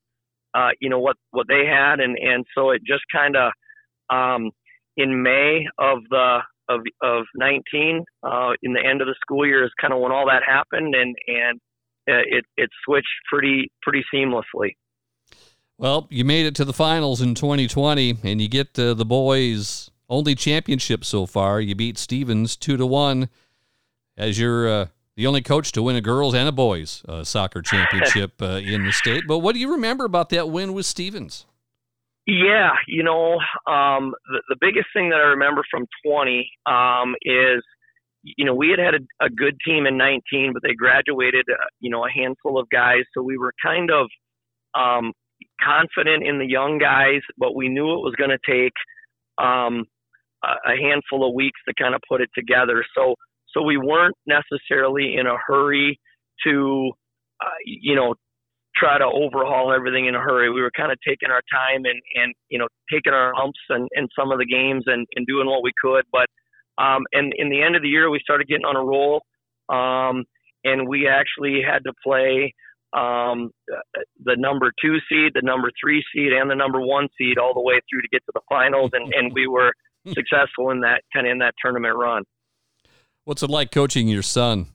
uh, 0.54 0.70
you 0.80 0.88
know 0.90 1.00
what 1.00 1.16
what 1.30 1.46
they 1.48 1.64
had, 1.66 2.00
and 2.00 2.16
and 2.18 2.44
so 2.54 2.70
it 2.70 2.82
just 2.86 3.04
kind 3.12 3.36
of 3.36 3.52
um, 4.10 4.50
in 4.96 5.22
May 5.22 5.66
of 5.78 5.98
the 6.10 6.38
of 6.68 6.80
of 7.02 7.24
19 7.34 8.04
uh, 8.22 8.50
in 8.62 8.72
the 8.72 8.80
end 8.84 9.00
of 9.00 9.06
the 9.06 9.14
school 9.20 9.46
year 9.46 9.64
is 9.64 9.70
kind 9.80 9.92
of 9.92 10.00
when 10.00 10.12
all 10.12 10.26
that 10.26 10.42
happened, 10.46 10.94
and 10.94 11.14
and 11.26 11.60
uh, 12.08 12.24
it 12.26 12.44
it 12.56 12.70
switched 12.84 13.06
pretty 13.30 13.70
pretty 13.82 14.04
seamlessly. 14.14 14.72
Well, 15.76 16.06
you 16.08 16.24
made 16.24 16.46
it 16.46 16.54
to 16.56 16.64
the 16.64 16.72
finals 16.72 17.20
in 17.20 17.34
2020, 17.34 18.18
and 18.22 18.40
you 18.40 18.48
get 18.48 18.78
uh, 18.78 18.94
the 18.94 19.04
boys' 19.04 19.90
only 20.08 20.34
championship 20.34 21.04
so 21.04 21.26
far. 21.26 21.60
You 21.60 21.74
beat 21.74 21.98
Stevens 21.98 22.56
two 22.56 22.76
to 22.76 22.86
one, 22.86 23.28
as 24.16 24.38
you're 24.38 24.68
uh, 24.68 24.86
the 25.16 25.26
only 25.26 25.42
coach 25.42 25.72
to 25.72 25.82
win 25.82 25.96
a 25.96 26.00
girls 26.00 26.34
and 26.34 26.48
a 26.48 26.52
boys 26.52 27.02
uh, 27.08 27.24
soccer 27.24 27.62
championship 27.62 28.40
uh, 28.42 28.60
in 28.64 28.84
the 28.84 28.92
state. 28.92 29.24
But 29.26 29.38
what 29.38 29.54
do 29.54 29.60
you 29.60 29.72
remember 29.72 30.04
about 30.04 30.30
that 30.30 30.50
win 30.50 30.72
with 30.72 30.86
Stevens? 30.86 31.46
Yeah, 32.26 32.70
you 32.88 33.02
know, 33.02 33.34
um, 33.70 34.14
the, 34.26 34.42
the 34.48 34.56
biggest 34.58 34.86
thing 34.94 35.10
that 35.10 35.16
I 35.16 35.30
remember 35.36 35.62
from 35.70 35.86
20 36.06 36.50
um, 36.64 37.14
is, 37.20 37.62
you 38.22 38.46
know, 38.46 38.54
we 38.54 38.70
had 38.70 38.78
had 38.78 38.94
a, 38.94 39.26
a 39.26 39.28
good 39.28 39.58
team 39.66 39.86
in 39.86 39.98
19, 39.98 40.54
but 40.54 40.62
they 40.62 40.72
graduated, 40.72 41.44
uh, 41.50 41.64
you 41.80 41.90
know, 41.90 42.06
a 42.06 42.10
handful 42.10 42.58
of 42.58 42.70
guys. 42.70 43.02
So 43.12 43.22
we 43.22 43.36
were 43.36 43.52
kind 43.62 43.90
of 43.90 44.08
um, 44.74 45.12
confident 45.62 46.26
in 46.26 46.38
the 46.38 46.46
young 46.46 46.78
guys, 46.78 47.20
but 47.36 47.54
we 47.54 47.68
knew 47.68 47.92
it 47.92 48.02
was 48.02 48.14
going 48.16 48.30
to 48.30 48.38
take 48.50 48.72
um, 49.36 49.84
a, 50.66 50.76
handful 50.76 51.28
of 51.28 51.34
weeks 51.34 51.60
to 51.68 51.74
kind 51.80 51.94
of 51.94 52.00
put 52.08 52.20
it 52.20 52.30
together. 52.34 52.84
So, 52.96 53.14
so 53.48 53.62
we 53.62 53.76
weren't 53.76 54.16
necessarily 54.26 55.16
in 55.16 55.26
a 55.26 55.36
hurry 55.46 55.98
to, 56.46 56.90
uh, 57.44 57.58
you 57.64 57.94
know, 57.94 58.14
try 58.76 58.98
to 58.98 59.04
overhaul 59.04 59.72
everything 59.72 60.06
in 60.06 60.14
a 60.14 60.20
hurry. 60.20 60.50
We 60.50 60.62
were 60.62 60.72
kind 60.76 60.90
of 60.90 60.98
taking 61.06 61.30
our 61.30 61.42
time 61.52 61.84
and, 61.84 62.00
and 62.14 62.34
you 62.48 62.58
know, 62.58 62.66
taking 62.92 63.12
our 63.12 63.32
humps 63.34 63.60
and, 63.68 63.88
in 63.92 64.08
some 64.18 64.32
of 64.32 64.38
the 64.38 64.46
games 64.46 64.84
and, 64.86 65.06
and 65.14 65.26
doing 65.26 65.46
what 65.46 65.62
we 65.62 65.72
could. 65.80 66.04
But, 66.10 66.26
um, 66.82 67.02
and 67.12 67.32
in 67.36 67.50
the 67.50 67.62
end 67.62 67.76
of 67.76 67.82
the 67.82 67.88
year, 67.88 68.10
we 68.10 68.18
started 68.20 68.48
getting 68.48 68.66
on 68.66 68.76
a 68.76 68.84
roll. 68.84 69.22
Um, 69.68 70.24
and 70.64 70.88
we 70.88 71.06
actually 71.06 71.62
had 71.62 71.84
to 71.84 71.92
play 72.02 72.52
um, 72.94 73.50
the 74.24 74.36
number 74.38 74.72
two 74.82 74.96
seed, 75.08 75.32
the 75.34 75.42
number 75.42 75.70
three 75.80 76.02
seed, 76.14 76.32
and 76.32 76.50
the 76.50 76.54
number 76.54 76.80
one 76.80 77.08
seed 77.18 77.38
all 77.38 77.54
the 77.54 77.60
way 77.60 77.80
through 77.88 78.02
to 78.02 78.08
get 78.10 78.24
to 78.26 78.32
the 78.34 78.40
finals. 78.48 78.90
And, 78.92 79.12
and 79.14 79.32
we 79.32 79.46
were 79.46 79.72
successful 80.12 80.70
in 80.70 80.80
that 80.80 81.02
kind 81.12 81.26
of 81.26 81.32
in 81.32 81.38
that 81.38 81.54
tournament 81.62 81.96
run. 81.96 82.24
What's 83.24 83.42
it 83.42 83.50
like 83.50 83.70
coaching 83.70 84.08
your 84.08 84.22
son? 84.22 84.68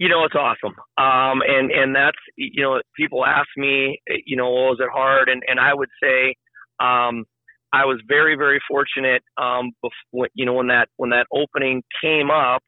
you 0.00 0.08
know, 0.08 0.24
it's 0.24 0.34
awesome. 0.34 0.74
Um, 0.96 1.42
and, 1.46 1.70
and 1.70 1.94
that's, 1.94 2.16
you 2.34 2.62
know, 2.62 2.80
people 2.96 3.22
ask 3.22 3.48
me, 3.54 4.00
you 4.24 4.34
know, 4.34 4.48
was 4.48 4.78
it 4.80 4.88
hard? 4.90 5.28
And, 5.28 5.42
and 5.46 5.60
I 5.60 5.74
would 5.74 5.90
say, 6.02 6.34
um, 6.80 7.26
I 7.70 7.84
was 7.84 8.00
very, 8.08 8.34
very 8.34 8.60
fortunate, 8.66 9.22
um, 9.36 9.72
before, 9.82 10.28
you 10.32 10.46
know, 10.46 10.54
when 10.54 10.68
that, 10.68 10.88
when 10.96 11.10
that 11.10 11.26
opening 11.30 11.82
came 12.02 12.30
up, 12.30 12.62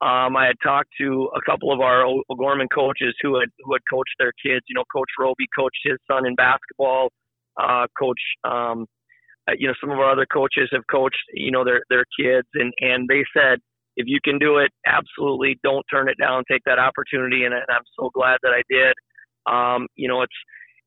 um, 0.00 0.34
I 0.38 0.46
had 0.46 0.56
talked 0.64 0.88
to 0.98 1.28
a 1.36 1.40
couple 1.44 1.70
of 1.70 1.80
our 1.80 2.06
O'Gorman 2.30 2.68
coaches 2.74 3.14
who 3.20 3.38
had, 3.38 3.50
who 3.62 3.74
had 3.74 3.82
coached 3.92 4.14
their 4.18 4.32
kids, 4.42 4.64
you 4.66 4.74
know, 4.74 4.84
coach 4.90 5.10
Roby 5.18 5.44
coached 5.54 5.80
his 5.84 5.98
son 6.10 6.26
in 6.26 6.34
basketball, 6.34 7.10
uh, 7.62 7.88
coach, 7.96 8.20
um, 8.44 8.86
uh, 9.48 9.52
you 9.58 9.68
know, 9.68 9.74
some 9.80 9.90
of 9.90 9.98
our 9.98 10.10
other 10.10 10.26
coaches 10.26 10.68
have 10.72 10.82
coached, 10.90 11.22
you 11.34 11.50
know, 11.50 11.64
their, 11.64 11.82
their 11.90 12.04
kids 12.18 12.48
and, 12.54 12.72
and 12.80 13.08
they 13.08 13.24
said, 13.36 13.58
if 13.96 14.06
you 14.06 14.18
can 14.22 14.38
do 14.38 14.58
it, 14.58 14.70
absolutely 14.86 15.58
don't 15.62 15.84
turn 15.90 16.08
it 16.08 16.16
down. 16.18 16.44
Take 16.50 16.62
that 16.64 16.78
opportunity, 16.78 17.44
and, 17.44 17.52
and 17.52 17.64
I'm 17.68 17.84
so 17.98 18.10
glad 18.14 18.38
that 18.42 18.52
I 18.52 18.62
did. 18.70 18.94
Um, 19.50 19.88
you 19.96 20.08
know, 20.08 20.22
it's 20.22 20.32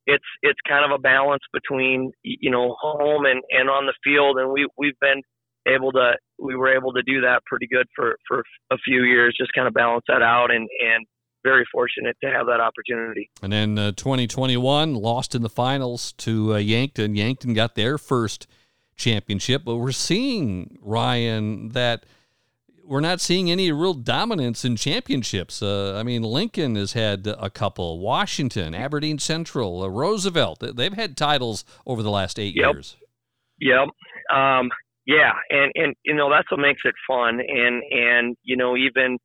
it's 0.08 0.26
it's 0.41 0.60
kind 0.68 0.84
of 0.84 0.91
a 0.91 1.01
balance 1.01 1.43
between 1.51 2.12
you 2.24 2.49
know 2.49 2.76
home 2.80 3.26
and 3.26 3.41
and 3.51 3.70
on 3.70 3.86
the 3.86 3.93
field, 4.04 4.38
and 4.38 4.51
we 4.51 4.68
we've 4.78 4.99
been 4.99 5.22
able 5.68 5.91
to 5.91 6.14
we 6.39 6.56
were 6.56 6.76
able 6.76 6.91
to 6.93 7.04
do 7.04 7.22
that 7.22 7.41
pretty 7.45 7.68
good 7.68 7.88
for 7.95 8.16
for 8.28 8.43
a 8.72 8.78
few 8.78 9.04
years, 9.04 9.36
just 9.38 9.54
kind 9.54 9.68
of 9.68 9.74
balance 9.74 10.06
that 10.08 10.22
out, 10.22 10.51
and 10.51 10.68
and 10.82 11.06
very 11.44 11.66
fortunate 11.72 12.18
to 12.22 12.30
have 12.30 12.46
that 12.48 12.60
opportunity. 12.60 13.30
And 13.41 13.52
then 13.52 13.78
uh, 13.78 13.91
2021 13.91 14.96
lost 14.96 15.36
in 15.36 15.41
the 15.41 15.50
finals 15.50 16.14
to 16.14 16.56
uh, 16.56 16.58
Yankton. 16.58 17.16
Yankton 17.16 17.54
got 17.54 17.76
their 17.76 17.98
first 17.98 18.48
championship, 18.96 19.64
but 19.66 19.78
we're 19.78 19.91
seeing 19.91 20.78
Ryan 20.82 21.70
that 21.70 22.06
we're 22.86 23.00
not 23.00 23.22
seeing 23.22 23.50
any 23.50 23.72
real 23.72 23.94
dominance 23.94 24.66
in 24.66 24.76
championships. 24.76 25.62
Uh, 25.62 25.96
I 25.98 26.04
mean, 26.04 26.22
Lincoln 26.22 26.76
has 26.76 26.94
had 26.94 27.28
a 27.28 27.50
couple, 27.50 28.00
Washington, 28.00 28.76
Aberdeen 28.76 29.20
Central, 29.20 29.84
uh, 29.84 29.88
Roosevelt. 29.88 30.64
They've 30.76 30.94
had 30.94 31.16
titles 31.16 31.64
over 31.86 32.04
the 32.04 32.12
last 32.12 32.38
eight 32.39 32.56
yep. 32.56 32.74
years. 32.74 32.98
Yep. 33.60 33.88
Um, 34.36 34.70
yeah, 35.06 35.32
and 35.50 35.72
and 35.76 35.96
you 36.04 36.14
know 36.14 36.30
that's 36.30 36.50
what 36.50 36.60
makes 36.60 36.82
it 36.86 36.96
fun. 37.08 37.39
And 37.39 37.84
and 37.91 38.38
you 38.44 38.56
know 38.56 38.78
even 38.78 39.18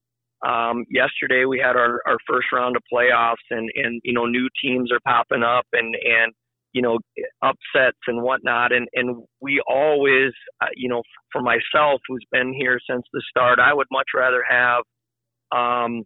um, 0.46 0.84
yesterday 0.90 1.44
we 1.44 1.58
had 1.58 1.76
our 1.76 2.00
our 2.06 2.18
first 2.28 2.48
round 2.52 2.76
of 2.76 2.82
playoffs, 2.92 3.36
and 3.50 3.70
and 3.74 4.00
you 4.04 4.12
know 4.12 4.26
new 4.26 4.48
teams 4.62 4.90
are 4.92 5.00
popping 5.04 5.42
up, 5.42 5.66
and 5.72 5.94
and 5.94 6.32
you 6.72 6.82
know, 6.82 6.98
upsets 7.42 7.98
and 8.06 8.22
whatnot. 8.22 8.72
And, 8.72 8.88
and 8.94 9.24
we 9.40 9.60
always, 9.66 10.32
uh, 10.60 10.66
you 10.76 10.88
know, 10.88 11.02
for 11.32 11.40
myself, 11.40 12.00
who's 12.06 12.24
been 12.30 12.52
here 12.52 12.78
since 12.88 13.02
the 13.12 13.22
start, 13.28 13.58
I 13.58 13.72
would 13.72 13.86
much 13.90 14.06
rather 14.14 14.44
have, 14.48 14.82
um, 15.52 16.04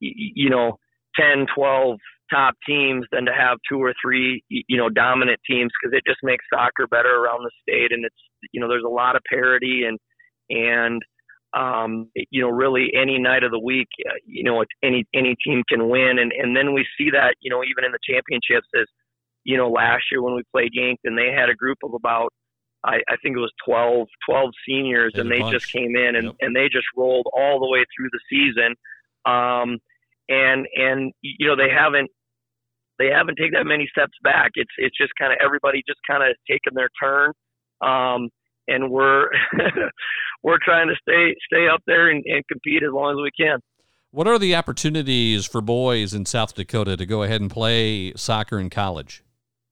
y- 0.00 0.12
you 0.16 0.50
know, 0.50 0.78
10, 1.20 1.46
12 1.54 1.98
top 2.32 2.54
teams 2.66 3.06
than 3.12 3.26
to 3.26 3.32
have 3.32 3.58
two 3.70 3.78
or 3.78 3.94
three, 4.02 4.42
you 4.48 4.76
know, 4.76 4.88
dominant 4.88 5.40
teams 5.48 5.70
because 5.80 5.96
it 5.96 6.04
just 6.06 6.20
makes 6.22 6.44
soccer 6.52 6.86
better 6.88 7.16
around 7.22 7.44
the 7.44 7.50
state. 7.62 7.92
And 7.92 8.04
it's, 8.04 8.16
you 8.52 8.60
know, 8.60 8.68
there's 8.68 8.84
a 8.86 8.90
lot 8.90 9.16
of 9.16 9.22
parity 9.30 9.84
and, 9.86 9.98
and, 10.50 11.02
um, 11.56 12.10
you 12.30 12.42
know, 12.42 12.50
really 12.50 12.90
any 12.94 13.18
night 13.18 13.42
of 13.42 13.50
the 13.50 13.58
week, 13.58 13.88
uh, 14.08 14.14
you 14.26 14.44
know, 14.44 14.64
any 14.82 15.04
any 15.14 15.34
team 15.44 15.62
can 15.68 15.88
win, 15.88 16.18
and 16.18 16.32
and 16.32 16.56
then 16.56 16.74
we 16.74 16.86
see 16.98 17.10
that, 17.10 17.34
you 17.40 17.50
know, 17.50 17.62
even 17.64 17.84
in 17.84 17.92
the 17.92 17.98
championships, 18.06 18.68
is 18.74 18.88
you 19.46 19.56
know, 19.56 19.70
last 19.70 20.04
year 20.10 20.20
when 20.20 20.34
we 20.34 20.42
played 20.52 20.70
Yankton, 20.72 21.14
they 21.14 21.30
had 21.30 21.48
a 21.48 21.54
group 21.54 21.78
of 21.84 21.94
about, 21.94 22.32
I, 22.84 22.96
I 23.08 23.14
think 23.22 23.36
it 23.36 23.40
was 23.40 23.52
12, 23.64 24.08
12 24.28 24.50
seniors, 24.68 25.14
and 25.14 25.30
they 25.30 25.38
bunch. 25.38 25.52
just 25.52 25.70
came 25.70 25.94
in 25.94 26.16
and, 26.16 26.26
yep. 26.26 26.34
and 26.40 26.54
they 26.54 26.64
just 26.64 26.86
rolled 26.96 27.28
all 27.32 27.60
the 27.60 27.70
way 27.70 27.84
through 27.96 28.08
the 28.10 28.20
season. 28.28 28.74
Um, 29.24 29.78
and 30.28 30.66
and 30.74 31.12
you 31.22 31.46
know 31.46 31.54
they 31.54 31.70
haven't 31.70 32.10
they 32.98 33.06
haven't 33.06 33.36
taken 33.36 33.52
that 33.54 33.66
many 33.66 33.88
steps 33.88 34.14
back. 34.24 34.50
It's 34.54 34.70
it's 34.78 34.96
just 34.96 35.12
kind 35.18 35.32
of 35.32 35.38
everybody 35.42 35.82
just 35.86 36.00
kind 36.08 36.24
of 36.24 36.34
taking 36.50 36.74
their 36.74 36.90
turn, 37.00 37.30
um, 37.82 38.28
and 38.68 38.90
we're 38.90 39.28
we're 40.42 40.58
trying 40.64 40.88
to 40.88 40.94
stay 41.00 41.34
stay 41.46 41.68
up 41.68 41.82
there 41.86 42.10
and, 42.10 42.24
and 42.26 42.44
compete 42.48 42.82
as 42.82 42.92
long 42.92 43.18
as 43.18 43.22
we 43.22 43.30
can. 43.38 43.60
What 44.10 44.26
are 44.26 44.38
the 44.38 44.54
opportunities 44.54 45.44
for 45.44 45.60
boys 45.60 46.14
in 46.14 46.24
South 46.24 46.54
Dakota 46.54 46.96
to 46.96 47.04
go 47.04 47.22
ahead 47.22 47.40
and 47.40 47.50
play 47.50 48.12
soccer 48.14 48.58
in 48.58 48.70
college? 48.70 49.22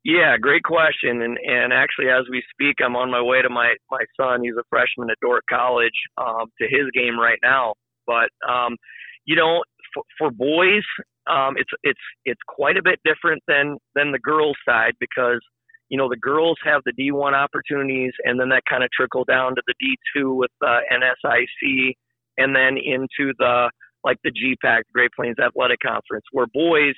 Yeah, 0.05 0.37
great 0.39 0.65
question. 0.65 1.23
And 1.23 1.39
and 1.39 1.73
actually, 1.73 2.11
as 2.11 2.25
we 2.31 2.43
speak, 2.53 2.77
I'm 2.85 2.95
on 2.95 3.11
my 3.11 3.23
way 3.23 3.41
to 3.41 3.49
my 3.49 3.75
my 3.91 4.05
son. 4.21 4.43
He's 4.43 4.57
a 4.59 4.65
freshman 4.69 5.09
at 5.11 5.17
Dordt 5.23 5.45
College 5.49 5.97
um, 6.19 6.51
to 6.61 6.65
his 6.69 6.91
game 6.93 7.19
right 7.19 7.39
now. 7.43 7.75
But 8.07 8.29
um, 8.47 8.77
you 9.25 9.35
know, 9.35 9.63
for, 9.95 10.03
for 10.19 10.31
boys, 10.31 10.85
um, 11.27 11.55
it's 11.57 11.71
it's 11.83 12.05
it's 12.27 12.41
quite 12.47 12.77
a 12.77 12.83
bit 12.83 13.01
different 13.05 13.43
than 13.49 13.79
than 13.95 14.13
the 14.13 14.19
girls' 14.19 14.59
side 14.69 14.93
because 15.01 15.41
you 15.89 15.99
know 15.99 16.09
the 16.09 16.17
girls 16.17 16.57
have 16.65 16.83
the 16.85 16.93
D1 16.93 17.35
opportunities, 17.35 18.13
and 18.25 18.39
then 18.39 18.49
that 18.51 18.63
kind 18.69 18.83
of 18.83 18.91
trickle 18.91 19.25
down 19.25 19.55
to 19.55 19.63
the 19.67 19.75
D2 19.83 20.37
with 20.37 20.51
the 20.61 20.81
NSIC, 20.93 21.93
and 22.39 22.55
then 22.55 22.77
into 22.77 23.33
the 23.39 23.71
like 24.05 24.19
the 24.23 24.31
GPAC, 24.31 24.83
Great 24.93 25.11
Plains 25.17 25.37
Athletic 25.39 25.79
Conference, 25.81 26.25
where 26.33 26.47
boys 26.53 26.95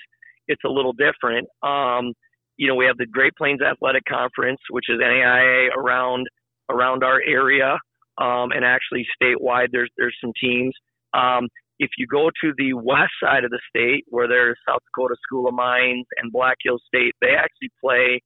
it's 0.49 0.63
a 0.65 0.69
little 0.69 0.93
different. 0.93 1.49
Um, 1.63 2.13
you 2.57 2.69
know, 2.69 2.75
we 2.75 2.87
have 2.87 2.97
the 2.97 3.07
Great 3.07 3.35
Plains 3.37 3.61
Athletic 3.61 4.05
Conference, 4.09 4.61
which 4.71 4.87
is 4.89 4.99
NAIA 5.01 5.69
around 5.77 6.27
around 6.71 7.05
our 7.05 7.21
area, 7.23 7.79
um, 8.19 8.51
and 8.53 8.65
actually 8.65 9.07
statewide. 9.21 9.69
There's 9.73 9.91
there's 9.97 10.17
some 10.21 10.33
teams. 10.41 10.75
Um, 11.15 11.49
if 11.79 11.91
you 11.99 12.07
go 12.07 12.31
to 12.43 12.53
the 12.57 12.73
west 12.73 13.13
side 13.23 13.45
of 13.45 13.51
the 13.51 13.61
state, 13.69 14.05
where 14.09 14.29
there's 14.29 14.57
South 14.69 14.81
Dakota 14.87 15.17
School 15.23 15.47
of 15.49 15.55
Mines 15.55 16.07
and 16.17 16.33
Black 16.33 16.57
Hills 16.63 16.83
State, 16.87 17.15
they 17.21 17.35
actually 17.37 17.71
play. 17.83 18.21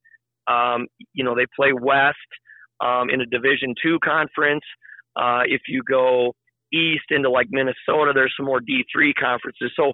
Um, 0.47 0.87
you 1.13 1.23
know, 1.23 1.35
they 1.35 1.45
play 1.55 1.73
west 1.73 2.17
um, 2.83 3.09
in 3.09 3.21
a 3.21 3.25
Division 3.25 3.75
two 3.81 3.99
conference. 4.03 4.63
Uh, 5.15 5.41
if 5.45 5.61
you 5.67 5.81
go 5.89 6.33
east 6.73 7.05
into 7.09 7.29
like 7.29 7.47
Minnesota, 7.51 8.11
there's 8.13 8.33
some 8.37 8.45
more 8.45 8.59
D3 8.59 9.13
conferences. 9.19 9.71
So 9.75 9.93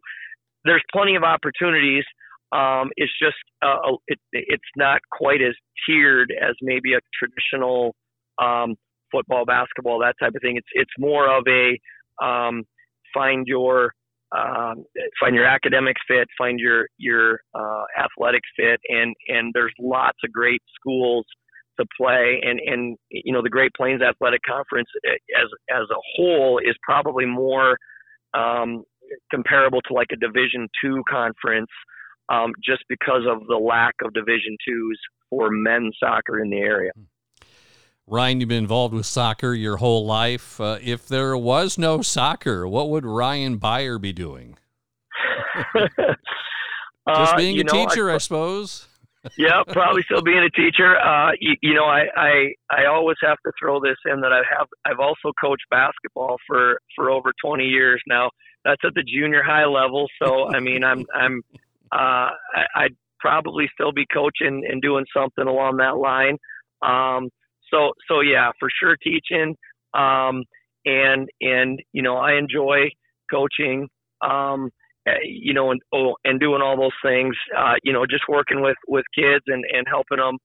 there's 0.64 0.84
plenty 0.94 1.16
of 1.16 1.24
opportunities. 1.24 2.04
Um, 2.52 2.92
it's 2.96 3.12
just 3.22 3.36
uh, 3.62 3.96
it, 4.08 4.20
it's 4.32 4.64
not 4.76 5.02
quite 5.12 5.42
as 5.42 5.54
tiered 5.88 6.32
as 6.42 6.56
maybe 6.62 6.94
a 6.94 7.00
traditional 7.18 7.94
um, 8.42 8.76
football, 9.12 9.46
basketball, 9.46 10.00
that 10.00 10.16
type 10.22 10.34
of 10.36 10.42
thing. 10.42 10.56
It's 10.56 10.68
it's 10.74 10.92
more 10.98 11.28
of 11.30 11.44
a 11.48 11.78
um, 12.24 12.64
find 13.14 13.46
your 13.48 13.94
um, 14.36 14.84
find 15.20 15.36
your 15.36 15.46
academic 15.46 15.96
fit, 16.08 16.28
find 16.38 16.60
your 16.60 16.88
your 16.98 17.40
uh, 17.56 17.84
athletic 17.98 18.42
fit, 18.58 18.80
and 18.90 19.16
and 19.28 19.52
there's 19.54 19.74
lots 19.80 20.18
of 20.24 20.32
great 20.32 20.62
schools 20.76 21.26
to 21.80 21.86
play, 22.00 22.42
and 22.44 22.60
and 22.60 22.98
you 23.10 23.32
know 23.32 23.42
the 23.42 23.50
Great 23.50 23.72
Plains 23.76 24.02
Athletic 24.02 24.42
Conference 24.44 24.90
eh, 25.06 25.42
as 25.42 25.50
as 25.70 25.88
a 25.90 26.00
whole 26.16 26.60
is 26.60 26.76
probably 26.84 27.26
more 27.26 27.78
um, 28.34 28.84
comparable 29.32 29.82
to 29.84 29.94
like 29.94 30.08
a 30.12 30.18
Division 30.18 30.68
two 30.82 31.04
conference, 31.10 31.72
um, 32.30 32.52
just 32.64 32.84
because 32.90 33.24
of 33.30 33.48
the 33.48 33.58
lack 33.58 33.96
of 34.04 34.14
Division 34.14 34.58
twos 34.68 35.00
for 35.30 35.50
men's 35.52 35.96
soccer 36.02 36.40
in 36.42 36.50
the 36.50 36.58
area. 36.58 36.92
Ryan, 38.10 38.40
you've 38.40 38.48
been 38.48 38.60
involved 38.60 38.94
with 38.94 39.06
soccer 39.06 39.54
your 39.54 39.78
whole 39.78 40.06
life. 40.06 40.62
Uh, 40.62 40.80
if 40.82 41.08
there 41.10 41.36
was 41.36 41.78
no 41.78 42.02
soccer, 42.02 42.66
what 42.66 42.90
would 42.90 43.06
Ryan 43.06 43.60
Byer 43.60 44.00
be 44.00 44.14
doing? 44.14 44.58
Just 45.76 47.34
uh, 47.34 47.38
being 47.38 47.58
uh, 47.58 47.62
a 47.62 47.64
know, 47.66 47.86
teacher, 47.86 48.10
I, 48.10 48.16
I 48.16 48.18
suppose. 48.20 48.88
yeah, 49.38 49.62
probably 49.68 50.04
still 50.04 50.22
being 50.22 50.40
a 50.40 50.50
teacher. 50.52 50.98
Uh, 50.98 51.32
you, 51.42 51.56
you, 51.62 51.74
know, 51.74 51.84
I, 51.84 52.06
I 52.16 52.54
I 52.70 52.86
always 52.86 53.18
have 53.22 53.38
to 53.46 53.52
throw 53.60 53.82
this 53.82 53.98
in 54.06 54.22
that 54.22 54.32
I 54.32 54.42
have 54.58 54.68
I've 54.86 55.00
also 55.00 55.34
coached 55.42 55.66
basketball 55.70 56.38
for 56.48 56.80
for 56.96 57.12
over 57.12 57.34
20 57.44 57.66
years 57.66 58.02
now. 58.08 58.30
That's 58.64 58.82
at 58.86 58.94
the 58.94 59.04
junior 59.04 59.44
high 59.44 59.66
level. 59.66 60.08
So 60.22 60.48
I 60.48 60.60
mean, 60.62 60.86
I'm 60.86 61.06
I'm 61.14 61.42
uh, 61.92 62.32
I, 62.56 62.66
I'd 62.76 62.96
probably 63.20 63.70
still 63.74 63.92
be 63.92 64.06
coaching 64.14 64.64
and 64.70 64.82
doing 64.82 65.06
something 65.14 65.46
along 65.46 65.78
that 65.78 65.98
line. 65.98 66.38
Um, 66.82 67.30
so 67.72 67.92
so 68.08 68.22
yeah, 68.22 68.52
for 68.60 68.70
sure 68.82 68.96
teaching. 68.98 69.56
Um, 69.94 70.44
and 70.86 71.30
and 71.42 71.80
you 71.94 72.02
know 72.02 72.18
I 72.18 72.38
enjoy 72.38 72.90
coaching. 73.30 73.88
Um, 74.22 74.70
eh, 75.08 75.12
you 75.26 75.54
know, 75.54 75.72
and 75.72 75.82
oh, 75.94 76.16
and 76.24 76.40
doing 76.40 76.62
all 76.62 76.78
those 76.78 76.92
things. 77.04 77.36
Uh, 77.56 77.74
you 77.84 77.94
know, 77.94 78.06
just 78.06 78.24
working 78.30 78.62
with 78.62 78.78
with 78.88 79.06
kids 79.14 79.44
and 79.48 79.64
and 79.72 79.86
helping 79.88 80.18
them 80.18 80.38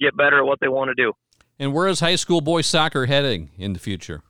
get 0.00 0.16
better 0.16 0.38
at 0.38 0.46
what 0.46 0.58
they 0.60 0.68
want 0.68 0.88
to 0.88 0.94
do. 0.94 1.12
And 1.58 1.74
where 1.74 1.88
is 1.88 2.00
high 2.00 2.16
school 2.16 2.40
boys 2.40 2.66
soccer 2.66 3.06
heading 3.06 3.50
in 3.58 3.74
the 3.74 3.78
future? 3.78 4.22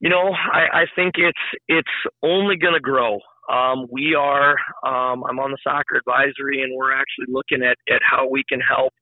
You 0.00 0.10
know, 0.10 0.32
I, 0.32 0.80
I 0.80 0.84
think 0.94 1.14
it's 1.16 1.38
it's 1.68 1.88
only 2.22 2.56
going 2.56 2.74
to 2.74 2.80
grow. 2.80 3.18
Um, 3.50 3.86
we 3.90 4.14
are. 4.14 4.56
Um, 4.84 5.22
I'm 5.24 5.38
on 5.38 5.52
the 5.52 5.58
soccer 5.62 5.96
advisory, 5.96 6.62
and 6.62 6.74
we're 6.74 6.92
actually 6.92 7.26
looking 7.28 7.62
at 7.62 7.76
at 7.92 8.00
how 8.08 8.28
we 8.28 8.42
can 8.48 8.60
help 8.60 8.92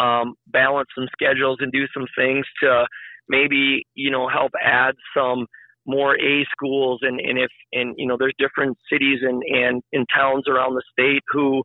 um, 0.00 0.34
balance 0.48 0.88
some 0.96 1.08
schedules 1.12 1.58
and 1.60 1.70
do 1.72 1.84
some 1.94 2.06
things 2.18 2.44
to 2.62 2.86
maybe 3.28 3.84
you 3.94 4.10
know 4.10 4.28
help 4.28 4.52
add 4.62 4.94
some 5.16 5.46
more 5.86 6.14
A 6.16 6.44
schools. 6.50 7.00
And 7.02 7.20
and 7.20 7.38
if 7.38 7.50
and 7.72 7.94
you 7.96 8.06
know 8.06 8.16
there's 8.18 8.34
different 8.38 8.76
cities 8.90 9.20
and 9.22 9.42
and 9.48 9.82
in 9.92 10.04
towns 10.14 10.44
around 10.48 10.74
the 10.74 10.82
state 10.92 11.22
who 11.30 11.62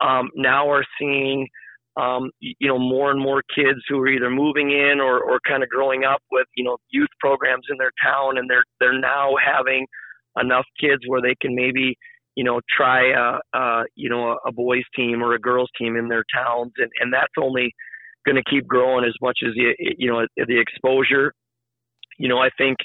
um, 0.00 0.28
now 0.34 0.68
are 0.70 0.84
seeing 0.98 1.48
um, 1.96 2.30
you 2.40 2.68
know 2.68 2.78
more 2.78 3.10
and 3.10 3.20
more 3.20 3.42
kids 3.54 3.78
who 3.88 3.98
are 4.00 4.08
either 4.08 4.30
moving 4.30 4.70
in 4.70 5.00
or 5.00 5.20
or 5.20 5.40
kind 5.46 5.62
of 5.62 5.68
growing 5.68 6.04
up 6.04 6.22
with 6.30 6.46
you 6.56 6.64
know 6.64 6.76
youth 6.90 7.08
programs 7.20 7.64
in 7.70 7.78
their 7.78 7.92
town. 8.04 8.38
And 8.38 8.50
they're 8.50 8.64
they're 8.80 8.98
now 8.98 9.34
having 9.42 9.86
enough 10.40 10.66
kids 10.78 11.02
where 11.06 11.22
they 11.22 11.34
can 11.40 11.54
maybe 11.54 11.96
you 12.36 12.44
know, 12.44 12.60
try 12.70 13.10
a, 13.10 13.58
a 13.58 13.84
you 13.94 14.08
know 14.08 14.38
a 14.46 14.52
boys 14.52 14.84
team 14.94 15.22
or 15.22 15.34
a 15.34 15.38
girls 15.38 15.70
team 15.78 15.96
in 15.96 16.08
their 16.08 16.24
towns, 16.32 16.72
and 16.76 16.90
and 17.00 17.12
that's 17.12 17.32
only 17.40 17.72
going 18.26 18.36
to 18.36 18.42
keep 18.48 18.66
growing 18.66 19.04
as 19.04 19.14
much 19.20 19.38
as 19.44 19.52
the 19.54 19.74
you 19.98 20.10
know 20.10 20.26
the 20.36 20.60
exposure. 20.60 21.32
You 22.18 22.28
know, 22.28 22.38
I 22.38 22.50
think 22.56 22.76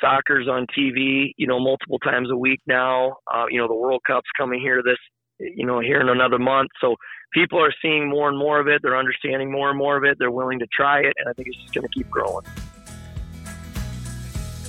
soccer's 0.00 0.48
on 0.48 0.66
TV, 0.76 1.32
you 1.36 1.46
know, 1.46 1.58
multiple 1.58 1.98
times 2.00 2.28
a 2.30 2.36
week 2.36 2.60
now. 2.66 3.16
Uh, 3.32 3.44
you 3.50 3.58
know, 3.58 3.68
the 3.68 3.74
World 3.74 4.00
Cup's 4.06 4.28
coming 4.36 4.60
here 4.60 4.82
this, 4.84 4.98
you 5.38 5.66
know, 5.66 5.80
here 5.80 6.00
in 6.00 6.08
another 6.08 6.38
month. 6.38 6.70
So 6.80 6.96
people 7.32 7.62
are 7.62 7.72
seeing 7.82 8.08
more 8.08 8.28
and 8.28 8.38
more 8.38 8.60
of 8.60 8.68
it. 8.68 8.80
They're 8.82 8.96
understanding 8.96 9.50
more 9.50 9.70
and 9.70 9.78
more 9.78 9.96
of 9.96 10.04
it. 10.04 10.16
They're 10.18 10.30
willing 10.30 10.58
to 10.60 10.66
try 10.72 11.00
it, 11.00 11.14
and 11.18 11.28
I 11.28 11.32
think 11.32 11.48
it's 11.48 11.58
just 11.58 11.74
going 11.74 11.86
to 11.86 11.92
keep 11.94 12.10
growing. 12.10 12.44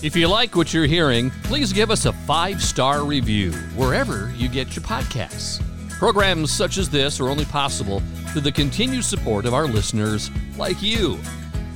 If 0.02 0.16
you 0.16 0.30
like 0.30 0.56
what 0.56 0.74
you're 0.74 0.86
hearing, 0.86 1.30
please 1.44 1.74
give 1.74 1.92
us 1.92 2.06
a 2.06 2.14
five 2.14 2.64
star 2.64 3.04
review 3.04 3.52
wherever 3.76 4.32
you 4.38 4.48
get 4.48 4.74
your 4.74 4.84
podcasts. 4.86 5.62
Programs 5.90 6.52
such 6.52 6.78
as 6.78 6.90
this 6.90 7.20
are 7.20 7.28
only 7.28 7.44
possible 7.44 8.02
through 8.28 8.42
the 8.42 8.52
continued 8.52 9.04
support 9.04 9.46
of 9.46 9.54
our 9.54 9.68
listeners 9.68 10.32
like 10.58 10.82
you. 10.82 11.18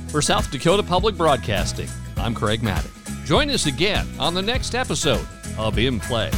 For 0.08 0.22
South 0.22 0.50
Dakota 0.50 0.82
Public 0.82 1.16
Broadcasting, 1.16 1.88
I'm 2.16 2.34
Craig 2.34 2.62
Mattick. 2.62 2.92
Join 3.26 3.50
us 3.50 3.66
again 3.66 4.08
on 4.18 4.32
the 4.32 4.40
next 4.40 4.74
episode 4.74 5.26
of 5.58 5.78
In 5.78 6.00
Play. 6.00 6.30